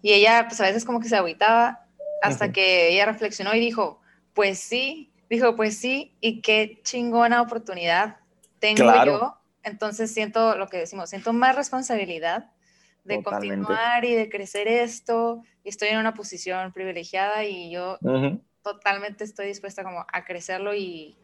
Y 0.03 0.13
ella 0.13 0.45
pues 0.47 0.61
a 0.61 0.65
veces 0.65 0.85
como 0.85 1.01
que 1.01 1.09
se 1.09 1.17
agüitaba 1.17 1.87
hasta 2.21 2.53
que 2.53 2.91
ella 2.91 3.07
reflexionó 3.07 3.55
y 3.55 3.59
dijo, 3.59 4.03
pues 4.35 4.59
sí, 4.59 5.11
dijo, 5.31 5.57
pues 5.57 5.79
sí, 5.79 6.15
y 6.21 6.43
qué 6.43 6.79
chingona 6.83 7.41
oportunidad 7.41 8.19
tengo 8.59 8.83
claro. 8.83 9.13
yo. 9.13 9.39
Entonces 9.63 10.13
siento 10.13 10.59
lo 10.59 10.69
que 10.69 10.77
decimos, 10.77 11.09
siento 11.09 11.33
más 11.33 11.57
responsabilidad 11.57 12.51
de 13.05 13.23
Totalmente. 13.23 13.65
continuar 13.65 14.05
y 14.05 14.15
de 14.15 14.29
crecer 14.29 14.69
esto. 14.69 15.43
Estoy 15.65 15.89
en 15.89 15.97
una 16.01 16.13
posición 16.13 16.71
privilegiada 16.75 17.47
y 17.47 17.71
yo 17.71 17.97
uh 18.03 18.07
-huh. 18.07 18.43
totalmente 18.63 19.25
estoy 19.25 19.47
dispuesta 19.47 19.83
como 19.85 20.05
a 20.13 20.25
crecerlo 20.27 20.75
y, 20.75 21.17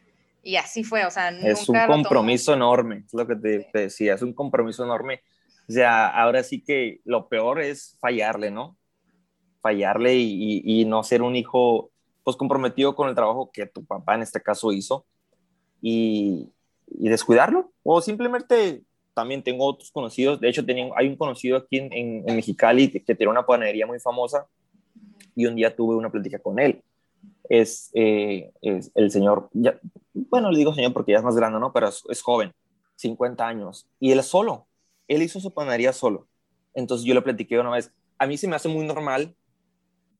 y 0.45 0.57
así 0.57 0.85
fue. 0.85 1.05
O 1.05 1.11
sea, 1.11 1.31
es 1.31 1.69
un 1.69 1.79
compromiso 1.87 2.55
enorme, 2.55 3.05
es 3.07 3.15
lo 3.15 3.27
que 3.27 3.37
te, 3.37 3.61
sí. 3.61 3.67
te, 3.73 3.79
decía, 3.81 4.15
es 4.15 4.23
un 4.23 4.33
compromiso 4.33 4.85
enorme. 4.85 5.23
O 5.69 5.73
sea, 5.73 6.09
ahora 6.09 6.43
sí 6.43 6.63
que 6.63 7.01
lo 7.05 7.29
peor 7.29 7.61
es 7.61 7.97
fallarle, 8.01 8.51
¿no? 8.51 8.77
Fallarle 9.61 10.15
y, 10.17 10.63
y, 10.65 10.81
y 10.81 10.85
no 10.85 11.03
ser 11.03 11.23
un 11.23 11.37
hijo 11.37 11.91
pues 12.23 12.37
comprometido 12.37 12.95
con 12.95 13.09
el 13.09 13.15
trabajo 13.15 13.51
que 13.53 13.67
tu 13.67 13.85
papá 13.85 14.15
en 14.15 14.23
este 14.23 14.41
caso 14.41 14.73
hizo 14.73 15.07
y, 15.83 16.51
y 16.87 17.09
descuidarlo 17.09 17.73
o 17.83 18.01
simplemente 18.01 18.83
también 19.13 19.43
tengo 19.43 19.67
otros 19.67 19.93
conocidos, 19.93 20.41
de 20.41 20.49
hecho 20.49 20.65
tenía, 20.65 20.91
hay 20.97 21.07
un 21.07 21.17
conocido 21.17 21.59
aquí 21.59 21.79
en, 21.79 21.93
en, 21.93 22.25
en 22.29 22.37
Mexicali 22.37 22.91
que, 22.91 23.05
que, 23.05 23.15
tiene 23.15 23.31
una 23.31 23.47
panadería 23.47 23.87
muy 23.87 24.01
famosa 24.01 24.47
y 25.37 25.47
un 25.47 25.55
día 25.55 25.75
tuve 25.75 25.95
una 25.95 26.11
plática 26.11 26.39
con 26.39 26.59
él. 26.59 26.83
Es, 27.49 27.91
eh, 27.95 28.53
es 28.63 28.91
el 28.95 29.11
señor, 29.11 29.51
bueno, 30.15 30.51
le 30.51 30.59
digo 30.59 30.75
señor 30.75 30.93
porque 30.93 31.13
ya 31.13 31.19
es 31.19 31.25
más 31.25 31.37
grande, 31.37 31.61
¿no? 31.61 31.73
Pero 31.73 31.89
es, 31.89 32.23
joven, 32.23 32.53
50 32.97 33.47
años, 33.47 33.87
y 34.01 34.13
él 34.13 34.23
solo, 34.23 34.67
él 35.09 35.23
hizo 35.23 35.41
su 35.41 35.53
panadería 35.53 35.93
solo. 35.93 36.27
Entonces 36.75 37.07
yo 37.07 37.15
le 37.15 37.23
platiqué 37.23 37.59
una 37.59 37.71
vez, 37.71 37.93
a 38.19 38.27
mí 38.27 38.37
se 38.37 38.49
me 38.49 38.57
hace 38.57 38.69
muy 38.69 38.87
normal 38.87 39.35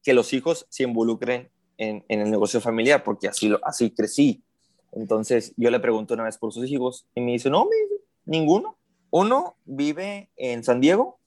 que 0.03 0.13
los 0.13 0.33
hijos 0.33 0.67
se 0.69 0.83
involucren 0.83 1.51
en, 1.79 2.05
el 2.09 2.31
negocio 2.31 2.61
familiar, 2.61 3.03
porque 3.03 3.29
así, 3.29 3.49
lo, 3.49 3.59
así 3.65 3.91
crecí. 3.91 4.43
Entonces 4.93 5.55
yo 5.57 5.71
le 5.71 5.81
pregunto 5.81 6.15
una 6.15 6.25
vez 6.25 6.39
por 6.39 6.53
sus 6.53 6.71
hijos 6.71 7.07
y 7.15 7.21
me 7.21 7.33
dice, 7.33 7.51
no, 7.51 7.65
me 7.65 7.77
dice, 7.77 8.05
ninguno. 8.27 8.77
Uno 9.11 9.57
vive 9.65 10.29
en 10.37 10.65
San 10.65 10.81
Diego, 10.81 11.19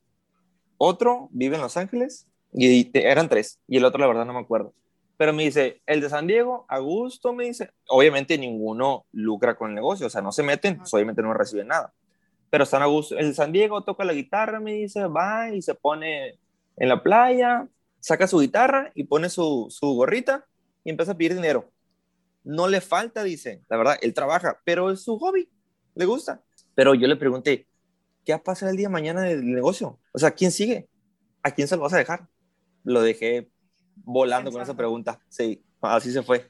otro 0.78 1.30
vive 1.32 1.56
en 1.56 1.62
Los 1.62 1.78
Ángeles, 1.78 2.28
y 2.54 2.90
eran 2.98 3.30
tres, 3.30 3.60
y 3.68 3.78
el 3.78 3.86
otro 3.86 4.00
la 4.00 4.08
verdad 4.08 4.26
no 4.26 4.34
me 4.34 4.40
acuerdo. 4.40 4.74
Pero 5.18 5.34
me 5.34 5.44
dice, 5.44 5.82
el 5.88 6.00
de 6.00 6.10
San 6.10 6.28
Diego, 6.28 6.66
a 6.70 6.78
gusto, 6.78 7.34
me 7.34 7.46
dice, 7.46 7.72
obviamente 7.88 8.38
ninguno 8.38 9.06
lucra 9.12 9.56
con 9.56 9.70
el 9.70 9.76
negocio, 9.76 10.08
o 10.08 10.10
sea, 10.10 10.22
no 10.22 10.32
se 10.32 10.44
meten, 10.44 10.78
pues 10.78 10.94
obviamente 10.94 11.24
no 11.24 11.34
reciben 11.34 11.68
nada. 11.68 11.94
Pero 12.52 12.64
están 12.64 12.84
a 12.84 12.86
gusto. 12.86 13.18
El 13.18 13.30
de 13.30 13.34
San 13.34 13.52
Diego 13.52 13.84
toca 13.84 14.06
la 14.06 14.14
guitarra, 14.14 14.60
me 14.60 14.74
dice, 14.74 15.08
va 15.08 15.50
y 15.50 15.62
se 15.62 15.74
pone 15.74 16.40
en 16.78 16.90
la 16.90 17.02
playa, 17.02 17.68
saca 18.00 18.28
su 18.28 18.40
guitarra 18.40 18.92
y 18.94 19.06
pone 19.06 19.30
su, 19.30 19.68
su 19.70 19.88
gorrita 19.96 20.46
y 20.84 20.92
empieza 20.92 21.14
a 21.14 21.18
pedir 21.18 21.34
dinero. 21.34 21.72
No 22.44 22.68
le 22.68 22.80
falta, 22.80 23.24
dice, 23.24 23.64
la 23.70 23.78
verdad, 23.78 23.98
él 24.02 24.14
trabaja, 24.14 24.62
pero 24.64 24.92
es 24.92 25.02
su 25.02 25.18
hobby, 25.18 25.50
le 25.96 26.06
gusta. 26.06 26.44
Pero 26.76 26.94
yo 26.94 27.08
le 27.08 27.16
pregunté, 27.16 27.68
¿qué 28.24 28.34
va 28.34 28.38
a 28.38 28.44
pasar 28.44 28.70
el 28.70 28.78
día 28.78 28.88
de 28.88 28.94
mañana 28.94 29.24
del 29.24 29.44
negocio? 29.52 30.00
O 30.14 30.20
sea, 30.20 30.32
¿quién 30.32 30.52
sigue? 30.52 30.88
¿A 31.42 31.52
quién 31.52 31.68
se 31.68 31.76
lo 31.76 31.82
vas 31.82 31.94
a 31.94 31.98
dejar? 31.98 32.28
Lo 32.84 33.02
dejé 33.02 33.50
volando 34.04 34.46
Pensando. 34.46 34.52
con 34.52 34.62
esa 34.62 34.78
pregunta. 34.78 35.20
Sí, 35.30 35.64
así 35.82 36.12
se 36.12 36.24
fue. 36.24 36.50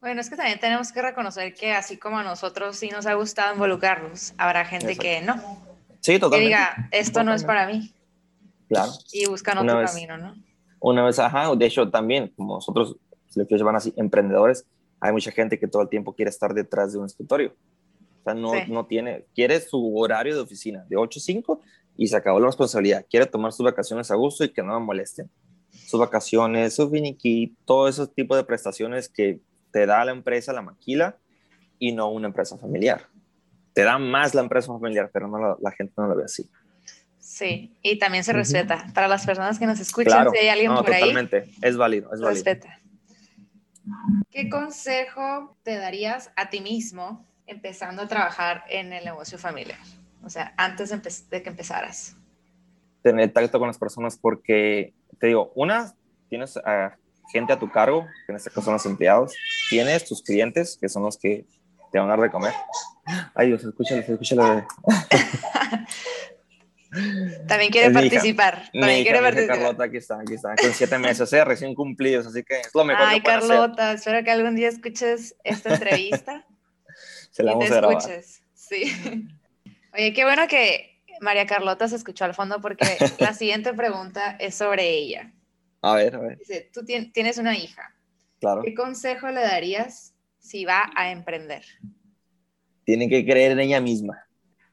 Bueno, 0.00 0.20
es 0.20 0.30
que 0.30 0.36
también 0.36 0.58
tenemos 0.58 0.92
que 0.92 1.02
reconocer 1.02 1.54
que 1.54 1.72
así 1.72 1.98
como 1.98 2.18
a 2.18 2.22
nosotros 2.22 2.76
sí 2.76 2.88
nos 2.88 3.04
ha 3.06 3.14
gustado 3.14 3.52
involucrarnos, 3.52 4.32
habrá 4.38 4.64
gente 4.64 4.92
Exacto. 4.92 5.02
que 5.02 5.20
no. 5.20 5.34
Sí, 6.00 6.18
totalmente. 6.18 6.36
Que 6.38 6.44
diga, 6.44 6.88
esto 6.90 7.12
totalmente. 7.12 7.24
no 7.24 7.34
es 7.34 7.44
para 7.44 7.66
mí. 7.66 7.94
Claro. 8.68 8.92
Y 9.12 9.26
buscan 9.26 9.58
otro 9.58 9.78
vez, 9.78 9.90
camino, 9.90 10.16
¿no? 10.16 10.34
Una 10.80 11.04
vez, 11.04 11.18
ajá, 11.18 11.54
de 11.54 11.66
hecho 11.66 11.90
también, 11.90 12.32
como 12.36 12.54
nosotros, 12.54 12.96
lo 13.34 13.46
que 13.46 13.58
llaman 13.58 13.76
así, 13.76 13.92
emprendedores, 13.96 14.64
hay 15.00 15.12
mucha 15.12 15.30
gente 15.30 15.58
que 15.58 15.66
todo 15.66 15.82
el 15.82 15.88
tiempo 15.88 16.14
quiere 16.14 16.30
estar 16.30 16.54
detrás 16.54 16.92
de 16.92 16.98
un 16.98 17.06
escritorio. 17.06 17.54
O 18.20 18.22
sea, 18.24 18.34
no, 18.34 18.52
sí. 18.52 18.60
no 18.68 18.86
tiene, 18.86 19.26
quiere 19.34 19.60
su 19.60 19.96
horario 19.98 20.34
de 20.34 20.40
oficina 20.40 20.84
de 20.88 20.96
8 20.96 21.18
a 21.18 21.22
5 21.22 21.60
y 21.96 22.06
se 22.06 22.16
acabó 22.16 22.40
la 22.40 22.46
responsabilidad. 22.46 23.04
Quiere 23.08 23.26
tomar 23.26 23.52
sus 23.52 23.64
vacaciones 23.64 24.10
a 24.10 24.14
gusto 24.14 24.44
y 24.44 24.50
que 24.50 24.62
no 24.62 24.78
me 24.78 24.86
molesten. 24.86 25.30
Sus 25.90 25.98
vacaciones, 25.98 26.74
su 26.74 26.88
finiquí, 26.88 27.56
todo 27.64 27.88
ese 27.88 28.06
tipo 28.06 28.36
de 28.36 28.44
prestaciones 28.44 29.08
que 29.08 29.40
te 29.72 29.86
da 29.86 30.04
la 30.04 30.12
empresa, 30.12 30.52
la 30.52 30.62
maquila, 30.62 31.16
y 31.80 31.92
no 31.92 32.10
una 32.10 32.28
empresa 32.28 32.56
familiar. 32.56 33.08
Te 33.72 33.82
da 33.82 33.98
más 33.98 34.34
la 34.34 34.42
empresa 34.42 34.68
familiar, 34.68 35.10
pero 35.12 35.26
no 35.26 35.38
la, 35.38 35.56
la 35.60 35.72
gente 35.72 35.92
no 35.96 36.06
lo 36.06 36.14
ve 36.14 36.24
así. 36.24 36.48
Sí, 37.18 37.74
y 37.82 37.98
también 37.98 38.22
se 38.22 38.32
respeta. 38.32 38.76
Uh 38.76 38.88
-huh. 38.88 38.92
Para 38.92 39.08
las 39.08 39.24
personas 39.24 39.58
que 39.58 39.66
nos 39.66 39.80
escuchan, 39.80 40.12
claro. 40.12 40.30
si 40.30 40.38
hay 40.38 40.48
alguien 40.48 40.72
no, 40.72 40.76
por 40.84 40.92
totalmente. 40.92 41.38
ahí. 41.38 41.54
Es 41.62 41.76
válido, 41.76 42.12
es 42.12 42.20
válido. 42.20 42.44
Respeta. 42.44 42.80
¿Qué 44.30 44.48
consejo 44.48 45.56
te 45.62 45.76
darías 45.76 46.30
a 46.36 46.50
ti 46.50 46.60
mismo 46.60 47.26
empezando 47.46 48.02
a 48.02 48.08
trabajar 48.08 48.64
en 48.68 48.92
el 48.92 49.04
negocio 49.04 49.38
familiar? 49.38 49.78
O 50.22 50.30
sea, 50.30 50.54
antes 50.56 50.90
de 51.30 51.42
que 51.42 51.48
empezaras. 51.48 52.16
Tener 53.02 53.32
tacto 53.32 53.58
con 53.58 53.68
las 53.68 53.78
personas 53.78 54.18
porque, 54.18 54.92
te 55.20 55.28
digo, 55.28 55.52
una, 55.54 55.94
tienes 56.28 56.56
a 56.56 56.96
gente 57.30 57.52
a 57.52 57.58
tu 57.58 57.70
cargo, 57.70 58.06
que 58.26 58.32
en 58.32 58.36
este 58.36 58.50
caso 58.50 58.62
son 58.62 58.72
los 58.74 58.86
empleados, 58.86 59.34
tienes 59.68 60.04
tus 60.04 60.22
clientes, 60.22 60.76
que 60.80 60.88
son 60.88 61.04
los 61.04 61.16
que 61.16 61.44
te 61.92 61.98
van 61.98 62.08
a 62.08 62.12
dar 62.12 62.20
de 62.20 62.30
comer. 62.30 62.52
Ay, 63.34 63.48
Dios, 63.48 63.62
escúchale, 63.62 64.00
escúchale. 64.00 64.64
También 67.46 67.70
quiere 67.70 67.86
es 67.88 67.92
participar. 67.92 68.68
Mi 68.72 68.80
También 68.80 69.02
quiere 69.04 69.20
participar. 69.20 69.58
Carlota, 69.58 69.84
aquí 69.84 69.96
está, 69.98 70.20
aquí 70.20 70.34
está, 70.34 70.56
con 70.56 70.72
siete 70.72 70.98
meses, 70.98 71.32
¿eh? 71.32 71.44
recién 71.44 71.74
cumplidos, 71.74 72.26
así 72.26 72.42
que 72.42 72.60
es 72.60 72.74
lo 72.74 72.84
mejor 72.84 73.04
Ay, 73.06 73.20
que 73.20 73.26
Carlota, 73.26 73.90
hacer. 73.90 73.96
espero 73.98 74.24
que 74.24 74.30
algún 74.32 74.56
día 74.56 74.68
escuches 74.68 75.36
esta 75.44 75.74
entrevista. 75.74 76.44
Se 77.30 77.44
la 77.44 77.52
y 77.52 77.54
vamos 77.54 77.68
te 77.68 77.74
a 77.74 77.76
grabar. 77.76 77.98
escuches. 77.98 78.42
Sí. 78.54 79.28
Oye, 79.94 80.12
qué 80.12 80.24
bueno 80.24 80.48
que 80.48 80.89
María 81.20 81.46
Carlota 81.46 81.88
se 81.88 81.96
escuchó 81.96 82.24
al 82.24 82.34
fondo 82.34 82.60
porque 82.60 82.96
la 83.18 83.34
siguiente 83.34 83.72
pregunta 83.74 84.36
es 84.40 84.54
sobre 84.54 84.88
ella. 84.90 85.32
A 85.82 85.94
ver, 85.94 86.16
a 86.16 86.20
ver. 86.20 86.38
Dice, 86.38 86.70
tú 86.72 86.84
tienes 86.84 87.38
una 87.38 87.56
hija. 87.56 87.94
Claro. 88.40 88.62
¿Qué 88.62 88.74
consejo 88.74 89.28
le 89.28 89.40
darías 89.40 90.14
si 90.38 90.64
va 90.64 90.90
a 90.96 91.10
emprender? 91.10 91.64
Tiene 92.84 93.08
que 93.08 93.24
creer 93.24 93.52
en 93.52 93.60
ella 93.60 93.80
misma. 93.80 94.26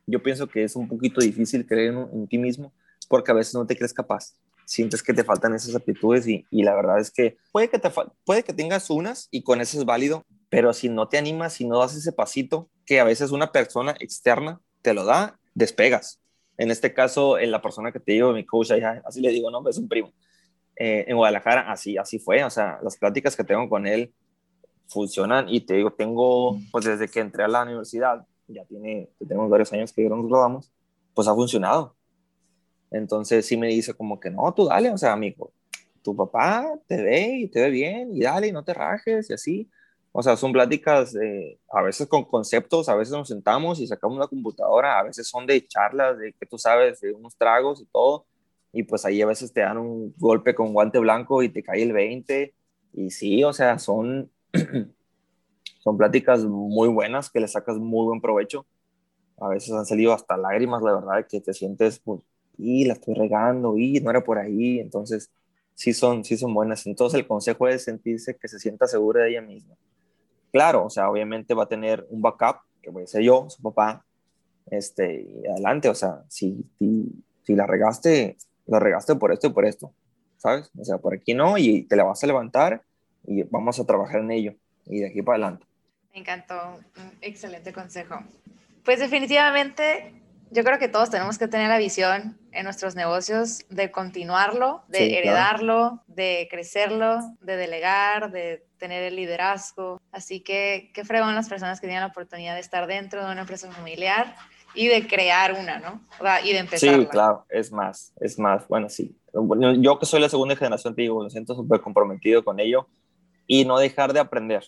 yo 0.06 0.24
pienso 0.24 0.48
que 0.48 0.64
es 0.64 0.76
un 0.76 0.88
poquito 0.88 1.20
difícil 1.20 1.66
creer 1.66 1.94
en, 1.94 2.28
ti 2.28 2.38
mismo 2.38 2.74
porque 3.10 3.32
a 3.32 3.34
veces 3.34 3.54
no 3.54 3.66
te 3.66 3.76
crees 3.76 3.94
capaz. 3.94 4.34
Sientes 4.66 5.02
que 5.02 5.14
te 5.14 5.24
faltan 5.24 5.54
esas 5.54 5.76
aptitudes 5.76 6.28
y, 6.28 6.46
y 6.50 6.64
la 6.64 6.76
verdad 6.76 7.00
es 7.00 7.12
que 7.12 7.38
puede 7.52 7.70
que, 7.70 7.80
te, 7.80 7.90
puede 8.26 8.44
que 8.44 8.54
tengas 8.54 8.90
unas 8.90 9.28
y 9.32 9.44
con 9.44 9.62
eso 9.62 9.78
es 9.78 9.86
válido, 9.86 10.26
pero 10.50 10.74
si 10.74 10.90
no 10.90 11.08
te 11.08 11.18
animas, 11.18 11.54
si 11.54 11.66
no 11.66 11.80
das 11.80 11.96
ese 11.96 12.12
pasito 12.12 12.70
que 12.86 13.00
a 13.00 13.06
veces 13.06 13.32
una 13.32 13.52
persona 13.52 13.96
externa 14.00 14.62
te 14.82 14.94
lo 14.94 15.06
da, 15.06 15.40
despegas. 15.54 16.22
En 16.58 16.72
este 16.72 16.94
caso, 16.94 17.38
en 17.38 17.52
la 17.52 17.62
persona 17.62 17.92
que 17.92 18.00
te 18.00 18.14
digo, 18.14 18.34
mi 18.34 18.46
coach, 18.46 18.72
así 19.06 19.22
le 19.22 19.30
digo, 19.30 19.52
no, 19.52 19.68
es 19.70 19.78
un 19.78 19.88
primo. 19.88 20.12
Eh, 20.76 21.06
en 21.08 21.16
Guadalajara, 21.18 21.72
así, 21.72 21.98
así 21.98 22.20
fue, 22.20 22.44
o 22.44 22.50
sea, 22.50 22.80
las 22.84 22.98
pláticas 22.98 23.36
que 23.36 23.44
tengo 23.44 23.68
con 23.68 23.88
él 23.88 24.14
funcionan 24.88 25.48
y 25.50 25.62
te 25.62 25.76
digo, 25.76 25.92
tengo, 25.92 26.60
pues 26.72 26.86
desde 26.86 27.08
que 27.08 27.20
entré 27.20 27.44
a 27.44 27.48
la 27.48 27.64
universidad, 27.64 28.26
ya 28.48 28.64
tiene, 28.66 29.10
tenemos 29.20 29.50
varios 29.50 29.72
años 29.74 29.92
que 29.92 30.08
nos 30.08 30.28
grabamos, 30.28 30.72
pues 31.14 31.28
ha 31.28 31.34
funcionado. 31.34 31.96
Entonces 32.92 33.46
sí 33.46 33.58
me 33.58 33.68
dice 33.68 33.94
como 33.94 34.20
que 34.20 34.30
no, 34.30 34.54
tú 34.54 34.66
dale, 34.66 34.90
o 34.92 34.98
sea, 34.98 35.14
amigo, 35.14 35.52
tu 36.02 36.16
papá 36.16 36.66
te 36.88 37.02
ve 37.02 37.40
y 37.40 37.48
te 37.48 37.62
ve 37.62 37.70
bien 37.70 38.16
y 38.16 38.22
dale 38.22 38.48
y 38.48 38.52
no 38.52 38.64
te 38.64 38.74
rajes 38.74 39.30
y 39.30 39.34
así. 39.34 39.70
O 40.20 40.24
sea, 40.24 40.36
son 40.36 40.52
pláticas 40.52 41.16
a 41.70 41.82
veces 41.84 42.08
con 42.08 42.26
conceptos, 42.26 42.90
a 42.90 42.96
veces 42.96 43.14
nos 43.14 43.28
sentamos 43.28 43.80
y 43.80 43.86
sacamos 43.86 44.18
la 44.18 44.26
computadora, 44.26 44.98
a 44.98 45.04
veces 45.04 45.28
son 45.28 45.46
de 45.46 45.68
charlas, 45.68 46.18
de 46.18 46.34
que 46.34 46.48
tú 46.48 46.58
sabes, 46.58 47.02
de 47.02 47.14
unos 47.14 47.38
tragos 47.38 47.82
y 47.82 47.86
todo, 47.86 48.26
y 48.74 48.82
pues 48.82 49.06
ahí 49.06 49.22
a 49.22 49.28
veces 49.28 49.54
te 49.54 49.62
dan 49.62 49.78
un 49.78 50.16
golpe 50.18 50.56
con 50.56 50.74
guante 50.74 50.98
blanco 50.98 51.44
y 51.44 51.50
te 51.50 51.62
cae 51.62 51.84
el 51.84 51.94
20, 51.94 52.52
y 52.94 53.12
sí, 53.12 53.44
o 53.44 53.54
sea, 53.54 53.78
son, 53.78 54.32
son 55.84 55.98
pláticas 56.00 56.44
muy 56.46 56.88
buenas 56.88 57.30
que 57.30 57.40
le 57.40 57.48
sacas 57.48 57.78
muy 57.78 58.08
buen 58.08 58.20
provecho. 58.20 58.66
A 59.38 59.50
veces 59.50 59.72
han 59.72 59.86
salido 59.86 60.14
hasta 60.14 60.36
lágrimas, 60.36 60.82
la 60.82 60.96
verdad, 60.96 61.28
que 61.30 61.42
te 61.42 61.54
sientes, 61.54 62.00
pues, 62.00 62.22
y 62.58 62.86
la 62.86 62.94
estoy 62.94 63.14
regando, 63.14 63.78
y 63.78 64.00
no 64.02 64.10
era 64.10 64.24
por 64.24 64.40
ahí, 64.40 64.80
entonces 64.80 65.32
sí 65.76 65.94
son, 65.94 66.24
sí 66.24 66.38
son 66.38 66.56
buenas. 66.56 66.88
Entonces 66.88 67.20
el 67.20 67.28
consejo 67.28 67.68
es 67.68 67.84
sentirse 67.84 68.36
que 68.36 68.48
se 68.48 68.58
sienta 68.58 68.88
segura 68.88 69.22
de 69.22 69.30
ella 69.30 69.44
misma 69.44 69.76
claro, 70.52 70.86
o 70.86 70.90
sea, 70.90 71.10
obviamente 71.10 71.54
va 71.54 71.64
a 71.64 71.70
tener 71.70 72.06
un 72.10 72.22
backup, 72.22 72.58
que 72.82 72.90
voy 72.90 73.04
a 73.04 73.08
ser 73.08 73.24
yo, 73.24 73.50
su 73.50 73.62
papá, 73.62 74.06
este, 74.70 75.22
y 75.22 75.48
adelante, 75.48 75.90
o 75.90 75.96
sea, 75.96 76.24
si, 76.28 76.66
si, 76.80 77.56
la 77.56 77.66
regaste, 77.66 78.38
la 78.66 78.80
regaste 78.80 79.16
por 79.16 79.32
esto 79.32 79.48
y 79.48 79.52
por 79.52 79.66
esto, 79.66 79.94
¿sabes? 80.38 80.70
O 80.78 80.84
sea, 80.84 80.98
por 80.98 81.14
aquí 81.14 81.34
no, 81.34 81.58
y 81.58 81.84
te 81.84 81.96
la 81.96 82.04
vas 82.04 82.24
a 82.24 82.28
levantar 82.28 82.82
y 83.26 83.44
vamos 83.44 83.80
a 83.80 83.86
trabajar 83.86 84.22
en 84.22 84.32
ello, 84.32 84.54
y 84.86 85.00
de 85.00 85.08
aquí 85.08 85.22
para 85.22 85.36
adelante. 85.38 85.66
Me 86.14 86.20
encantó, 86.20 86.80
un 86.98 87.12
excelente 87.22 87.72
consejo. 87.72 88.20
Pues 88.84 89.00
definitivamente 89.00 90.14
yo 90.52 90.64
creo 90.64 90.80
que 90.80 90.88
todos 90.88 91.10
tenemos 91.10 91.38
que 91.38 91.48
tener 91.48 91.68
la 91.68 91.78
visión 91.78 92.38
en 92.52 92.64
nuestros 92.64 92.96
negocios 92.96 93.66
de 93.70 93.92
continuarlo, 93.92 94.84
de 94.88 95.18
heredarlo, 95.18 96.04
de 96.08 96.48
crecerlo, 96.50 97.20
de 97.42 97.58
delegar, 97.58 98.32
de 98.32 98.66
tener 98.78 99.04
el 99.04 99.16
liderazgo. 99.16 100.00
Así 100.12 100.42
que 100.42 100.92
qué 100.94 101.04
fregón 101.04 101.36
las 101.36 101.50
personas 101.50 101.80
que 101.80 101.88
tienen 101.88 102.02
la 102.02 102.08
oportunidad 102.08 102.56
de 102.56 102.62
estar 102.62 102.88
dentro 102.88 103.26
de 103.26 103.32
una 103.32 103.42
empresa 103.42 103.72
familiar 103.72 104.36
y 104.74 104.88
de 104.88 105.08
crear 105.08 105.54
una, 105.54 105.80
¿no? 105.80 106.02
y 106.44 106.54
de 106.54 106.60
empezar. 106.60 107.00
Sí, 107.00 107.06
claro, 107.08 107.46
es 107.50 107.72
más, 107.72 108.14
es 108.20 108.38
más. 108.38 108.68
Bueno, 108.68 108.90
sí. 108.90 109.18
Yo 109.80 110.00
que 110.00 110.06
soy 110.06 110.22
la 110.22 110.30
segunda 110.30 110.56
generación, 110.56 110.96
te 110.96 111.04
digo, 111.04 111.24
me 111.24 111.30
siento 111.30 111.56
súper 111.56 111.82
comprometido 111.82 112.44
con 112.44 112.60
ello 112.60 112.88
y 113.46 113.66
no 113.66 113.80
dejar 113.80 114.14
de 114.14 114.20
aprender, 114.20 114.64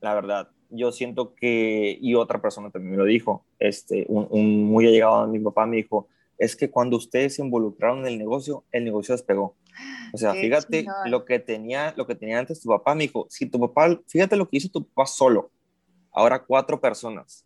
la 0.00 0.14
verdad 0.14 0.48
yo 0.70 0.92
siento 0.92 1.34
que, 1.34 1.98
y 2.00 2.14
otra 2.14 2.40
persona 2.40 2.70
también 2.70 2.92
me 2.92 2.96
lo 2.96 3.04
dijo, 3.04 3.44
este, 3.58 4.06
un, 4.08 4.64
muy 4.64 4.86
allegado 4.86 5.16
a 5.16 5.26
mi 5.26 5.38
papá 5.38 5.66
me 5.66 5.76
dijo, 5.76 6.08
es 6.38 6.56
que 6.56 6.70
cuando 6.70 6.96
ustedes 6.96 7.36
se 7.36 7.42
involucraron 7.42 8.00
en 8.00 8.06
el 8.06 8.18
negocio, 8.18 8.64
el 8.72 8.84
negocio 8.84 9.14
despegó. 9.14 9.54
O 10.12 10.18
sea, 10.18 10.32
fíjate 10.32 10.86
lo 11.06 11.24
que 11.24 11.38
tenía, 11.38 11.92
lo 11.96 12.06
que 12.06 12.14
tenía 12.14 12.38
antes 12.38 12.60
tu 12.60 12.68
papá, 12.68 12.94
me 12.94 13.04
dijo, 13.04 13.26
si 13.28 13.46
tu 13.46 13.60
papá, 13.60 13.98
fíjate 14.08 14.36
lo 14.36 14.48
que 14.48 14.58
hizo 14.58 14.68
tu 14.68 14.86
papá 14.86 15.06
solo, 15.06 15.50
ahora 16.12 16.42
cuatro 16.42 16.80
personas. 16.80 17.44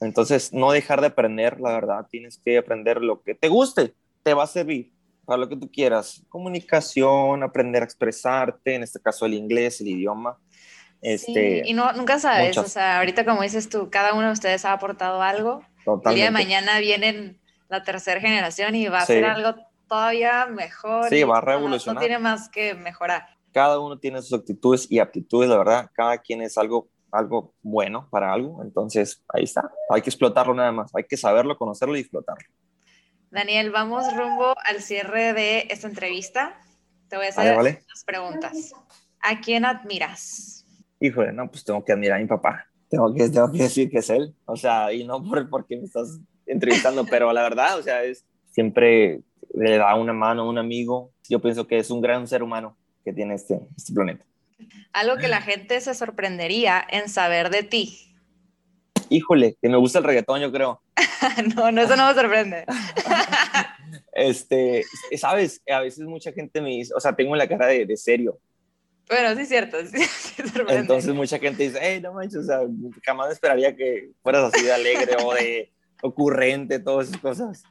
Entonces, 0.00 0.52
no 0.52 0.72
dejar 0.72 1.00
de 1.00 1.08
aprender, 1.08 1.60
la 1.60 1.72
verdad, 1.72 2.06
tienes 2.10 2.40
que 2.44 2.58
aprender 2.58 3.00
lo 3.00 3.22
que 3.22 3.34
te 3.34 3.48
guste, 3.48 3.94
te 4.22 4.34
va 4.34 4.44
a 4.44 4.46
servir 4.46 4.92
para 5.24 5.38
lo 5.38 5.48
que 5.48 5.56
tú 5.56 5.70
quieras. 5.70 6.22
Comunicación, 6.28 7.42
aprender 7.42 7.82
a 7.82 7.84
expresarte, 7.84 8.74
en 8.74 8.82
este 8.82 9.00
caso 9.00 9.26
el 9.26 9.34
inglés, 9.34 9.80
el 9.80 9.88
idioma. 9.88 10.38
Este, 11.00 11.62
y 11.64 11.74
no, 11.74 11.92
nunca 11.92 12.18
sabes, 12.18 12.58
o 12.58 12.64
sea, 12.64 12.98
ahorita 12.98 13.24
como 13.24 13.42
dices 13.42 13.68
tú, 13.68 13.88
cada 13.90 14.14
uno 14.14 14.26
de 14.26 14.32
ustedes 14.32 14.64
ha 14.64 14.72
aportado 14.72 15.22
algo. 15.22 15.62
El 16.04 16.14
día 16.14 16.24
de 16.24 16.30
mañana 16.30 16.80
vienen 16.80 17.38
la 17.68 17.82
tercera 17.82 18.20
generación 18.20 18.74
y 18.74 18.88
va 18.88 19.00
a 19.00 19.06
ser 19.06 19.24
algo 19.24 19.54
todavía 19.88 20.46
mejor. 20.46 21.08
Sí, 21.08 21.22
va 21.24 21.38
a 21.38 21.40
revolucionar. 21.40 21.96
No, 21.96 22.00
tiene 22.00 22.18
más 22.18 22.48
que 22.48 22.74
mejorar. 22.74 23.26
Cada 23.52 23.80
uno 23.80 23.98
tiene 23.98 24.22
sus 24.22 24.38
actitudes 24.38 24.86
y 24.90 24.98
aptitudes, 24.98 25.48
la 25.48 25.58
verdad. 25.58 25.90
Cada 25.94 26.18
quien 26.18 26.42
es 26.42 26.58
algo, 26.58 26.88
algo 27.10 27.54
bueno 27.62 28.08
para 28.10 28.32
algo. 28.32 28.62
Entonces, 28.62 29.24
ahí 29.28 29.44
está. 29.44 29.70
Hay 29.90 30.02
que 30.02 30.10
explotarlo 30.10 30.54
nada 30.54 30.70
más. 30.70 30.94
Hay 30.94 31.04
que 31.04 31.16
saberlo, 31.16 31.56
conocerlo 31.56 31.96
y 31.96 32.00
explotarlo. 32.00 32.46
Daniel, 33.30 33.70
vamos 33.70 34.14
rumbo 34.16 34.54
al 34.64 34.80
cierre 34.82 35.32
de 35.32 35.66
esta 35.70 35.88
entrevista. 35.88 36.60
Te 37.08 37.16
voy 37.16 37.26
a 37.26 37.28
hacer 37.30 37.58
unas 37.58 38.04
preguntas. 38.04 38.72
¿A 39.20 39.40
quién 39.40 39.64
admiras? 39.64 40.58
híjole, 41.00 41.32
no, 41.32 41.50
pues 41.50 41.64
tengo 41.64 41.84
que 41.84 41.92
admirar 41.92 42.18
a 42.18 42.22
mi 42.22 42.26
papá. 42.26 42.66
Tengo 42.88 43.12
que, 43.14 43.28
tengo 43.28 43.50
que 43.52 43.64
decir 43.64 43.90
que 43.90 43.98
es 43.98 44.10
él. 44.10 44.34
O 44.44 44.56
sea, 44.56 44.92
y 44.92 45.04
no 45.04 45.22
por 45.22 45.48
porque 45.48 45.76
me 45.76 45.84
estás 45.84 46.18
entrevistando, 46.46 47.04
pero 47.10 47.32
la 47.32 47.42
verdad, 47.42 47.78
o 47.78 47.82
sea, 47.82 48.02
es 48.02 48.24
siempre 48.50 49.22
le 49.54 49.78
da 49.78 49.94
una 49.94 50.12
mano 50.12 50.42
a 50.42 50.48
un 50.48 50.58
amigo. 50.58 51.10
Yo 51.28 51.40
pienso 51.40 51.66
que 51.66 51.78
es 51.78 51.90
un 51.90 52.00
gran 52.00 52.26
ser 52.26 52.42
humano 52.42 52.76
que 53.04 53.12
tiene 53.12 53.34
este, 53.34 53.60
este 53.76 53.92
planeta. 53.92 54.24
Algo 54.92 55.16
que 55.16 55.28
la 55.28 55.40
gente 55.40 55.80
se 55.80 55.94
sorprendería 55.94 56.84
en 56.90 57.08
saber 57.08 57.50
de 57.50 57.62
ti. 57.62 58.14
Híjole, 59.10 59.56
que 59.60 59.68
me 59.68 59.76
gusta 59.76 59.98
el 59.98 60.04
reggaetón, 60.04 60.40
yo 60.40 60.52
creo. 60.52 60.82
no, 61.56 61.70
no, 61.70 61.82
eso 61.82 61.96
no 61.96 62.08
me 62.08 62.14
sorprende. 62.14 62.66
este, 64.12 64.84
sabes, 65.16 65.62
a 65.70 65.80
veces 65.80 66.04
mucha 66.06 66.32
gente 66.32 66.60
me 66.60 66.70
dice, 66.70 66.92
o 66.94 67.00
sea, 67.00 67.14
tengo 67.14 67.34
la 67.36 67.48
cara 67.48 67.66
de, 67.66 67.86
de 67.86 67.96
serio, 67.96 68.38
bueno, 69.08 69.34
sí 69.34 69.42
es 69.42 69.48
cierto. 69.48 69.78
Entonces 70.68 71.14
mucha 71.14 71.38
gente 71.38 71.62
dice, 71.64 71.78
hey, 71.80 72.00
no 72.00 72.12
manches, 72.12 72.40
o 72.40 72.44
sea, 72.44 72.60
jamás 73.04 73.32
esperaría 73.32 73.74
que 73.74 74.10
fueras 74.22 74.52
así 74.52 74.64
de 74.64 74.72
alegre 74.72 75.16
o 75.22 75.32
de 75.32 75.72
ocurrente, 76.02 76.78
todas 76.78 77.08
esas 77.08 77.20
cosas. 77.20 77.64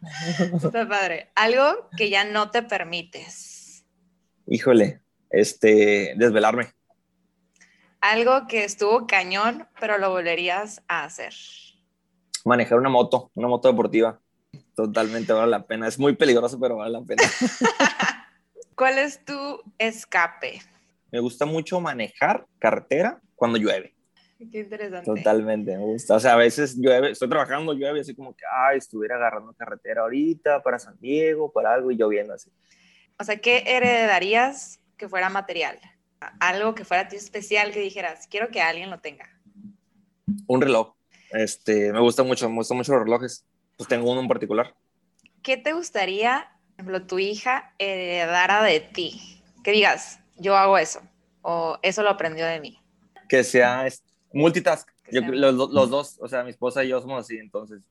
Está 0.53 0.87
padre. 0.87 1.29
Algo 1.35 1.89
que 1.97 2.09
ya 2.09 2.23
no 2.23 2.51
te 2.51 2.63
permites. 2.63 3.85
Híjole, 4.47 5.01
este, 5.29 6.13
desvelarme. 6.17 6.73
Algo 8.01 8.47
que 8.47 8.63
estuvo 8.63 9.07
cañón, 9.07 9.67
pero 9.79 9.97
lo 9.97 10.09
volverías 10.11 10.83
a 10.87 11.03
hacer. 11.03 11.33
Manejar 12.45 12.77
una 12.77 12.89
moto, 12.89 13.31
una 13.33 13.47
moto 13.47 13.67
deportiva. 13.67 14.19
Totalmente 14.75 15.33
vale 15.33 15.51
la 15.51 15.65
pena. 15.65 15.87
Es 15.87 15.99
muy 15.99 16.15
peligroso, 16.15 16.59
pero 16.59 16.77
vale 16.77 16.91
la 16.91 17.01
pena. 17.01 17.23
¿Cuál 18.75 18.99
es 18.99 19.25
tu 19.25 19.61
escape? 19.79 20.61
Me 21.11 21.19
gusta 21.19 21.45
mucho 21.45 21.81
manejar 21.81 22.45
carretera 22.59 23.19
cuando 23.35 23.57
llueve. 23.57 23.96
Qué 24.51 24.59
interesante. 24.59 25.05
Totalmente, 25.05 25.77
me 25.77 25.83
gusta. 25.83 26.15
O 26.15 26.19
sea, 26.19 26.33
a 26.33 26.37
veces 26.37 26.77
llueve, 26.77 27.11
estoy 27.11 27.29
trabajando, 27.29 27.73
llueve, 27.73 28.01
así 28.01 28.15
como 28.15 28.35
que, 28.35 28.43
ay, 28.51 28.77
estuviera 28.77 29.15
agarrando 29.15 29.53
carretera 29.53 30.01
ahorita 30.01 30.61
para 30.61 30.79
San 30.79 30.97
Diego, 30.99 31.51
para 31.51 31.73
algo 31.73 31.91
y 31.91 31.97
lloviendo 31.97 32.33
así. 32.33 32.51
O 33.19 33.23
sea, 33.23 33.37
¿qué 33.37 33.63
heredarías 33.65 34.79
que 34.95 35.09
fuera 35.09 35.29
material? 35.29 35.79
Algo 36.39 36.75
que 36.75 36.85
fuera 36.85 37.03
especial 37.03 37.71
que 37.71 37.79
dijeras, 37.79 38.27
quiero 38.27 38.49
que 38.49 38.61
alguien 38.61 38.89
lo 38.89 38.99
tenga. 38.99 39.29
Un 40.47 40.61
reloj. 40.61 40.93
Este, 41.31 41.91
me 41.91 41.99
gusta 41.99 42.23
mucho, 42.23 42.49
me 42.49 42.55
gustan 42.55 42.77
mucho 42.77 42.93
los 42.93 43.03
relojes. 43.03 43.45
Pues 43.75 43.87
tengo 43.87 44.11
uno 44.11 44.21
en 44.21 44.27
particular. 44.27 44.75
¿Qué 45.43 45.57
te 45.57 45.73
gustaría, 45.73 46.49
por 46.75 46.85
ejemplo, 46.85 47.05
tu 47.05 47.19
hija 47.19 47.73
heredara 47.77 48.63
de 48.63 48.79
ti? 48.79 49.43
Que 49.63 49.71
digas, 49.71 50.19
yo 50.35 50.55
hago 50.55 50.77
eso, 50.77 51.01
o 51.41 51.77
eso 51.81 52.03
lo 52.03 52.09
aprendió 52.09 52.45
de 52.45 52.59
mí. 52.59 52.79
Que 53.29 53.43
sea 53.43 53.85
multitask. 54.37 54.89
Los, 55.09 55.53
los, 55.55 55.89
dos, 55.89 56.17
o 56.19 56.27
sea, 56.27 56.43
mi 56.43 56.51
esposa 56.51 56.83
y 56.83 56.89
yo 56.89 57.01
somos 57.01 57.21
así, 57.21 57.37
entonces 57.37 57.81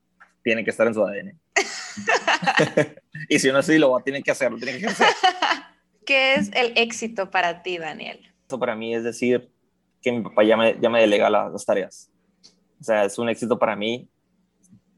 tiene 0.43 0.63
que 0.63 0.69
estar 0.69 0.87
en 0.87 0.93
su 0.93 1.03
ADN. 1.03 1.39
y 3.29 3.39
si 3.39 3.51
no 3.51 3.57
así, 3.57 3.77
lo 3.77 3.99
tiene 4.01 4.23
que 4.23 4.31
hacer, 4.31 4.53
tiene 4.55 4.79
que 4.79 4.87
hacer. 4.87 5.07
¿Qué 6.05 6.35
es 6.35 6.51
el 6.53 6.73
éxito 6.77 7.29
para 7.29 7.63
ti, 7.63 7.77
Daniel? 7.77 8.19
Eso 8.47 8.57
para 8.59 8.75
mí 8.75 8.95
es 8.95 9.03
decir 9.03 9.49
que 10.01 10.11
mi 10.11 10.21
papá 10.21 10.43
ya 10.43 10.55
me, 10.55 10.79
ya 10.79 10.89
me 10.89 11.01
delega 11.01 11.29
las, 11.29 11.65
tareas. 11.65 12.09
O 12.79 12.83
sea, 12.83 13.03
es 13.03 13.17
un 13.17 13.27
éxito 13.29 13.59
para 13.59 13.75
mí 13.75 14.07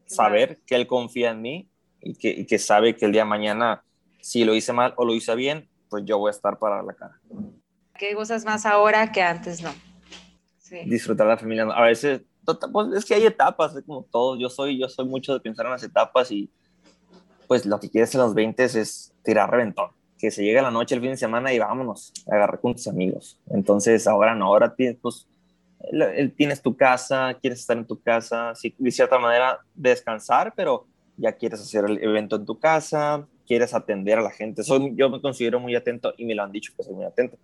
saber 0.06 0.60
que 0.66 0.76
él 0.76 0.86
confía 0.86 1.30
en 1.30 1.42
mí 1.42 1.68
y 2.00 2.14
que, 2.14 2.28
y 2.30 2.46
que 2.46 2.58
sabe 2.58 2.94
que 2.94 3.06
el 3.06 3.12
día 3.12 3.22
de 3.22 3.28
mañana, 3.28 3.82
si 4.20 4.44
lo 4.44 4.54
hice 4.54 4.72
mal 4.72 4.94
o 4.96 5.04
lo 5.04 5.14
hice 5.14 5.34
bien, 5.34 5.68
pues 5.88 6.04
yo 6.04 6.18
voy 6.18 6.28
a 6.28 6.30
estar 6.30 6.58
para 6.58 6.82
la 6.82 6.94
cara. 6.94 7.18
¿Qué 7.98 8.14
gustas 8.14 8.44
más 8.44 8.64
ahora 8.64 9.10
que 9.10 9.22
antes 9.22 9.62
no? 9.62 9.74
Disfrutar 10.86 11.26
la 11.26 11.36
familia. 11.36 11.64
A 11.64 11.82
veces, 11.82 12.22
tota, 12.44 12.68
pues 12.68 12.92
es 12.92 13.04
que 13.04 13.14
hay 13.14 13.26
etapas, 13.26 13.74
es 13.74 13.84
como 13.84 14.04
todo. 14.10 14.36
Yo 14.36 14.48
soy, 14.48 14.78
yo 14.78 14.88
soy 14.88 15.06
mucho 15.06 15.32
de 15.32 15.40
pensar 15.40 15.66
en 15.66 15.72
las 15.72 15.82
etapas 15.82 16.30
y 16.30 16.50
pues 17.46 17.66
lo 17.66 17.80
que 17.80 17.90
quieres 17.90 18.14
en 18.14 18.20
los 18.20 18.34
20 18.34 18.62
es 18.64 19.12
tirar 19.24 19.50
reventón. 19.50 19.90
Que 20.18 20.30
se 20.30 20.44
llegue 20.44 20.60
la 20.60 20.70
noche, 20.70 20.94
el 20.94 21.00
fin 21.00 21.10
de 21.10 21.16
semana 21.16 21.52
y 21.52 21.58
vámonos, 21.58 22.12
agarrar 22.30 22.60
con 22.60 22.74
tus 22.74 22.86
amigos. 22.86 23.38
Entonces 23.48 24.06
ahora 24.06 24.34
no, 24.34 24.46
ahora 24.46 24.74
tienes, 24.74 24.98
pues, 25.00 25.26
tienes 26.36 26.62
tu 26.62 26.76
casa, 26.76 27.36
quieres 27.40 27.60
estar 27.60 27.76
en 27.76 27.86
tu 27.86 28.00
casa, 28.00 28.54
sí, 28.54 28.74
de 28.78 28.90
cierta 28.90 29.18
manera 29.18 29.58
descansar, 29.74 30.52
pero 30.54 30.86
ya 31.16 31.32
quieres 31.32 31.60
hacer 31.60 31.84
el 31.86 32.02
evento 32.02 32.36
en 32.36 32.46
tu 32.46 32.58
casa, 32.58 33.26
quieres 33.46 33.74
atender 33.74 34.18
a 34.18 34.22
la 34.22 34.30
gente. 34.30 34.62
Soy, 34.62 34.92
yo 34.94 35.10
me 35.10 35.20
considero 35.20 35.58
muy 35.58 35.74
atento 35.74 36.12
y 36.16 36.24
me 36.24 36.34
lo 36.34 36.42
han 36.42 36.52
dicho 36.52 36.72
que 36.76 36.82
soy 36.82 36.94
muy 36.94 37.04
atento. 37.04 37.36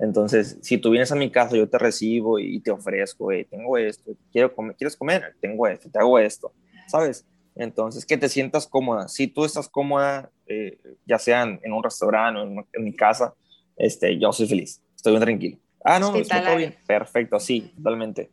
Entonces, 0.00 0.56
si 0.62 0.78
tú 0.78 0.90
vienes 0.90 1.12
a 1.12 1.16
mi 1.16 1.30
casa, 1.30 1.56
yo 1.56 1.68
te 1.68 1.78
recibo 1.78 2.38
y 2.38 2.58
te 2.60 2.70
ofrezco, 2.70 3.28
tengo 3.50 3.76
esto, 3.76 4.12
quiero 4.32 4.54
comer, 4.54 4.74
¿quieres 4.76 4.96
comer? 4.96 5.34
Tengo 5.40 5.66
esto, 5.66 5.90
te 5.90 5.98
hago 5.98 6.18
esto, 6.18 6.52
¿sabes? 6.88 7.26
Entonces, 7.54 8.06
que 8.06 8.16
te 8.16 8.30
sientas 8.30 8.66
cómoda. 8.66 9.08
Si 9.08 9.26
tú 9.26 9.44
estás 9.44 9.68
cómoda, 9.68 10.30
eh, 10.46 10.78
ya 11.04 11.18
sea 11.18 11.42
en, 11.42 11.72
un 11.72 11.82
restaurante 11.82 12.40
o 12.40 12.66
en, 12.72 12.84
mi 12.84 12.96
casa, 12.96 13.34
este, 13.76 14.18
yo 14.18 14.32
soy 14.32 14.48
feliz, 14.48 14.80
estoy 14.96 15.12
bien 15.12 15.22
tranquilo. 15.22 15.58
Ah, 15.84 15.98
no, 15.98 16.12
todo 16.12 16.56
bien. 16.56 16.74
Perfecto, 16.86 17.38
sí, 17.38 17.72
totalmente. 17.76 18.30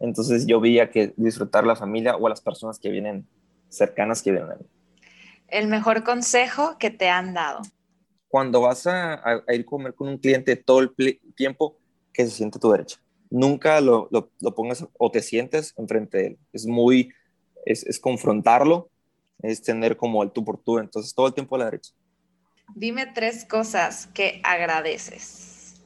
Entonces, 0.00 0.46
yo 0.46 0.60
veía 0.60 0.90
que 0.90 1.14
disfrutar 1.16 1.64
la 1.64 1.76
familia 1.76 2.16
o 2.16 2.28
las 2.28 2.40
personas 2.40 2.80
que 2.80 2.90
vienen 2.90 3.24
cercanas 3.68 4.20
que 4.20 4.32
vienen 4.32 4.50
a 4.50 4.54
mí. 4.56 4.64
El 5.46 5.68
mejor 5.68 6.02
consejo 6.02 6.76
que 6.78 6.90
te 6.90 7.08
han 7.08 7.34
dado 7.34 7.62
cuando 8.34 8.62
vas 8.62 8.84
a, 8.88 9.22
ir 9.50 9.60
a 9.60 9.64
comer 9.64 9.94
con 9.94 10.08
un 10.08 10.18
cliente 10.18 10.56
todo 10.56 10.80
el 10.80 10.92
tiempo, 11.36 11.78
que 12.12 12.24
se 12.24 12.32
siente 12.32 12.58
a 12.58 12.60
tu 12.60 12.68
derecha. 12.68 12.98
Nunca 13.30 13.80
lo, 13.80 14.08
lo, 14.10 14.54
pongas 14.56 14.84
o 14.98 15.08
te 15.12 15.22
sientes 15.22 15.72
enfrente 15.76 16.18
de 16.18 16.26
él. 16.26 16.38
Es 16.52 16.66
muy, 16.66 17.12
es, 17.64 17.86
es, 17.86 18.00
confrontarlo, 18.00 18.90
es 19.40 19.62
tener 19.62 19.96
como 19.96 20.20
el 20.24 20.32
tú 20.32 20.44
por 20.44 20.58
tú. 20.58 20.80
Entonces, 20.80 21.14
todo 21.14 21.28
el 21.28 21.32
tiempo 21.32 21.54
a 21.54 21.60
la 21.60 21.64
derecha. 21.66 21.92
Dime 22.74 23.06
tres 23.06 23.44
cosas 23.44 24.08
que 24.08 24.40
agradeces. 24.42 25.80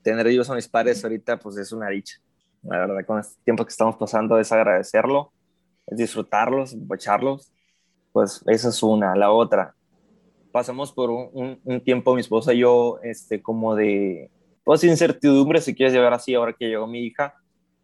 Tener 0.00 0.26
ellos 0.28 0.48
a 0.48 0.54
mis 0.54 0.68
padres 0.68 1.04
ahorita, 1.04 1.38
pues 1.38 1.58
es 1.58 1.72
una 1.72 1.90
dicha. 1.90 2.16
La 2.62 2.78
verdad, 2.78 3.04
con 3.04 3.20
este 3.20 3.38
tiempo 3.44 3.66
que 3.66 3.70
estamos 3.72 3.96
pasando 3.96 4.38
es 4.38 4.50
agradecerlo, 4.50 5.30
es 5.88 5.98
disfrutarlos, 5.98 6.74
echarlos. 6.94 7.52
Pues 8.12 8.42
esa 8.46 8.70
es 8.70 8.82
una. 8.82 9.14
La 9.14 9.30
otra, 9.30 9.75
pasamos 10.56 10.90
por 10.90 11.10
un, 11.10 11.60
un, 11.62 11.80
tiempo, 11.82 12.14
mi 12.14 12.22
esposa 12.22 12.54
y 12.54 12.60
yo, 12.60 12.98
este, 13.02 13.42
como 13.42 13.74
de, 13.74 14.30
pues, 14.64 14.82
incertidumbre, 14.84 15.60
si 15.60 15.74
quieres 15.74 15.92
llevar 15.92 16.14
así, 16.14 16.34
ahora 16.34 16.54
que 16.54 16.66
llegó 16.66 16.86
mi 16.86 17.00
hija. 17.00 17.34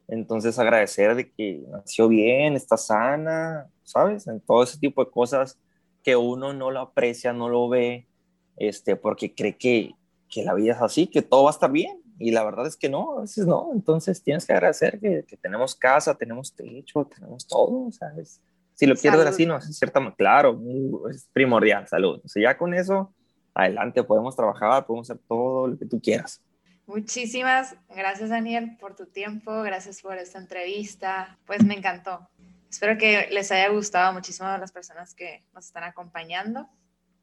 Entonces, 0.08 0.58
agradecer 0.58 1.14
de 1.14 1.30
que 1.30 1.62
nació 1.68 2.08
bien, 2.08 2.56
está 2.56 2.78
sana, 2.78 3.66
¿sabes? 3.82 4.26
En 4.26 4.40
todo 4.40 4.62
ese 4.62 4.78
tipo 4.78 5.04
de 5.04 5.10
cosas 5.10 5.58
que 6.02 6.16
uno 6.16 6.54
no 6.54 6.70
lo 6.70 6.80
aprecia, 6.80 7.34
no 7.34 7.50
lo 7.50 7.68
ve, 7.68 8.06
este, 8.56 8.96
porque 8.96 9.34
cree 9.34 9.58
que, 9.58 9.92
que 10.30 10.42
la 10.42 10.54
vida 10.54 10.72
es 10.72 10.80
así, 10.80 11.08
que 11.08 11.20
todo 11.20 11.42
va 11.42 11.50
a 11.50 11.52
estar 11.52 11.70
bien. 11.70 12.00
Y 12.18 12.30
la 12.30 12.42
verdad 12.42 12.66
es 12.66 12.78
que 12.78 12.88
no, 12.88 13.18
a 13.18 13.20
veces 13.20 13.46
no. 13.46 13.68
Entonces, 13.74 14.22
tienes 14.22 14.46
que 14.46 14.54
agradecer 14.54 14.98
que, 14.98 15.26
que 15.28 15.36
tenemos 15.36 15.74
casa, 15.74 16.14
tenemos 16.14 16.54
techo, 16.54 17.04
tenemos 17.04 17.46
todo, 17.46 17.92
¿sabes? 17.92 18.40
Si 18.82 18.86
lo 18.88 18.96
quieres 18.96 19.16
ver 19.20 19.28
así, 19.28 19.46
no 19.46 19.58
es 19.58 19.78
cierto, 19.78 20.12
claro, 20.18 20.60
es 21.08 21.28
primordial, 21.32 21.86
salud. 21.86 22.20
O 22.24 22.28
sea, 22.28 22.42
ya 22.42 22.58
con 22.58 22.74
eso, 22.74 23.14
adelante, 23.54 24.02
podemos 24.02 24.34
trabajar, 24.34 24.84
podemos 24.84 25.08
hacer 25.08 25.22
todo 25.28 25.68
lo 25.68 25.78
que 25.78 25.86
tú 25.86 26.00
quieras. 26.00 26.42
Muchísimas 26.88 27.76
gracias, 27.88 28.30
Daniel, 28.30 28.76
por 28.80 28.96
tu 28.96 29.06
tiempo, 29.06 29.62
gracias 29.62 30.02
por 30.02 30.18
esta 30.18 30.40
entrevista. 30.40 31.38
Pues 31.46 31.64
me 31.64 31.74
encantó. 31.74 32.28
Espero 32.68 32.98
que 32.98 33.28
les 33.30 33.52
haya 33.52 33.68
gustado 33.68 34.12
muchísimo 34.14 34.48
a 34.48 34.58
las 34.58 34.72
personas 34.72 35.14
que 35.14 35.44
nos 35.54 35.66
están 35.66 35.84
acompañando. 35.84 36.68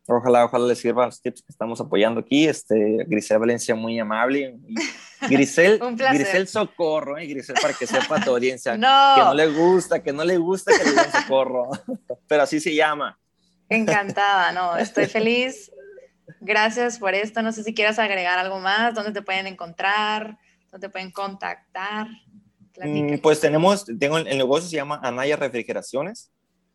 Ojalá, 0.07 0.45
ojalá 0.45 0.66
les 0.66 0.80
sirvan 0.80 1.07
los 1.07 1.22
tips 1.22 1.41
que 1.41 1.51
estamos 1.51 1.82
apoyando 1.82 2.22
aquí. 2.22 2.47
Este, 2.47 3.03
Grisel 3.05 3.38
Valencia, 3.38 3.76
muy 3.76 3.99
amable. 3.99 4.57
Grisel, 5.22 5.80
Grisel 5.97 6.47
Socorro, 6.47 7.17
¿eh? 7.17 7.26
Grisel, 7.28 7.55
para 7.61 7.74
que 7.74 7.88
sepa 7.88 8.24
tu 8.24 8.32
audiencia. 8.32 8.78
no. 8.78 9.15
Que 9.15 9.22
no 9.22 9.34
le 9.34 9.47
gusta, 9.47 10.01
que 10.01 10.13
no 10.13 10.24
le 10.24 10.38
gusta 10.38 10.72
que 10.78 10.84
le 10.84 10.89
digan 10.91 11.11
Socorro. 11.11 11.70
Pero 12.28 12.43
así 12.43 12.59
se 12.59 12.74
llama. 12.74 13.20
Encantada, 13.70 14.51
no, 14.51 14.78
estoy 14.78 15.05
feliz. 15.05 15.72
Gracias 16.41 16.97
por 16.99 17.13
esto. 17.13 17.41
No 17.41 17.51
sé 17.51 17.63
si 17.63 17.74
quieras 17.74 17.99
agregar 17.99 18.39
algo 18.39 18.59
más, 18.59 18.93
dónde 18.93 19.11
te 19.11 19.22
pueden 19.22 19.47
encontrar, 19.47 20.38
dónde 20.72 20.88
te 20.88 20.91
pueden 20.91 21.11
contactar. 21.11 22.07
Mm, 22.82 23.17
pues 23.17 23.39
tenemos, 23.39 23.86
tengo 23.99 24.17
el 24.17 24.38
negocio 24.38 24.70
se 24.70 24.78
llama 24.78 24.99
Anaya 25.03 25.36
Refrigeraciones 25.36 26.32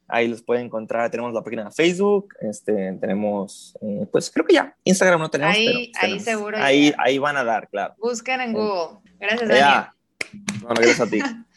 ahí 0.08 0.28
los 0.28 0.42
pueden 0.42 0.66
encontrar. 0.66 1.10
Tenemos 1.10 1.32
la 1.32 1.42
página 1.42 1.64
de 1.64 1.70
Facebook, 1.70 2.34
este, 2.40 2.92
tenemos, 3.00 3.76
eh, 3.82 4.06
pues 4.10 4.30
creo 4.30 4.44
que 4.46 4.54
ya, 4.54 4.76
Instagram 4.84 5.20
no 5.20 5.30
tenemos. 5.30 5.56
Ahí, 5.56 5.92
pero 6.00 6.12
ahí 6.12 6.20
seguro. 6.20 6.58
Ahí, 6.58 6.94
ahí 6.98 7.18
van 7.18 7.36
a 7.36 7.44
dar, 7.44 7.68
claro. 7.68 7.94
Busquen 7.98 8.40
en 8.40 8.52
Google. 8.52 8.98
Gracias, 9.18 9.48
Daniel. 9.48 9.84
Bueno, 10.60 10.74
gracias 10.76 11.00
a 11.00 11.06
ti. 11.06 11.20